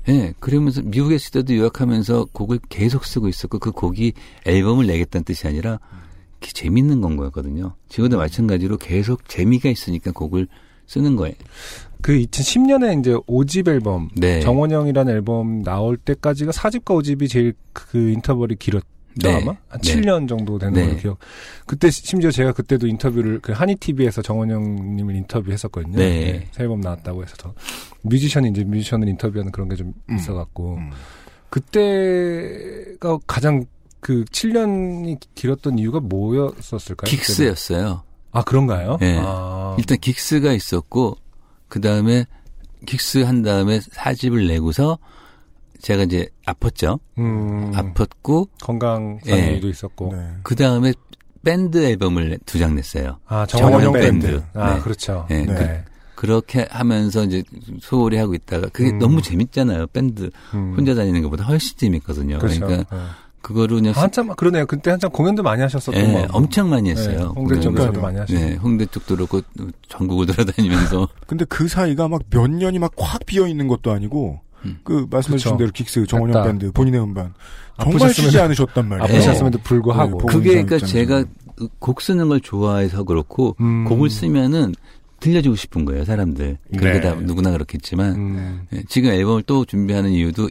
예, 0.09 0.35
그러면서 0.39 0.83
미국에 0.83 1.15
있을 1.15 1.31
때도 1.31 1.55
유학하면서 1.55 2.27
곡을 2.33 2.61
계속 2.69 3.07
쓰고 3.07 3.29
있었고 3.29 3.59
그 3.59 3.73
곡이 3.73 4.12
앨범을 4.45 4.87
내겠다는 4.87 5.24
뜻이 5.24 5.47
아니라 5.47 5.81
재밌는 6.41 7.01
건 7.01 7.16
거였거든요. 7.16 7.74
지금도 7.89 8.19
마찬가지로 8.19 8.77
계속 8.77 9.27
재미가 9.29 9.70
있으니까 9.70 10.12
곡을 10.12 10.47
쓰는 10.87 11.16
거예요. 11.16 11.35
그 12.03 12.12
2010년에 12.12 12.99
이제 12.99 13.12
5집 13.12 13.69
앨범 13.69 14.11
네. 14.16 14.41
정원영이라는 14.41 15.12
앨범 15.15 15.62
나올 15.62 15.97
때까지가 15.97 16.51
4집과 16.51 16.85
5집이 16.85 17.31
제일 17.31 17.55
그 17.73 18.11
인터벌이 18.11 18.57
길었죠 18.57 18.87
네. 19.23 19.37
아마 19.37 19.55
한 19.69 19.81
네. 19.81 19.95
7년 19.95 20.29
정도 20.29 20.59
되는 20.59 20.74
네. 20.74 20.87
걸로 20.87 20.97
기억. 20.99 21.19
그때 21.65 21.91
심지어 21.91 22.31
제가 22.31 22.53
그때도 22.53 22.89
인터뷰를 22.89 23.39
그 23.41 23.53
한이 23.53 23.77
TV에서 23.77 24.20
정원영님을 24.20 25.15
인터뷰했었거든요. 25.15 25.97
네. 25.97 26.49
새 26.51 26.65
앨범 26.65 26.81
나왔다고 26.81 27.23
해서 27.23 27.35
저 27.39 27.55
뮤지션이 28.03 28.51
이제 28.51 28.65
뮤지션을 28.65 29.09
인터뷰하는 29.09 29.53
그런 29.53 29.69
게좀 29.69 29.95
음. 30.11 30.16
있어갖고 30.16 30.74
음. 30.74 30.91
그때가 31.51 33.19
가장 33.27 33.65
그 34.01 34.24
7년이 34.24 35.19
길었던 35.37 35.79
이유가 35.79 36.01
뭐였었을까요? 36.01 37.09
긱스였어요. 37.09 38.03
아 38.33 38.43
그런가요? 38.43 38.97
네. 38.99 39.19
아. 39.20 39.77
일단 39.79 39.99
긱스가 40.01 40.53
있었고 40.53 41.19
그 41.73 41.81
다음에 41.81 42.27
긱스 42.85 43.19
한 43.24 43.40
다음에 43.40 43.81
사집을 43.81 44.47
내고서 44.47 44.99
제가 45.81 46.03
이제 46.03 46.28
아팠죠. 46.47 47.01
음, 47.16 47.73
아팠고 47.73 48.51
건강상의도 48.62 49.66
예. 49.66 49.70
있었고. 49.70 50.11
네. 50.12 50.32
그 50.43 50.55
다음에 50.55 50.93
밴드 51.43 51.82
앨범을 51.82 52.40
두 52.44 52.59
장 52.59 52.74
냈어요. 52.74 53.20
아, 53.27 53.47
정원영 53.47 53.94
밴드. 53.94 54.27
밴드. 54.27 54.44
아, 54.53 54.74
네. 54.74 54.81
그렇죠. 54.82 55.27
네. 55.31 55.47
네. 55.47 55.82
그 56.15 56.27
렇게 56.27 56.66
하면서 56.70 57.24
이제 57.24 57.43
소홀히 57.81 58.19
하고 58.19 58.35
있다가 58.35 58.69
그게 58.69 58.90
음. 58.90 58.99
너무 58.99 59.23
재밌잖아요. 59.23 59.86
밴드 59.94 60.28
음. 60.53 60.74
혼자 60.77 60.94
다니는 60.94 61.23
것보다 61.23 61.44
훨씬 61.44 61.78
재밌거든요. 61.78 62.39
그렇죠. 62.39 62.66
러니까 62.66 62.85
네. 62.94 63.03
그거를 63.43 63.77
그냥 63.78 63.93
한참 63.97 64.28
그러네요. 64.35 64.66
그때 64.66 64.90
한참 64.90 65.10
공연도 65.10 65.43
많이 65.43 65.60
하셨었던 65.62 66.01
예, 66.01 66.12
거. 66.12 66.28
엄청 66.32 66.70
많이 66.70 66.85
네, 66.85 66.90
했어요. 67.01 67.32
홍대 67.36 67.56
쪽에서도 67.60 67.73
그러니까요. 67.74 68.02
많이 68.02 68.19
하시고. 68.19 68.39
네, 68.40 68.55
홍대 68.55 68.86
쪽도 68.86 69.16
그렇고 69.16 69.40
전국을 69.89 70.27
돌아다니면서 70.32 71.09
근데 71.27 71.44
그 71.44 71.69
사이가 71.69 72.09
막 72.09 72.23
몇 72.31 72.48
년이 72.51 72.78
막 72.78 72.93
확 72.98 73.27
비어 73.27 73.47
있는 73.48 73.69
것도 73.69 73.90
아니고 73.93 74.40
음. 74.64 74.78
그 74.85 75.06
말씀해 75.10 75.36
주신 75.39 75.52
그쵸. 75.52 75.59
대로 75.59 75.70
긱스 75.74 76.06
정원영 76.06 76.35
맞다. 76.35 76.47
밴드 76.47 76.70
본인의 76.73 77.02
음반 77.02 77.35
정말 77.81 78.14
쉬지 78.14 78.39
않으셨단 78.39 78.89
말이에요. 78.89 79.05
아프셨음에도 79.05 79.59
불구하고. 79.59 80.19
네, 80.19 80.27
그게 80.27 80.62
그러니까. 80.62 80.78
제가 80.86 81.24
곡 81.81 82.01
쓰는 82.01 82.28
걸 82.28 82.40
좋아해서 82.40 83.02
그렇고 83.05 83.56
음. 83.60 83.85
곡을 83.86 84.09
쓰면은 84.09 84.74
들려주고 85.20 85.56
싶은 85.56 85.85
거예요, 85.85 86.05
사람들. 86.05 86.59
그게 86.73 86.93
네. 86.93 87.01
다 87.01 87.14
누구나 87.14 87.51
그렇겠지만 87.52 88.14
음. 88.14 88.66
예, 88.73 88.82
지금 88.89 89.10
앨범을 89.10 89.43
또 89.44 89.64
준비하는 89.64 90.10
이유도 90.10 90.48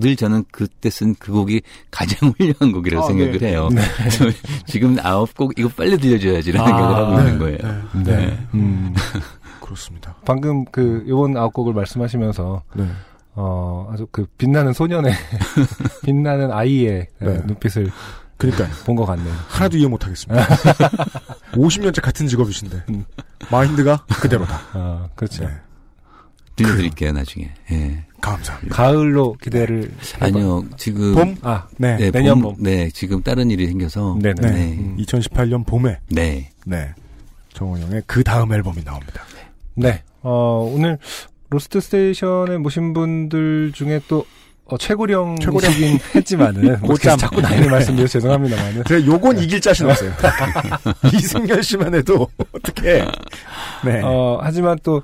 늘 0.00 0.16
저는 0.16 0.44
그때 0.50 0.90
쓴 0.90 1.14
그 1.18 1.32
곡이 1.32 1.62
가장 1.90 2.32
훌륭한 2.38 2.72
곡이라고 2.72 3.04
아, 3.04 3.08
생각을 3.08 3.38
네. 3.38 3.48
해요. 3.48 3.68
그래서 3.96 4.24
지금 4.66 4.96
아홉 5.02 5.34
곡 5.34 5.52
이거 5.58 5.68
빨리 5.68 5.96
들려줘야지라는 5.98 6.60
아, 6.60 6.66
생각을 6.76 6.96
하고 6.96 7.16
네, 7.16 7.22
있는 7.24 7.38
거예요. 7.38 7.82
네, 8.04 8.16
네. 8.16 8.46
음. 8.54 8.94
그렇습니다. 9.60 10.14
방금 10.24 10.64
그 10.66 11.04
요번 11.08 11.36
아홉 11.36 11.52
곡을 11.52 11.72
말씀하시면서 11.74 12.62
네. 12.74 12.86
어 13.36 13.88
아주 13.92 14.06
그 14.12 14.26
빛나는 14.38 14.72
소년의 14.72 15.12
빛나는 16.04 16.52
아이의 16.52 17.08
네. 17.18 17.42
눈빛을 17.46 17.90
그러니까 18.36 18.66
본 18.84 18.96
것 18.96 19.06
같네요. 19.06 19.32
하나도 19.48 19.76
이해 19.78 19.86
못하겠습니다. 19.88 20.44
50년째 21.52 22.00
같은 22.02 22.26
직업이신데 22.26 22.84
음. 22.90 23.04
마인드가 23.50 24.04
그대로다. 24.20 24.60
아 24.72 25.08
그렇죠. 25.14 25.44
네. 25.44 25.50
들려드릴게요, 26.56 27.12
나중에. 27.12 27.52
예. 27.72 28.06
감사합니다. 28.32 28.74
가을로 28.74 29.34
기대를 29.42 29.90
해봐- 30.00 30.22
아니요, 30.22 30.64
지금. 30.76 31.14
봄? 31.14 31.36
아 31.42 31.66
네. 31.76 31.96
네, 31.96 32.10
내년 32.10 32.40
봄, 32.40 32.54
봄. 32.54 32.62
네, 32.64 32.88
지금 32.90 33.22
다른 33.22 33.50
일이 33.50 33.66
생겨서. 33.66 34.18
네네. 34.22 34.34
네. 34.40 34.50
네. 34.50 34.62
음. 34.78 34.96
2018년 34.98 35.66
봄에 35.66 35.98
네. 36.10 36.50
네. 36.66 36.92
정원영의 37.52 38.02
그 38.06 38.24
다음 38.24 38.52
앨범이 38.52 38.82
나옵니다. 38.84 39.22
네. 39.74 40.02
어, 40.22 40.70
오늘 40.74 40.98
로스트 41.50 41.80
스테이션에 41.80 42.58
모신 42.58 42.92
분들 42.94 43.72
중에 43.74 44.00
또 44.08 44.24
어, 44.66 44.78
최고령이긴 44.78 45.98
했지만은 46.16 46.80
뭐 46.80 46.90
고참. 46.90 47.18
자꾸 47.18 47.40
나이를 47.42 47.70
말씀드려서 47.70 48.12
죄송합니다만은 48.14 48.84
제가 48.88 49.04
요건 49.06 49.38
이길 49.38 49.60
자신 49.60 49.88
없어요. 49.90 50.10
이승열 51.12 51.62
씨만 51.62 51.94
해도 51.94 52.26
어떻게? 52.52 53.04
네. 53.84 54.00
어, 54.02 54.38
하지만 54.42 54.78
또 54.82 55.02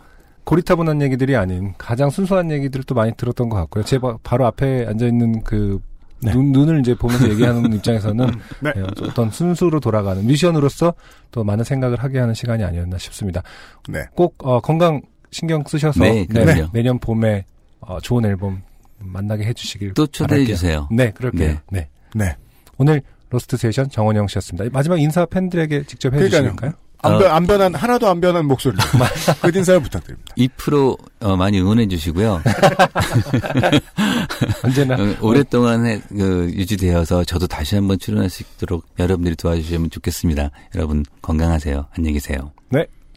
고리타분한 0.51 1.01
얘기들이 1.03 1.37
아닌 1.37 1.75
가장 1.79 2.11
순수한 2.11 2.51
얘기들을 2.51 2.83
또 2.85 2.95
많이 2.97 3.13
들었던 3.15 3.49
것 3.49 3.57
같고요. 3.57 3.85
제 3.85 3.99
바- 4.01 4.17
바로 4.25 4.47
앞에 4.47 4.85
앉아 4.89 5.07
있는 5.07 5.45
그 5.45 5.79
네. 6.23 6.33
눈, 6.33 6.51
눈을 6.51 6.81
이제 6.81 6.93
보면서 6.95 7.29
얘기하는 7.31 7.73
입장에서는 7.73 8.27
네. 8.61 8.73
예, 8.77 8.81
어떤 9.03 9.31
순수로 9.31 9.79
돌아가는 9.79 10.23
뮤지션으로서 10.27 10.93
또 11.31 11.45
많은 11.45 11.63
생각을 11.63 12.03
하게 12.03 12.19
하는 12.19 12.35
시간이 12.35 12.65
아니었나 12.65 12.99
싶습니다. 12.99 13.43
네. 13.89 14.03
꼭 14.17 14.35
어, 14.39 14.61
건강 14.61 15.01
신경 15.31 15.63
쓰셔서 15.65 16.01
네. 16.01 16.27
내년 16.73 16.99
봄에 16.99 17.45
어, 17.79 18.01
좋은 18.01 18.25
앨범 18.25 18.61
만나게 18.99 19.45
해주시길 19.45 19.95
또 19.95 20.09
초대해 20.09 20.39
바랄게요. 20.41 20.57
주세요. 20.57 20.89
네, 20.91 21.13
그럴게요. 21.13 21.49
네. 21.49 21.61
네. 21.71 21.89
네. 22.17 22.37
오늘 22.77 23.03
로스트 23.31 23.57
세션 23.57 23.89
정원영 23.89 24.27
씨였습니다. 24.27 24.69
마지막 24.73 25.01
인사 25.01 25.25
팬들에게 25.25 25.85
직접 25.85 26.13
해주실까요? 26.13 26.73
안, 27.03 27.15
어. 27.15 27.19
변, 27.19 27.31
안 27.31 27.47
변한 27.47 27.75
하나도 27.75 28.09
안 28.09 28.21
변한 28.21 28.47
목소리. 28.47 28.77
끝 29.43 29.57
인사를 29.57 29.83
부탁드립니다. 29.83 30.35
2% 30.37 30.99
어, 31.21 31.37
많이 31.37 31.61
응원해 31.61 31.89
주시고요. 31.89 32.43
언제나 34.65 34.97
어, 34.97 35.17
오랫동안 35.21 35.87
해, 35.87 36.01
그, 36.09 36.51
유지되어서 36.53 37.25
저도 37.25 37.47
다시 37.47 37.75
한번 37.75 37.99
출연할 37.99 38.29
수 38.29 38.43
있도록 38.43 38.87
여러분들이 38.99 39.37
도와주시면 39.37 39.91
좋겠습니다. 39.91 40.51
여러분 40.75 41.05
건강하세요. 41.23 41.87
안녕히 41.97 42.15
계세요. 42.15 42.53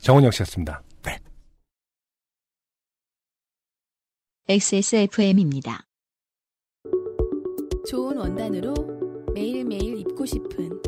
정원영 0.02 0.32
씨였습니다. 0.32 0.82
XSFM입니다. 4.50 5.86
좋은 7.88 8.18
원단으로 8.18 8.74
매일매일 9.34 9.98
입고 10.00 10.26
싶은 10.26 10.82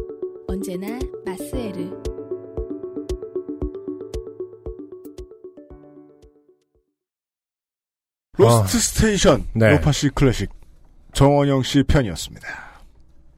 언제나 0.46 1.00
마스에 1.24 1.65
로스트 8.38 8.78
스테이션 8.80 9.46
네. 9.54 9.72
요파시 9.74 10.10
클래식 10.10 10.50
정원영 11.14 11.64
씨 11.64 11.84
편이었습니다. 11.84 12.48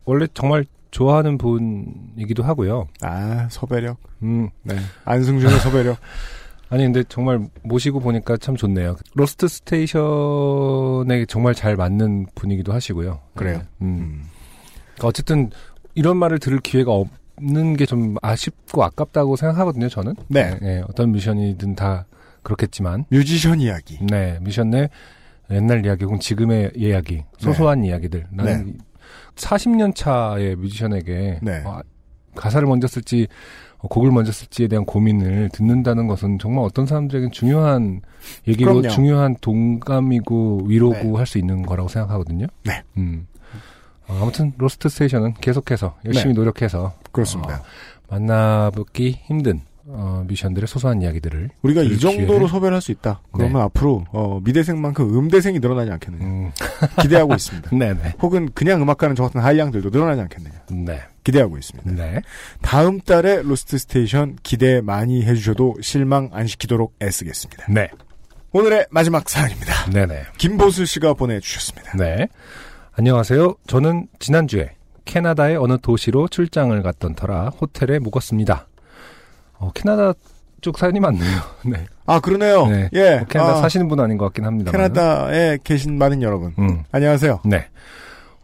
원래 0.05 0.27
정말 0.33 0.65
좋아하는 0.91 1.37
분이기도 1.37 2.43
하고요. 2.43 2.87
아 3.01 3.47
섭외력 3.51 3.97
음, 4.23 4.49
네. 4.63 4.75
안승준의 5.05 5.59
섭외력. 5.59 5.97
아니 6.69 6.83
근데 6.83 7.03
정말 7.07 7.47
모시고 7.63 7.99
보니까 7.99 8.35
참 8.37 8.55
좋네요. 8.55 8.97
로스트 9.13 9.47
스테이션에 9.47 11.25
정말 11.27 11.53
잘 11.55 11.75
맞는 11.75 12.27
분이기도 12.35 12.73
하시고요. 12.73 13.19
그래요? 13.35 13.59
네. 13.59 13.63
음. 13.81 13.87
음. 13.99 14.23
어쨌든 15.03 15.51
이런 15.95 16.17
말을 16.17 16.39
들을 16.39 16.59
기회가 16.59 16.91
없는 16.91 17.77
게 17.77 17.85
좀 17.85 18.15
아쉽고 18.21 18.83
아깝다고 18.83 19.35
생각하거든요. 19.35 19.87
저는. 19.89 20.15
네. 20.27 20.57
네, 20.61 20.83
어떤 20.89 21.11
뮤지션이든 21.11 21.75
다 21.75 22.05
그렇겠지만, 22.47 23.03
뮤지션 23.09 23.59
이야기. 23.59 23.99
네 24.05 24.39
미션 24.41 24.69
내 24.69 24.89
옛날 25.51 25.85
이야기 25.85 26.05
혹은 26.05 26.19
지금의 26.19 26.71
이야기, 26.75 27.23
소소한 27.37 27.83
이야기들. 27.83 28.27
나는 28.31 28.77
40년 29.35 29.93
차의 29.93 30.55
뮤지션에게 30.55 31.39
네. 31.41 31.61
어, 31.65 31.81
가사를 32.35 32.65
먼저 32.65 32.87
쓸지 32.87 33.27
어, 33.79 33.87
곡을 33.89 34.11
먼저 34.11 34.31
쓸지에 34.31 34.67
대한 34.67 34.85
고민을 34.85 35.49
듣는다는 35.51 36.07
것은 36.07 36.39
정말 36.39 36.63
어떤 36.63 36.85
사람들에겐 36.85 37.31
중요한 37.31 38.01
얘기고 38.47 38.75
그럼요. 38.75 38.87
중요한 38.89 39.35
공감이고 39.41 40.61
위로고 40.67 40.95
네. 40.95 41.11
할수 41.17 41.37
있는 41.37 41.63
거라고 41.63 41.89
생각하거든요. 41.89 42.47
네. 42.63 42.81
음. 42.95 43.27
어, 44.07 44.19
아무튼 44.21 44.53
로스트 44.57 44.87
스테이션은 44.87 45.33
계속해서 45.35 45.97
열심히 46.05 46.33
네. 46.33 46.39
노력해서 46.39 46.93
그렇습니다. 47.11 47.55
어, 47.57 47.63
만나뵙기 48.09 49.19
힘든 49.25 49.61
어, 49.89 50.23
뮤지션들의 50.27 50.67
소소한 50.67 51.01
이야기들을 51.01 51.49
우리가 51.61 51.81
이 51.83 51.97
정도로 51.97 52.47
기회를- 52.47 52.49
섭외를 52.49 52.73
할수 52.75 52.91
있다. 52.91 53.21
그러면 53.31 53.61
앞으로 53.63 54.05
어, 54.11 54.39
미대생만큼 54.43 55.17
음대생이 55.17 55.59
늘어나지 55.59 55.91
않겠느냐. 55.91 56.25
음, 56.25 56.51
기대하고 57.01 57.33
있습니다. 57.33 57.69
네네. 57.75 58.15
혹은 58.21 58.49
그냥 58.53 58.81
음악가는 58.81 59.15
저 59.15 59.23
같은 59.23 59.39
하이양들도 59.41 59.89
늘어나지 59.89 60.21
않겠느냐. 60.21 60.55
네. 60.85 61.01
기대하고 61.23 61.57
있습니다. 61.57 61.91
네. 61.91 62.21
다음 62.61 62.99
달에 62.99 63.41
로스트 63.43 63.77
스테이션 63.77 64.37
기대 64.43 64.81
많이 64.81 65.23
해주셔도 65.23 65.75
실망 65.81 66.29
안 66.33 66.47
시키도록 66.47 66.95
애쓰겠습니다. 67.01 67.65
네. 67.71 67.89
오늘의 68.51 68.87
마지막 68.89 69.29
사연입니다. 69.29 69.89
네네. 69.91 70.23
김보슬 70.37 70.85
씨가 70.87 71.13
보내주셨습니다. 71.13 71.97
네. 71.97 72.27
안녕하세요. 72.93 73.55
저는 73.67 74.07
지난주에 74.19 74.71
캐나다의 75.05 75.55
어느 75.57 75.77
도시로 75.81 76.27
출장을 76.27 76.81
갔던 76.81 77.15
터라 77.15 77.49
호텔에 77.49 77.99
묵었습니다. 77.99 78.67
어, 79.59 79.71
캐나다 79.73 80.13
쪽 80.61 80.77
사연이 80.77 80.99
많네요. 80.99 81.39
네. 81.65 81.85
아 82.05 82.19
그러네요. 82.19 82.67
네. 82.67 82.89
예, 82.93 83.17
뭐 83.17 83.27
캐나다 83.27 83.53
아, 83.53 83.55
사시는 83.61 83.87
분 83.87 83.99
아닌 83.99 84.17
것 84.17 84.25
같긴 84.25 84.45
합니다. 84.45 84.71
캐나다에 84.71 85.57
계신 85.63 85.97
많은 85.97 86.21
여러분, 86.21 86.53
음. 86.59 86.83
안녕하세요. 86.91 87.41
네. 87.45 87.67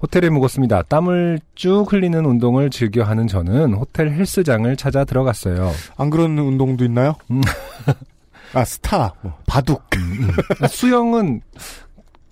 호텔에 0.02 0.30
묵었습니다. 0.30 0.84
땀을 0.84 1.40
쭉 1.56 1.86
흘리는 1.92 2.26
운동을 2.26 2.70
즐겨 2.70 3.04
하는 3.04 3.26
저는 3.28 3.74
호텔 3.74 4.12
헬스장을 4.12 4.76
찾아 4.76 5.06
들어갔어요. 5.06 5.72
안 5.98 6.10
그런 6.10 6.38
운동도 6.38 6.84
있나요? 6.84 7.16
음. 7.32 7.42
아 8.54 8.66
스타, 8.66 9.14
뭐, 9.22 9.34
바둑. 9.48 9.82
수영은 10.70 11.42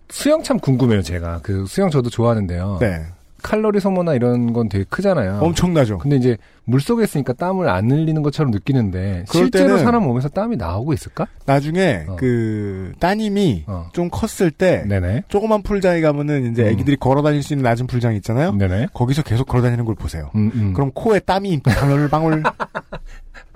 수영 0.09 0.43
참 0.43 0.59
궁금해요, 0.59 1.01
제가. 1.01 1.39
그 1.41 1.65
수영 1.65 1.89
저도 1.89 2.09
좋아하는데요. 2.09 2.77
네, 2.81 3.05
칼로리 3.41 3.79
소모나 3.79 4.13
이런 4.13 4.53
건 4.53 4.69
되게 4.69 4.85
크잖아요. 4.89 5.39
엄청나죠. 5.41 5.97
근데 5.97 6.15
이제 6.15 6.37
물 6.63 6.79
속에 6.79 7.03
있으니까 7.03 7.33
땀을 7.33 7.67
안 7.69 7.89
흘리는 7.89 8.21
것처럼 8.21 8.51
느끼는데 8.51 9.25
실제로 9.31 9.77
사람 9.77 10.03
몸에서 10.03 10.29
땀이 10.29 10.57
나오고 10.57 10.93
있을까? 10.93 11.27
나중에 11.45 12.05
어. 12.07 12.15
그 12.17 12.93
따님이 12.99 13.63
어. 13.67 13.89
좀 13.93 14.09
컸을 14.09 14.51
때 14.51 14.83
네네. 14.87 15.23
조그만 15.27 15.63
풀장에 15.63 16.01
가면은 16.01 16.51
이제 16.51 16.63
음. 16.63 16.67
애기들이 16.69 16.97
걸어 16.97 17.21
다닐 17.21 17.43
수 17.43 17.53
있는 17.53 17.63
낮은 17.63 17.87
풀장 17.87 18.15
있잖아요. 18.15 18.53
네네. 18.53 18.87
거기서 18.93 19.23
계속 19.23 19.47
걸어 19.47 19.63
다니는 19.63 19.85
걸 19.85 19.95
보세요. 19.95 20.29
음, 20.35 20.51
음. 20.53 20.73
그럼 20.73 20.91
코에 20.93 21.19
땀이 21.19 21.61
방울방울 21.63 22.43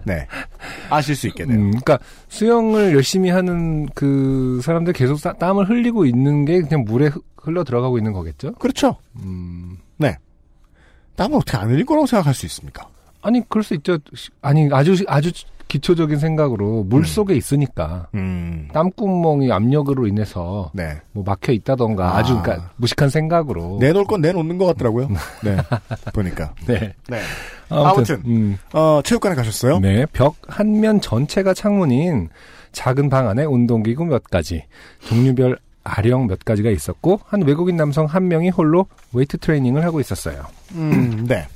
네 0.06 0.28
아실 0.90 1.16
수 1.16 1.28
있게 1.28 1.46
돼요. 1.46 1.58
음, 1.58 1.70
그러니까 1.72 2.00
수영을 2.30 2.94
열심히 2.96 3.30
하는 3.30 3.88
그 3.96 4.60
사람들 4.64 4.94
계속 4.94 5.18
싸- 5.20 5.34
땀을 5.34 5.70
흘리고 5.70 6.06
있는 6.06 6.46
게 6.46 6.62
그냥 6.62 6.84
물에 6.86 7.08
흐- 7.08 7.22
흘러 7.38 7.64
들어가고 7.64 7.98
있는 7.98 8.14
거겠죠? 8.14 8.54
그렇죠. 8.54 8.98
음. 9.24 9.78
땀을 11.16 11.38
어떻게 11.38 11.56
안 11.58 11.70
흘릴 11.70 11.86
거라고 11.86 12.06
생각할 12.08 12.34
수 12.34 12.46
있습니까? 12.48 12.90
아니 13.22 13.42
그럴 13.48 13.64
수 13.64 13.74
있죠. 13.76 13.98
시- 14.14 14.30
아니 14.42 14.68
아주 14.74 14.96
아주 15.08 15.32
기초적인 15.70 16.20
생각으로 16.20 16.84
물 16.84 17.06
속에 17.06 17.36
있으니까 17.36 18.08
음. 18.16 18.68
땀구멍이 18.74 19.50
압력으로 19.52 20.08
인해서 20.08 20.72
네. 20.74 21.00
뭐 21.14 21.24
막혀 21.26 21.54
있다던가 21.54 22.16
아. 22.16 22.18
아. 22.18 22.24
주 22.24 22.40
그러니까 22.42 22.70
무식한 22.76 23.10
생각으로 23.10 23.78
내놓을 23.80 24.04
건 24.06 24.20
내놓는 24.22 24.58
것 24.58 24.66
같더라고요. 24.66 25.08
네. 25.44 25.56
보니까. 26.14 26.54
네. 26.68 26.94
네. 27.08 27.22
아무튼, 27.70 28.16
아무튼. 28.16 28.22
음. 28.26 28.58
어, 28.74 29.02
체육관에 29.04 29.36
가셨어요? 29.36 29.80
네, 29.80 30.06
벽 30.14 30.36
한 30.48 30.80
면 30.80 31.02
전체가 31.02 31.54
창문인 31.54 32.30
작은 32.72 33.10
방 33.10 33.28
안에 33.30 33.46
운동기구 33.46 34.06
몇 34.06 34.24
가지, 34.26 34.66
종류별 35.08 35.58
아령 35.84 36.28
몇 36.28 36.44
가지가 36.44 36.70
있었고, 36.72 37.22
한 37.26 37.44
외국인 37.44 37.78
남성 37.78 38.06
한 38.06 38.28
명이 38.28 38.50
홀로 38.50 38.88
웨이트 39.14 39.38
트레이닝을 39.38 39.84
하고 39.84 40.00
있었어요. 40.00 40.46
음, 40.74 41.26
네. 41.30 41.48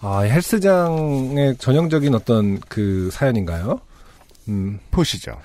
아, 0.00 0.20
헬스장의 0.20 1.56
전형적인 1.58 2.14
어떤 2.14 2.58
그 2.68 3.08
사연인가요? 3.12 3.80
음, 4.48 4.78
보시죠. 4.90 5.38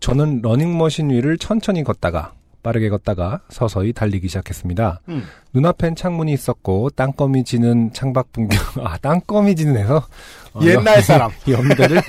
저는 0.00 0.40
러닝머신 0.42 1.10
위를 1.10 1.38
천천히 1.38 1.84
걷다가, 1.84 2.32
빠르게 2.62 2.88
걷다가 2.90 3.40
서서히 3.48 3.92
달리기 3.92 4.28
시작했습니다. 4.28 5.00
음. 5.08 5.24
눈앞엔 5.52 5.96
창문이 5.96 6.32
있었고, 6.32 6.90
땅거미 6.90 7.44
지는 7.44 7.92
창밖 7.92 8.32
풍경, 8.32 8.58
아, 8.84 8.96
땅거미 8.98 9.56
지는 9.56 9.76
해서, 9.76 10.06
어, 10.54 10.60
옛날 10.62 11.00
사람. 11.02 11.30
연배를 11.48 12.00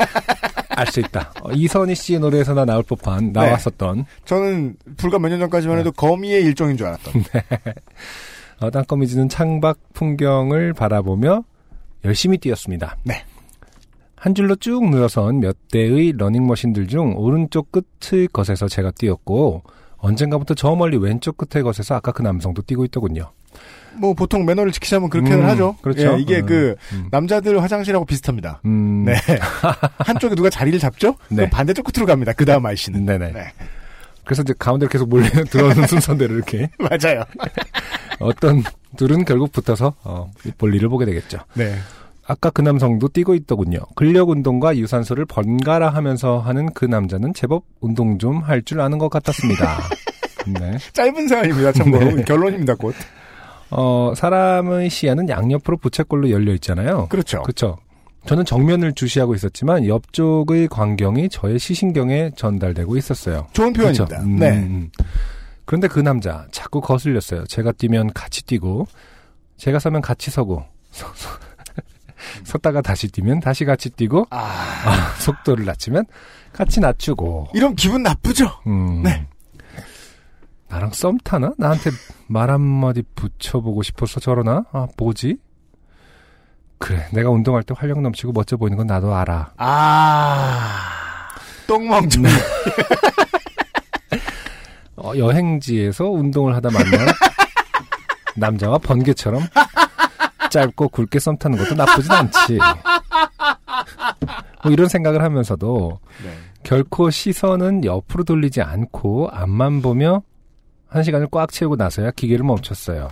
알 0.70 0.88
수 0.88 1.00
있다. 1.00 1.32
어, 1.42 1.52
이선희 1.52 1.94
씨의 1.96 2.20
노래에서나 2.20 2.66
나올 2.66 2.84
법한 2.84 3.32
나왔었던 3.32 4.06
저는 4.26 4.76
불과 4.98 5.20
몇 5.20 5.30
년 5.30 5.40
전까지만 5.40 5.78
해도 5.80 5.92
거미의 5.92 6.44
일종인 6.44 6.78
줄 6.78 6.88
알았던. 6.88 7.24
어, 8.62 8.70
땅거미 8.72 9.08
지는 9.08 9.30
창밖 9.30 9.78
풍경을 9.94 10.74
바라보며 10.74 11.44
열심히 12.06 12.38
뛰었습니다. 12.38 12.98
네. 13.04 13.24
한 14.16 14.34
줄로 14.36 14.56
쭉 14.56 14.90
늘어선 14.90 15.40
몇 15.42 15.56
대의 15.70 16.14
러닝머신들 16.18 16.88
중 16.88 17.14
오른쪽 17.18 17.72
끝의 17.72 18.28
것에서 18.32 18.68
제가 18.68 18.92
뛰었고 18.92 19.64
언젠가부터 20.04 20.54
저 20.54 20.76
멀리 20.76 20.98
왼쪽 20.98 21.38
끝의 21.38 21.64
것에서 21.64 21.96
아까 21.96 22.12
그 22.12 22.22
남성도 22.22 22.62
뛰고 22.62 22.84
있더군요. 22.86 23.32
뭐 23.96 24.14
보통 24.14 24.46
매너를 24.46 24.72
지키자면 24.74 25.10
그렇게 25.10 25.30
는 25.30 25.44
음, 25.44 25.50
하죠. 25.50 25.78
그렇죠. 25.82 26.18
예, 26.18 26.20
이게 26.20 26.40
음, 26.40 26.46
그 26.46 26.76
음. 26.92 27.08
남자들 27.10 27.62
화장실하고 27.62 28.06
비슷합니다. 28.06 28.60
음, 28.66 29.06
네. 29.06 29.16
한쪽에 30.00 30.36
누가 30.36 30.50
자리를 30.50 30.78
잡죠? 30.78 31.16
네. 31.30 31.50
반대쪽 31.50 31.86
끝으로 31.86 32.06
갑니다. 32.06 32.34
그 32.34 32.44
다음 32.44 32.66
아이씨는. 32.66 33.06
네네. 33.06 33.32
네. 33.32 33.54
그래서 34.26 34.42
이제 34.42 34.54
가운데로 34.58 34.90
계속 34.90 35.08
몰려 35.08 35.30
들어오는 35.50 35.88
순서대로 35.88 36.36
이렇게 36.36 36.70
맞아요. 36.80 37.24
어떤 38.20 38.62
둘은 38.98 39.24
결국 39.24 39.54
붙어서 39.54 39.94
어, 40.04 40.32
볼일을 40.58 40.90
보게 40.90 41.06
되겠죠. 41.06 41.40
네. 41.54 41.76
아까 42.26 42.50
그 42.50 42.62
남성도 42.62 43.10
뛰고 43.10 43.36
있더군요. 43.36 43.80
근력 43.96 44.30
운동과 44.30 44.78
유산소를 44.78 45.26
번갈아 45.26 45.90
하면서 45.90 46.40
하는 46.40 46.72
그 46.74 46.86
남자는 46.86 47.34
제법 47.34 47.66
운동 47.82 48.18
좀 48.18 48.42
할 48.44 48.64
줄 48.64 48.80
아는 48.82 48.98
것 48.98 49.10
같았습니다. 49.10 49.78
네. 50.60 50.78
짧은 50.94 51.28
사연입니다. 51.28 51.72
참고로. 51.74 52.12
네. 52.16 52.24
결론입니다, 52.24 52.76
곧. 52.76 52.96
어, 53.72 54.14
사람의 54.16 54.90
시야는 54.90 55.28
양옆으로 55.30 55.78
부채꼴로 55.78 56.30
열려 56.30 56.54
있잖아요. 56.54 57.08
그렇죠. 57.10 57.42
그렇죠. 57.42 57.78
저는 58.26 58.46
정면을 58.46 58.94
주시하고 58.94 59.36
있었지만 59.36 59.86
옆쪽의 59.88 60.70
광경이 60.70 61.28
저의 61.30 61.60
시신경에 61.60 62.32
전달되고 62.38 62.96
있었어요. 62.96 63.48
좋은 63.52 63.74
표현입니다. 63.74 64.06
그렇죠. 64.06 64.24
음, 64.26 64.38
네. 64.40 64.50
음. 64.52 64.90
그런데 65.66 65.88
그 65.90 66.00
남자 66.00 66.46
자꾸 66.52 66.80
거슬렸어요. 66.80 67.46
제가 67.46 67.74
뛰면 67.74 68.14
같이 68.14 68.46
뛰고 68.46 68.88
제가 69.58 69.80
서면 69.80 70.02
같이 70.02 70.32
서고 70.32 70.64
서, 70.92 71.08
서, 71.16 71.30
섰다가 72.44 72.82
다시 72.82 73.08
뛰면 73.08 73.40
다시 73.40 73.66
같이 73.66 73.90
뛰고 73.90 74.28
아, 74.30 74.38
아, 74.38 75.16
속도를 75.20 75.66
낮추면 75.66 76.06
같이 76.52 76.80
낮추고 76.80 77.50
이런 77.54 77.76
기분 77.76 78.04
나쁘죠? 78.04 78.50
음. 78.68 79.04
네. 79.04 79.28
나랑 80.70 80.92
썸 80.92 81.18
타나? 81.24 81.54
나한테 81.58 81.92
말 82.28 82.50
한마디 82.50 83.04
붙여보고 83.16 83.84
싶어서 83.84 84.20
저러나? 84.20 84.64
아, 84.72 84.88
뭐지? 84.98 85.38
그래, 86.80 87.08
내가 87.14 87.30
운동할 87.30 87.64
때 87.64 87.74
활력 87.78 88.02
넘치고 88.02 88.34
멋져 88.34 88.58
보이는 88.58 88.76
건 88.78 88.88
나도 88.88 89.14
알아. 89.16 89.54
아, 89.58 90.80
똥멍청. 91.68 92.24
어, 94.98 95.14
여행지에서 95.18 96.06
운동을 96.10 96.56
하다 96.56 96.70
만난 96.72 96.92
남자와 98.36 98.80
번개처럼 98.80 99.42
짧고 100.54 100.90
굵게 100.90 101.20
썸 101.20 101.36
타는 101.38 101.58
것도 101.58 101.74
나쁘진 101.76 102.12
않지. 102.12 102.60
뭐 104.64 104.72
이런 104.72 104.88
생각을 104.88 105.24
하면서도 105.24 106.00
네. 106.24 106.30
결코 106.64 107.10
시선은 107.10 107.84
옆으로 107.84 108.24
돌리지 108.24 108.62
않고 108.62 109.30
앞만 109.32 109.82
보며 109.82 110.22
한 110.88 111.04
시간을 111.04 111.28
꽉 111.32 111.52
채우고 111.52 111.76
나서야 111.76 112.12
기계를 112.12 112.46
멈췄어요. 112.46 113.10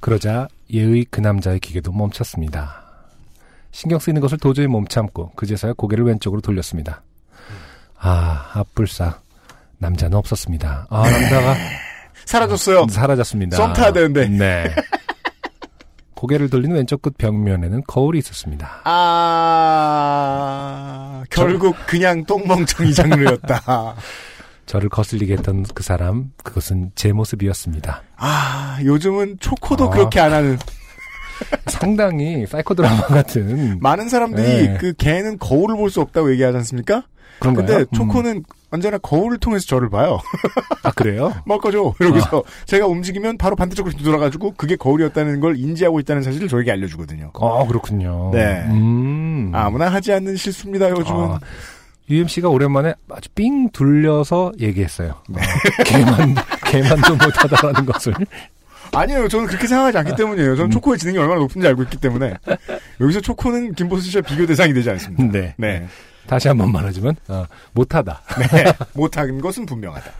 그러자 0.00 0.48
예의 0.72 1.04
그 1.10 1.20
남자의 1.20 1.58
기계도 1.58 1.92
멈췄습니다. 1.92 2.82
신경 3.72 3.98
쓰이는 3.98 4.20
것을 4.20 4.38
도저히 4.38 4.68
못 4.68 4.88
참고 4.88 5.30
그제서야 5.32 5.72
고개를 5.72 6.04
왼쪽으로 6.04 6.40
돌렸습니다. 6.40 7.02
아, 7.98 8.50
앞불싸. 8.54 9.20
남자는 9.78 10.16
없었습니다. 10.16 10.86
아, 10.88 11.10
남자가 11.10 11.56
사라졌어요. 12.24 12.86
사라졌습니다. 12.88 13.56
썸 13.56 13.72
타야 13.72 13.92
되는데. 13.92 14.28
네. 14.28 14.74
고개를 16.14 16.48
돌리는 16.50 16.74
왼쪽 16.76 17.02
끝 17.02 17.16
벽면에는 17.18 17.82
거울이 17.86 18.18
있었습니다. 18.18 18.82
아, 19.94 21.24
결국 21.30 21.76
그냥 21.86 22.24
똥멍청이 22.24 22.94
장르였다. 22.94 23.94
저를 24.66 24.88
거슬리게 24.88 25.34
했던 25.34 25.64
그 25.74 25.82
사람, 25.82 26.32
그것은 26.42 26.92
제 26.94 27.12
모습이었습니다. 27.12 28.02
아, 28.16 28.78
요즘은 28.82 29.36
초코도 29.40 29.86
아. 29.86 29.90
그렇게 29.90 30.20
안 30.20 30.32
하는. 30.32 30.58
상당히 31.66 32.46
사이코 32.46 32.74
드라마 32.74 33.02
같은 33.08 33.78
많은 33.80 34.08
사람들이 34.08 34.68
네. 34.68 34.78
그 34.80 34.92
개는 34.94 35.38
거울을 35.38 35.76
볼 35.76 35.90
수 35.90 36.00
없다고 36.00 36.30
얘기하지 36.32 36.56
않습니까? 36.58 37.04
그런가요? 37.40 37.66
근데 37.66 37.80
음. 37.82 37.86
초코는 37.94 38.44
언제나 38.70 38.98
거울을 38.98 39.38
통해서 39.38 39.66
저를 39.66 39.88
봐요. 39.88 40.18
아 40.82 40.90
그래요? 40.90 41.32
먹어줘. 41.46 41.94
이러면서 42.00 42.42
제가 42.66 42.86
움직이면 42.86 43.38
바로 43.38 43.54
반대쪽으로 43.54 43.96
돌아가지고 43.96 44.54
그게 44.56 44.74
거울이었다는 44.74 45.38
걸 45.40 45.56
인지하고 45.56 46.00
있다는 46.00 46.22
사실을 46.22 46.48
저에게 46.48 46.72
알려주거든요. 46.72 47.30
아 47.34 47.64
그렇군요. 47.66 48.30
네. 48.32 48.64
음. 48.68 49.52
아무나 49.54 49.88
하지 49.88 50.12
않는 50.12 50.36
실수입니다, 50.36 50.90
요즘은. 50.90 51.20
아, 51.30 51.38
UMC가 52.10 52.48
오랜만에 52.48 52.94
아주 53.10 53.30
삥 53.34 53.70
둘려서 53.72 54.52
얘기했어요. 54.60 55.14
네. 55.28 55.40
어, 55.40 55.82
개만 55.84 56.34
개만도 56.66 57.16
못하다라는 57.16 57.86
것을. 57.86 58.12
아니에요. 58.92 59.28
저는 59.28 59.46
그렇게 59.46 59.66
생각하지 59.66 59.98
않기 59.98 60.14
때문이에요. 60.16 60.50
음. 60.50 60.56
저는 60.56 60.70
초코의 60.70 60.98
지능이 60.98 61.18
얼마나 61.18 61.40
높은지 61.40 61.66
알고 61.66 61.82
있기 61.84 61.96
때문에. 61.98 62.34
여기서 63.00 63.20
초코는 63.20 63.74
김보수 63.74 64.10
씨와 64.10 64.22
비교 64.22 64.46
대상이 64.46 64.72
되지 64.74 64.90
않습니다. 64.90 65.24
네. 65.32 65.54
네. 65.56 65.86
다시 66.26 66.48
한 66.48 66.58
번 66.58 66.72
말하지만 66.72 67.16
어, 67.28 67.44
못하다. 67.72 68.22
네. 68.52 68.72
못한 68.94 69.40
것은 69.40 69.66
분명하다. 69.66 70.10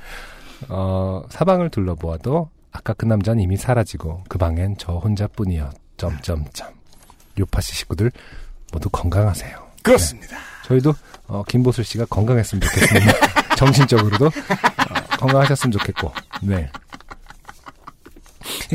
어, 0.69 1.25
사방을 1.31 1.71
둘러보아도 1.71 2.51
아까 2.73 2.93
그 2.95 3.05
남자는 3.05 3.43
이미 3.43 3.57
사라지고 3.57 4.25
그 4.29 4.39
방엔 4.39 4.77
저 4.79 4.95
혼자뿐이여. 4.95 5.71
점점점. 5.97 6.69
요파시 7.39 7.75
식구들 7.75 8.11
모두 8.73 8.89
건강하세요. 8.91 9.57
그렇습니다. 9.83 10.37
저희도 10.65 10.93
어, 11.29 11.43
김보슬 11.47 11.85
씨가 11.85 12.07
건강했으면 12.07 12.61
좋겠습니다. 12.63 13.13
정신적으로도 13.57 14.27
어, 14.27 15.17
건강하셨으면 15.19 15.73
좋겠고. 15.73 16.13
네. 16.43 16.69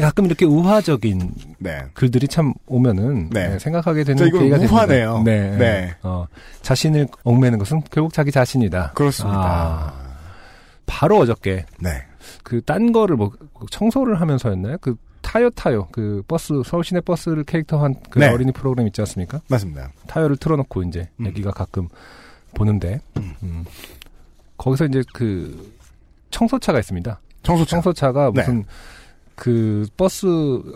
가끔 0.02 0.26
이렇게 0.26 0.46
우화적인 0.46 1.34
네. 1.60 1.84
글들이 1.94 2.28
참 2.28 2.54
오면은 2.68 3.30
네. 3.30 3.50
네, 3.50 3.60
생각하게 3.60 4.04
되는 4.04 4.32
계기가 4.32 4.58
우화네요. 4.58 5.24
됩니다. 5.24 5.24
네. 5.24 5.58
네. 5.58 5.96
어, 6.04 6.26
자신을 6.62 7.08
얽매는 7.24 7.60
것은 7.60 7.82
결국 7.92 8.14
자기 8.14 8.32
자신이다. 8.32 8.94
그렇습니다. 8.94 9.40
아, 9.40 9.94
바로 10.86 11.18
어저께 11.18 11.66
네. 11.80 11.90
그딴 12.44 12.92
거를 12.92 13.16
뭐 13.16 13.32
청소를 13.72 14.20
하면서였나요? 14.22 14.78
그 14.80 14.96
타요 15.22 15.50
타요 15.52 15.88
그 15.92 16.24
버스 16.28 16.62
서울 16.66 16.84
시내 16.84 17.02
버스를 17.02 17.44
캐릭터한 17.44 17.96
그 18.10 18.20
네. 18.20 18.28
어린이 18.30 18.52
프로그램 18.52 18.88
있지 18.88 19.02
않습니까? 19.02 19.42
맞습니다. 19.48 19.92
타요를 20.08 20.38
틀어놓고 20.38 20.84
이제 20.84 21.08
음. 21.20 21.28
애기가 21.28 21.52
가끔 21.52 21.88
보는데 22.56 23.00
음. 23.18 23.66
거기서 24.58 24.86
이제 24.86 25.04
그 25.14 25.72
청소차가 26.32 26.80
있습니다. 26.80 27.20
청소차. 27.44 27.70
청소차가 27.70 28.32
네. 28.34 28.42
무슨 28.42 28.66
그 29.40 29.88
버스 29.96 30.26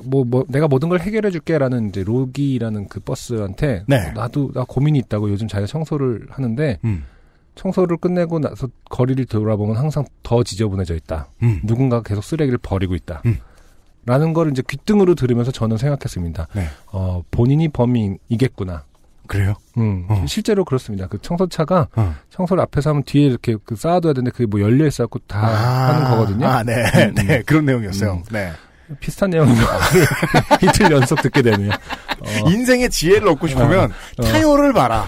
뭐, 0.06 0.24
뭐 0.24 0.46
내가 0.48 0.70
모든 0.70 0.88
걸 0.88 1.02
해결해 1.02 1.32
줄게라는 1.32 1.90
이제 1.90 2.02
로기라는 2.02 2.88
그 2.88 3.02
버스한테 3.02 3.84
네. 3.88 4.12
나도 4.14 4.54
나 4.54 4.64
고민이 4.66 5.00
있다고 5.00 5.30
요즘 5.30 5.50
자기가 5.50 5.68
청소를 5.68 6.28
하는데 6.30 6.80
음. 6.86 7.04
청소를 7.56 7.98
끝내고 7.98 8.40
나서 8.40 8.70
거리를 8.90 9.26
돌아보면 9.26 9.76
항상 9.76 10.06
더 10.24 10.44
지저분해져 10.44 10.96
있다. 10.96 11.28
음. 11.44 11.60
누군가가 11.66 12.04
계속 12.04 12.24
쓰레기를 12.24 12.58
버리고 12.58 12.96
있다. 12.96 13.22
음. 13.26 13.38
라는 14.06 14.32
걸 14.32 14.52
이제 14.52 14.64
귀등으로 14.66 15.16
들으면서 15.16 15.52
저는 15.52 15.76
생각했습니다. 15.76 16.48
네. 16.56 16.68
어, 16.94 17.22
본인이 17.32 17.68
범인이겠구나. 17.68 18.86
그래요? 19.28 19.54
음, 19.78 20.06
어. 20.10 20.26
실제로 20.28 20.66
그렇습니다. 20.66 21.08
그 21.08 21.18
청소차가 21.22 21.88
어. 21.96 22.16
청소를 22.30 22.62
앞에서 22.64 22.90
하면 22.92 23.04
뒤에 23.04 23.26
이렇게 23.28 23.56
그 23.66 23.76
쌓아둬야 23.76 24.14
되는데 24.14 24.32
그게 24.32 24.46
뭐 24.46 24.60
열려 24.62 24.86
있어갖고 24.86 25.20
다 25.28 25.40
하는 25.94 26.10
거거든요. 26.10 26.46
아, 26.48 26.64
네. 26.64 26.74
음, 27.08 27.16
네. 27.16 27.42
그런 27.44 27.66
내용이었어요. 27.66 28.14
음. 28.14 28.24
네. 28.32 28.52
비슷한 29.00 29.30
내용을 29.30 29.56
이틀 30.62 30.92
연속 30.92 31.22
듣게 31.22 31.42
되네요. 31.42 31.72
어, 31.72 32.50
인생의 32.50 32.90
지혜를 32.90 33.28
얻고 33.30 33.48
싶으면 33.48 33.92
어. 34.20 34.24
타요를 34.24 34.74
봐라. 34.74 35.08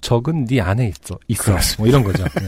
적은 0.00 0.44
네 0.44 0.60
안에 0.60 0.88
있어. 0.88 1.18
있어. 1.28 1.56
뭐 1.78 1.86
이런 1.88 2.04
거죠. 2.04 2.22
네. 2.24 2.46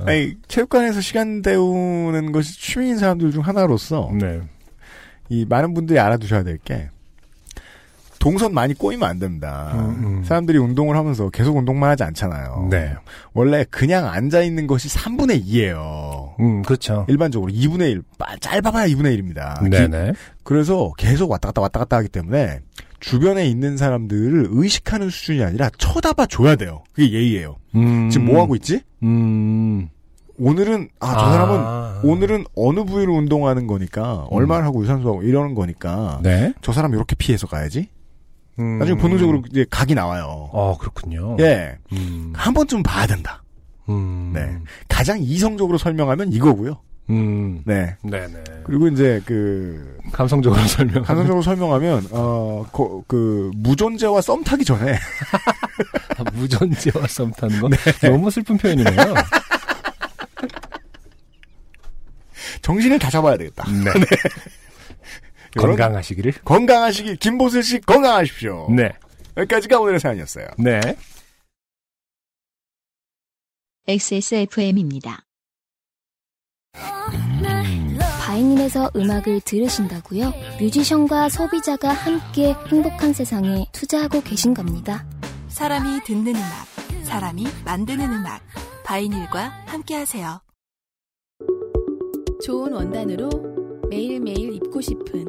어. 0.00 0.04
아니, 0.06 0.34
체육관에서 0.48 1.00
시간 1.00 1.42
때우는 1.42 2.32
것이 2.32 2.58
취미인 2.58 2.96
사람들 2.98 3.32
중 3.32 3.42
하나로서 3.42 4.10
네. 4.18 4.40
이 5.28 5.44
많은 5.46 5.74
분들이 5.74 5.98
알아두셔야 5.98 6.42
될 6.44 6.58
게 6.64 6.88
동선 8.20 8.52
많이 8.52 8.74
꼬이면 8.74 9.08
안 9.08 9.18
됩니다. 9.18 9.72
음, 9.74 10.04
음. 10.04 10.24
사람들이 10.24 10.58
운동을 10.58 10.94
하면서 10.94 11.30
계속 11.30 11.56
운동만 11.56 11.90
하지 11.90 12.04
않잖아요. 12.04 12.68
네. 12.70 12.94
원래 13.32 13.64
그냥 13.70 14.06
앉아 14.06 14.42
있는 14.42 14.66
것이 14.66 14.88
3분의 14.88 15.42
2예요. 15.46 16.38
음, 16.38 16.62
그렇죠. 16.62 17.06
일반적으로 17.08 17.50
2분의 17.50 17.90
1, 17.90 18.02
짧아봐야 18.40 18.86
2분의 18.88 19.18
1입니다. 19.18 19.68
네네. 19.68 20.12
그래서 20.44 20.92
계속 20.98 21.30
왔다 21.30 21.48
갔다 21.48 21.62
왔다 21.62 21.78
갔다 21.80 21.96
하기 21.96 22.08
때문에 22.10 22.60
주변에 23.00 23.48
있는 23.48 23.78
사람들을 23.78 24.48
의식하는 24.50 25.08
수준이 25.08 25.42
아니라 25.42 25.70
쳐다봐 25.78 26.26
줘야 26.26 26.56
돼요. 26.56 26.84
그게 26.92 27.10
예의예요. 27.12 27.56
음, 27.74 28.10
지금 28.10 28.26
뭐 28.26 28.42
하고 28.42 28.54
있지? 28.54 28.82
음. 29.02 29.88
오늘은 30.38 30.90
아저 31.00 31.20
아. 31.20 31.32
사람은 31.32 32.10
오늘은 32.10 32.44
어느 32.54 32.84
부위를 32.84 33.12
운동하는 33.14 33.66
거니까 33.66 34.26
얼마를 34.30 34.66
하고 34.66 34.82
유산소하고 34.82 35.22
이러는 35.22 35.54
거니까 35.54 36.20
네. 36.22 36.52
저 36.60 36.72
사람 36.72 36.92
이렇게 36.92 37.14
피해서 37.16 37.46
가야지. 37.46 37.88
음. 38.60 38.78
나중에 38.78 38.98
본능적으로 38.98 39.42
이제 39.50 39.64
각이 39.70 39.94
나와요. 39.94 40.50
어, 40.52 40.76
그렇군요. 40.78 41.36
예, 41.40 41.78
음. 41.92 42.32
한 42.36 42.52
번쯤 42.54 42.82
봐야 42.82 43.06
된다. 43.06 43.42
음. 43.88 44.32
네. 44.34 44.56
가장 44.88 45.18
이성적으로 45.20 45.78
설명하면 45.78 46.32
이거고요. 46.32 46.80
음. 47.08 47.62
네. 47.64 47.96
네네. 48.04 48.44
그리고 48.64 48.86
이제 48.88 49.20
그 49.24 49.98
감성적으로 50.12 50.62
설명. 50.68 51.02
감성적으로 51.02 51.42
설명하면 51.42 52.06
어그 52.12 53.50
무존재와 53.56 54.20
썸 54.20 54.44
타기 54.44 54.64
전에 54.64 54.92
아, 56.18 56.24
무전제와 56.34 57.06
썸 57.08 57.32
타는 57.32 57.60
거? 57.60 57.68
네. 57.68 57.76
너무 58.08 58.30
슬픈 58.30 58.56
표현이네요. 58.58 58.96
정신을 62.62 62.98
다 62.98 63.10
잡아야 63.10 63.36
되겠다. 63.36 63.64
네. 63.70 63.80
이런- 63.80 63.94
건강하시기를. 65.56 66.32
건강하시길 66.44 67.16
김보슬 67.16 67.62
씨 67.62 67.80
건강하십시오. 67.80 68.70
네. 68.70 68.92
여기까지가 69.36 69.80
오늘의 69.80 70.00
사연이었어요. 70.00 70.46
네. 70.58 70.80
XSFM입니다. 73.86 75.24
바이닐에서 78.20 78.90
음악을 78.94 79.40
들으신다고요? 79.40 80.32
뮤지션과 80.60 81.28
소비자가 81.28 81.88
함께 81.92 82.54
행복한 82.68 83.12
세상에 83.12 83.66
투자하고 83.72 84.20
계신 84.20 84.54
겁니다. 84.54 85.04
사람이 85.48 86.04
듣는 86.04 86.36
음악, 86.36 86.66
사람이 87.04 87.44
만드는 87.64 88.12
음악. 88.12 88.40
바이닐과 88.84 89.64
함께하세요. 89.66 90.40
좋은 92.44 92.72
원단으로 92.72 93.59
매일매일 93.90 94.54
입고 94.54 94.80
싶은 94.80 95.24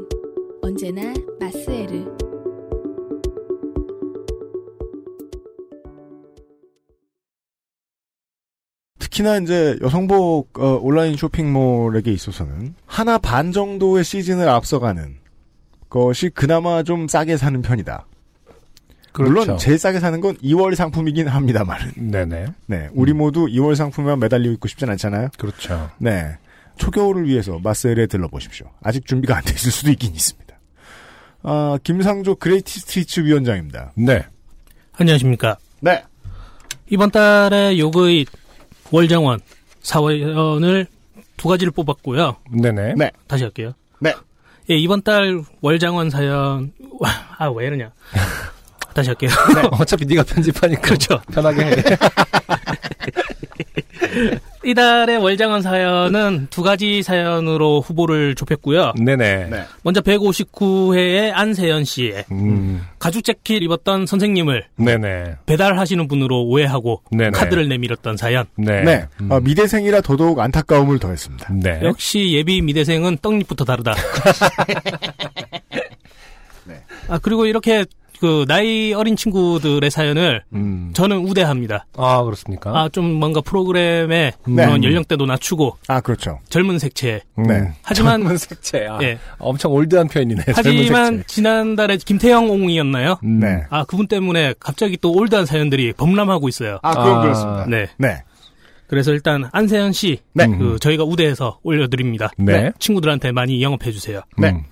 언제나 0.61 1.11
마스에르. 1.39 2.05
특히나 8.99 9.37
이제 9.37 9.79
여성복 9.81 10.59
어, 10.59 10.79
온라인 10.79 11.17
쇼핑몰에게 11.17 12.11
있어서는 12.11 12.75
하나 12.85 13.17
반 13.17 13.51
정도의 13.51 14.03
시즌을 14.03 14.47
앞서가는 14.47 15.15
것이 15.89 16.29
그나마 16.29 16.83
좀 16.83 17.07
싸게 17.07 17.37
사는 17.37 17.59
편이다. 17.63 18.05
그렇죠. 19.11 19.31
물론 19.31 19.57
제일 19.57 19.79
싸게 19.79 19.99
사는 19.99 20.21
건 20.21 20.37
2월 20.37 20.75
상품이긴 20.75 21.27
합니다만은. 21.27 22.11
네네. 22.11 22.45
네, 22.67 22.89
우리 22.93 23.11
모두 23.13 23.47
2월 23.47 23.75
상품에만 23.75 24.19
매달리고 24.19 24.53
있고 24.53 24.67
싶진 24.67 24.87
않잖아요. 24.91 25.29
그렇죠. 25.39 25.89
네, 25.97 26.37
초겨울을 26.85 27.27
위해서 27.27 27.59
마셀에 27.59 28.07
들러보십시오. 28.07 28.67
아직 28.81 29.05
준비가 29.05 29.37
안 29.37 29.43
돼 29.43 29.53
있을 29.53 29.71
수도 29.71 29.91
있긴 29.91 30.13
있습니다. 30.15 30.55
아, 31.43 31.77
김상조 31.83 32.35
그레이티 32.35 32.79
스트리츠 32.79 33.19
위원장입니다. 33.21 33.91
네. 33.95 34.25
안녕하십니까. 34.93 35.57
네, 35.79 36.03
이번 36.89 37.11
달에 37.11 37.77
요거의 37.77 38.25
월장원 38.91 39.39
사원을 39.81 40.87
두 41.37 41.47
가지를 41.47 41.71
뽑았고요. 41.71 42.35
네네. 42.51 42.95
네. 42.97 43.11
다시 43.27 43.43
할게요. 43.43 43.73
네. 43.99 44.13
예, 44.69 44.75
이번 44.75 45.01
달 45.03 45.43
월장원 45.61 46.09
사연 46.09 46.71
아 47.37 47.49
왜 47.51 47.67
이러냐. 47.67 47.91
다시 48.93 49.09
할게요. 49.09 49.29
어차피 49.79 50.05
네가 50.05 50.23
편집하니까 50.23 50.81
그렇죠. 50.81 51.19
편하게 51.31 51.65
해. 51.65 51.75
이달의 54.63 55.17
월장원 55.17 55.61
사연은 55.61 56.47
두 56.49 56.61
가지 56.61 57.01
사연으로 57.01 57.81
후보를 57.81 58.35
좁혔고요. 58.35 58.93
네네. 59.03 59.47
네. 59.49 59.63
먼저 59.83 60.01
159회의 60.01 61.31
안세연 61.33 61.83
씨의 61.83 62.25
음, 62.31 62.85
가죽 62.99 63.23
재킷 63.23 63.63
입었던 63.63 64.05
선생님을 64.05 64.65
네네. 64.75 65.37
배달하시는 65.45 66.07
분으로 66.07 66.43
오해하고 66.43 67.01
네네. 67.11 67.31
카드를 67.31 67.67
내밀었던 67.69 68.17
사연. 68.17 68.45
네. 68.55 68.83
네. 68.83 69.07
음. 69.21 69.31
어, 69.31 69.39
미대생이라 69.39 70.01
더더욱 70.01 70.39
안타까움을 70.39 70.99
더했습니다. 70.99 71.53
네. 71.53 71.79
역시 71.83 72.33
예비 72.33 72.61
미대생은 72.61 73.17
떡잎부터 73.21 73.65
다르다. 73.65 73.95
네. 76.65 76.81
아 77.09 77.17
그리고 77.19 77.45
이렇게 77.45 77.85
그 78.21 78.45
나이 78.47 78.93
어린 78.93 79.15
친구들의 79.15 79.89
사연을 79.89 80.43
음. 80.53 80.91
저는 80.93 81.17
우대합니다. 81.27 81.87
아, 81.97 82.21
그렇습니까? 82.23 82.69
아 82.79 82.87
좀 82.89 83.11
뭔가 83.13 83.41
프로그램의 83.41 84.33
네. 84.47 84.65
그런 84.65 84.83
연령대도 84.83 85.25
낮추고 85.25 85.77
아, 85.87 86.01
그렇죠. 86.01 86.37
젊은 86.49 86.77
색채. 86.77 87.21
네. 87.35 87.71
하지만 87.81 88.19
젊은 88.21 88.37
색채. 88.37 88.85
아, 88.87 88.99
예. 89.01 89.17
엄청 89.39 89.71
올드한 89.73 90.07
표현이네. 90.07 90.43
하지만. 90.53 91.23
지난달에 91.25 91.97
김태형 91.97 92.51
옹이었나요? 92.51 93.17
음. 93.23 93.39
네. 93.39 93.63
아 93.71 93.85
그분 93.85 94.07
때문에 94.07 94.53
갑자기 94.59 94.97
또 95.01 95.11
올드한 95.13 95.47
사연들이 95.47 95.93
범람하고 95.93 96.47
있어요. 96.47 96.77
아, 96.83 96.91
그건 96.93 97.17
아, 97.17 97.21
그렇습니다. 97.21 97.65
네. 97.65 97.87
네. 97.97 98.23
그래서 98.85 99.11
일단 99.13 99.49
안세현 99.51 99.93
씨, 99.93 100.19
네. 100.33 100.45
그 100.45 100.77
저희가 100.79 101.05
우대해서 101.05 101.59
올려드립니다. 101.63 102.29
네. 102.37 102.71
친구들한테 102.77 103.31
많이 103.31 103.63
영업해 103.63 103.91
주세요. 103.91 104.21
네. 104.37 104.49
음. 104.49 104.63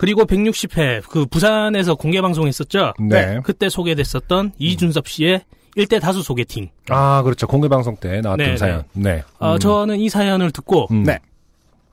그리고 0.00 0.24
160회 0.24 1.02
그 1.10 1.26
부산에서 1.26 1.94
공개 1.94 2.22
방송했었죠. 2.22 2.94
네. 3.00 3.38
그때 3.44 3.68
소개됐었던 3.68 4.52
이준섭 4.58 5.06
씨의 5.06 5.42
일대 5.76 5.98
다수 6.00 6.22
소개팅. 6.22 6.70
아, 6.88 7.20
그렇죠. 7.22 7.46
공개 7.46 7.68
방송 7.68 7.96
때 7.96 8.22
나왔던 8.22 8.46
네, 8.46 8.56
사연. 8.56 8.84
네. 8.94 9.22
어, 9.38 9.52
음. 9.54 9.58
저는 9.58 9.98
이 10.00 10.08
사연을 10.08 10.52
듣고 10.52 10.86
음. 10.90 11.02
네. 11.02 11.18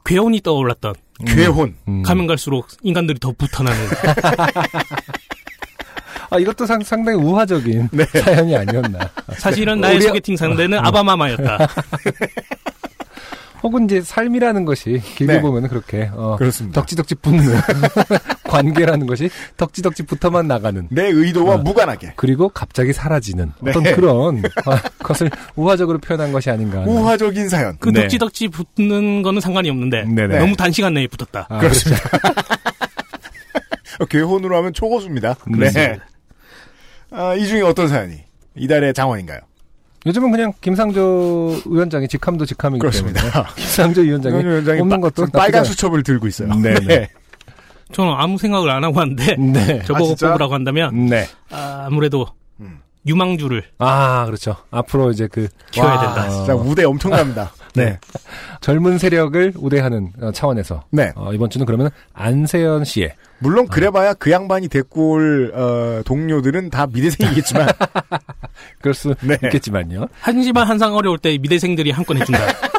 괴혼이 0.05 0.39
떠올랐던 0.39 0.95
괴혼. 1.25 1.75
음. 1.89 2.01
가면 2.01 2.27
갈수록 2.27 2.67
인간들이 2.81 3.19
더 3.19 3.33
붙어나는 3.37 3.77
아, 6.29 6.39
이것도 6.39 6.65
상, 6.65 6.81
상당히 6.83 7.17
우화적인 7.17 7.89
네. 7.91 8.05
사연이 8.05 8.55
아니었나. 8.55 8.99
사실은 9.37 9.81
나의 9.81 9.97
우리- 9.97 10.05
소개팅 10.05 10.37
상대는 10.37 10.77
아바마마였다. 10.79 11.57
혹은 13.67 13.83
이제 13.83 14.01
삶이라는 14.01 14.63
것이 14.63 15.01
길게 15.15 15.33
네. 15.33 15.41
보면 15.41 15.67
그렇게 15.67 16.09
어, 16.13 16.37
그렇습니다. 16.37 16.79
덕지덕지 16.79 17.15
붙는 17.15 17.43
관계라는 18.47 19.05
것이 19.07 19.29
덕지덕지 19.57 20.03
붙어만 20.03 20.47
나가는 20.47 20.87
내 20.89 21.07
의도와 21.07 21.55
어. 21.55 21.57
무관하게. 21.57 22.13
그리고 22.15 22.47
갑자기 22.47 22.93
사라지는 22.93 23.51
네. 23.61 23.71
어떤 23.71 23.83
그런 23.83 24.41
아, 24.65 24.81
것을 24.99 25.29
우화적으로 25.57 25.97
표현한 25.97 26.31
것이 26.31 26.49
아닌가. 26.49 26.79
우화적인 26.79 27.49
사연. 27.49 27.75
그 27.79 27.89
네. 27.89 28.03
덕지덕지 28.03 28.47
붙는 28.47 29.21
거는 29.21 29.41
상관이 29.41 29.69
없는데 29.69 30.05
네네. 30.05 30.39
너무 30.39 30.55
단시간 30.55 30.93
내에 30.93 31.07
붙었다. 31.07 31.47
아, 31.49 31.59
그렇습니다. 31.59 32.01
어, 33.99 34.05
괴혼으로 34.05 34.55
하면 34.55 34.71
초고수입니다. 34.71 35.35
네. 35.47 35.57
그렇습니다. 35.57 36.05
아, 37.11 37.35
이 37.35 37.45
중에 37.45 37.63
어떤 37.63 37.89
사연이 37.89 38.15
이달의 38.55 38.93
장원인가요? 38.93 39.39
요즘은 40.07 40.31
그냥 40.31 40.53
김상조 40.61 41.61
위원장이 41.65 42.07
직함도 42.07 42.45
직함이기 42.45 42.79
그렇습니다. 42.79 43.21
때문에 43.21 43.49
김상조 43.55 44.01
위원장이 44.01 44.43
위원장이 44.43 44.79
없는 44.81 45.01
빠- 45.01 45.09
것도 45.09 45.27
빨간 45.31 45.63
수첩을 45.65 46.01
들고 46.03 46.27
있어요. 46.27 46.53
네, 46.55 46.73
네. 46.85 47.09
저는 47.91 48.13
아무 48.17 48.37
생각을 48.37 48.69
안 48.69 48.83
하고 48.83 48.97
왔는데 48.99 49.33
않- 49.33 49.51
네. 49.53 49.81
저보고 49.83 50.05
아, 50.05 50.07
진짜? 50.15 50.27
뽑으라고 50.29 50.53
한다면 50.53 51.05
네. 51.07 51.25
아, 51.51 51.89
무래도 51.91 52.25
음. 52.59 52.79
유망주를 53.07 53.63
아, 53.79 54.25
그렇죠. 54.25 54.55
앞으로 54.71 55.11
이제 55.11 55.27
그 55.27 55.47
키워야 55.71 55.93
와, 55.93 56.01
된다. 56.01 56.29
진짜 56.29 56.55
우대 56.55 56.83
엄청납니다. 56.83 57.51
네. 57.75 57.99
젊은 58.61 58.97
세력을 58.97 59.53
우대하는 59.57 60.11
어, 60.21 60.31
차원에서 60.31 60.83
네. 60.91 61.11
어, 61.15 61.31
이번 61.33 61.49
주는 61.49 61.65
그러면 61.65 61.89
안세연 62.13 62.85
씨의 62.85 63.13
물론 63.39 63.67
그래봐야 63.67 64.13
그 64.15 64.31
양반이 64.31 64.67
데리고 64.67 65.11
올 65.11 65.51
어, 65.53 66.01
동료들은 66.03 66.69
다 66.71 66.87
미대생이겠지만 66.87 67.67
그럴 68.81 68.93
수 68.93 69.13
네. 69.21 69.37
있겠지만요. 69.43 70.07
하지만 70.19 70.67
항상 70.67 70.95
어려울 70.95 71.19
때 71.19 71.37
미대생들이 71.37 71.91
한건 71.91 72.17
해준다. 72.17 72.39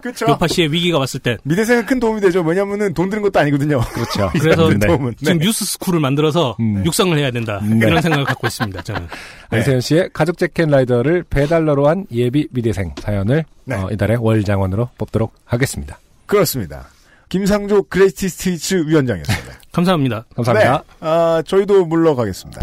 그렇죠. 0.00 0.26
요파 0.28 0.46
씨의 0.48 0.72
위기가 0.72 0.98
왔을 0.98 1.20
때. 1.20 1.36
미대생은 1.44 1.86
큰 1.86 2.00
도움이 2.00 2.20
되죠. 2.20 2.42
왜냐면은 2.42 2.94
돈 2.94 3.08
드는 3.10 3.22
것도 3.22 3.38
아니거든요. 3.40 3.80
그렇죠. 3.80 4.30
그래서 4.38 4.68
네. 4.68 4.86
도움은. 4.86 5.10
네. 5.12 5.16
지금 5.24 5.38
뉴스 5.38 5.64
스쿨을 5.64 6.00
만들어서 6.00 6.56
음. 6.60 6.82
육성을 6.84 7.16
해야 7.18 7.30
된다. 7.30 7.60
네. 7.62 7.86
이런 7.86 8.00
생각을 8.02 8.24
갖고 8.24 8.46
있습니다. 8.46 8.82
저는. 8.82 9.06
안세현 9.50 9.80
씨의 9.80 10.10
가죽 10.12 10.38
재킷 10.38 10.68
라이더를 10.68 11.24
배달러로 11.28 11.88
한 11.88 12.06
예비 12.12 12.46
미대생 12.50 12.94
사연을 13.00 13.44
네. 13.64 13.74
어, 13.76 13.88
이달의 13.90 14.18
월장원으로 14.20 14.90
뽑도록 14.98 15.32
하겠습니다. 15.44 15.98
그렇습니다. 16.26 16.88
김상조 17.28 17.82
Greatest 17.84 18.28
Hits 18.28 18.86
위원장이었습니다. 18.86 19.54
감사합니다. 19.72 20.24
감사합니다. 20.34 20.78
네. 20.78 20.84
아, 21.00 21.42
저희도 21.46 21.84
물러가겠습니다. 21.86 22.60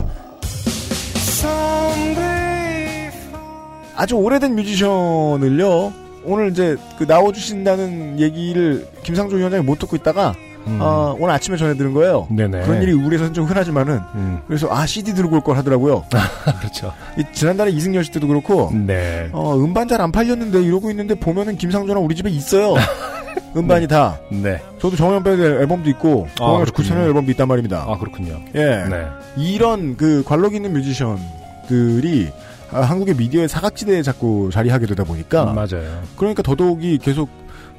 아주 3.95 4.15
오래된 4.15 4.55
뮤지션을요. 4.55 6.04
오늘 6.25 6.49
이제 6.51 6.77
그 6.97 7.03
나와주신다는 7.03 8.19
얘기를 8.19 8.87
김상조 9.03 9.35
위원장이 9.37 9.63
못 9.63 9.79
듣고 9.79 9.95
있다가 9.95 10.33
음. 10.67 10.79
어, 10.81 11.15
오늘 11.19 11.33
아침에 11.35 11.57
전해 11.57 11.75
들은 11.77 11.93
거예요. 11.93 12.27
네네. 12.31 12.63
그런 12.65 12.81
일이 12.81 12.91
우리에서는 12.91 13.33
좀 13.33 13.45
흔하지만은 13.45 13.99
음, 14.15 14.39
그래서 14.47 14.67
아 14.71 14.85
CD 14.87 15.13
들고 15.13 15.35
올 15.35 15.41
걸 15.41 15.57
하더라고요. 15.57 16.03
그렇죠. 16.59 16.91
이 17.19 17.23
지난달에 17.33 17.69
이승열 17.71 18.03
씨 18.03 18.11
때도 18.11 18.27
그렇고 18.27 18.71
네. 18.73 19.29
어, 19.31 19.55
음반 19.55 19.87
잘 19.87 20.01
안 20.01 20.11
팔렸는데 20.11 20.63
이러고 20.63 20.89
있는데 20.89 21.13
보면은 21.15 21.57
김상조랑 21.57 22.03
우리 22.03 22.15
집에 22.15 22.29
있어요. 22.31 22.73
음반이 23.55 23.87
다. 23.87 24.17
네. 24.31 24.59
저도 24.79 24.95
정영 24.95 25.23
밴드 25.23 25.41
앨범도 25.41 25.89
있고 25.91 26.27
아, 26.33 26.35
정영 26.37 26.59
그렇군요. 26.65 26.89
9천원 26.89 27.05
앨범도 27.07 27.31
있단 27.31 27.47
말입니다. 27.47 27.85
아, 27.87 27.97
그렇군요. 27.99 28.39
예. 28.55 28.85
네. 28.89 29.05
이런 29.37 29.95
그 29.97 30.23
관록 30.25 30.55
있는 30.55 30.73
뮤지션들이 30.73 32.29
아, 32.31 32.54
한국의 32.81 33.15
미디어의 33.15 33.47
사각지대에 33.47 34.01
자꾸 34.03 34.49
자리하게 34.51 34.85
되다 34.87 35.03
보니까 35.03 35.51
음, 35.51 35.55
맞아요. 35.55 36.03
그러니까 36.17 36.41
더더욱이 36.43 36.97
계속 36.97 37.29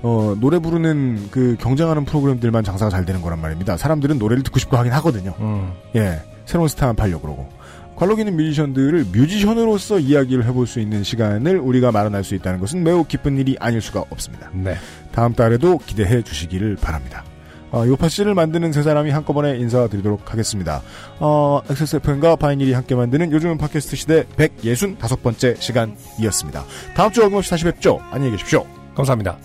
어, 0.02 0.36
노래 0.38 0.58
부르는 0.58 1.28
그 1.30 1.56
경쟁하는 1.58 2.04
프로그램들만 2.04 2.64
장사가 2.64 2.90
잘 2.90 3.04
되는 3.04 3.22
거란 3.22 3.40
말입니다. 3.40 3.76
사람들은 3.76 4.18
노래를 4.18 4.42
듣고 4.42 4.58
싶고 4.58 4.76
하긴 4.76 4.92
하거든요. 4.92 5.34
음, 5.40 5.72
예. 5.94 6.20
새로운 6.44 6.68
스타 6.68 6.88
안 6.88 6.96
팔려 6.96 7.20
그러고. 7.20 7.48
관록 7.96 8.18
있는 8.18 8.36
뮤지션들을 8.36 9.06
뮤지션으로서 9.10 9.98
이야기를 9.98 10.44
해볼 10.44 10.66
수 10.66 10.80
있는 10.80 11.02
시간을 11.02 11.58
우리가 11.58 11.92
마련할 11.92 12.24
수 12.24 12.34
있다는 12.34 12.60
것은 12.60 12.84
매우 12.84 13.04
기쁜 13.04 13.38
일이 13.38 13.56
아닐 13.58 13.80
수가 13.80 14.04
없습니다. 14.10 14.50
네. 14.52 14.76
다음 15.12 15.32
달에도 15.32 15.78
기대해 15.78 16.22
주시기를 16.22 16.76
바랍니다. 16.76 17.24
어, 17.72 17.84
요파 17.86 18.08
씨를 18.08 18.34
만드는 18.34 18.72
세 18.72 18.82
사람이 18.82 19.10
한꺼번에 19.10 19.56
인사드리도록 19.56 20.32
하겠습니다. 20.32 20.82
어, 21.18 21.60
XSFM과 21.68 22.36
바이닐이 22.36 22.72
함께 22.72 22.94
만드는 22.94 23.32
요즘은 23.32 23.58
팟캐스트 23.58 23.96
시대 23.96 24.24
165번째 24.36 25.60
시간이었습니다. 25.60 26.64
다음 26.94 27.12
주 27.12 27.24
어김없이 27.24 27.50
다시 27.50 27.64
뵙죠. 27.64 28.00
안녕히 28.10 28.32
계십시오. 28.32 28.64
감사합니다. 28.94 29.38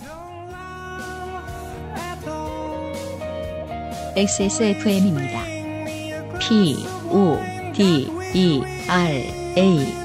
XSFM입니다. 4.16 5.42
P, 6.38 6.76
O, 7.10 7.38
D, 7.72 8.08
E, 8.34 8.62
R, 8.88 9.10
A. 9.56 10.01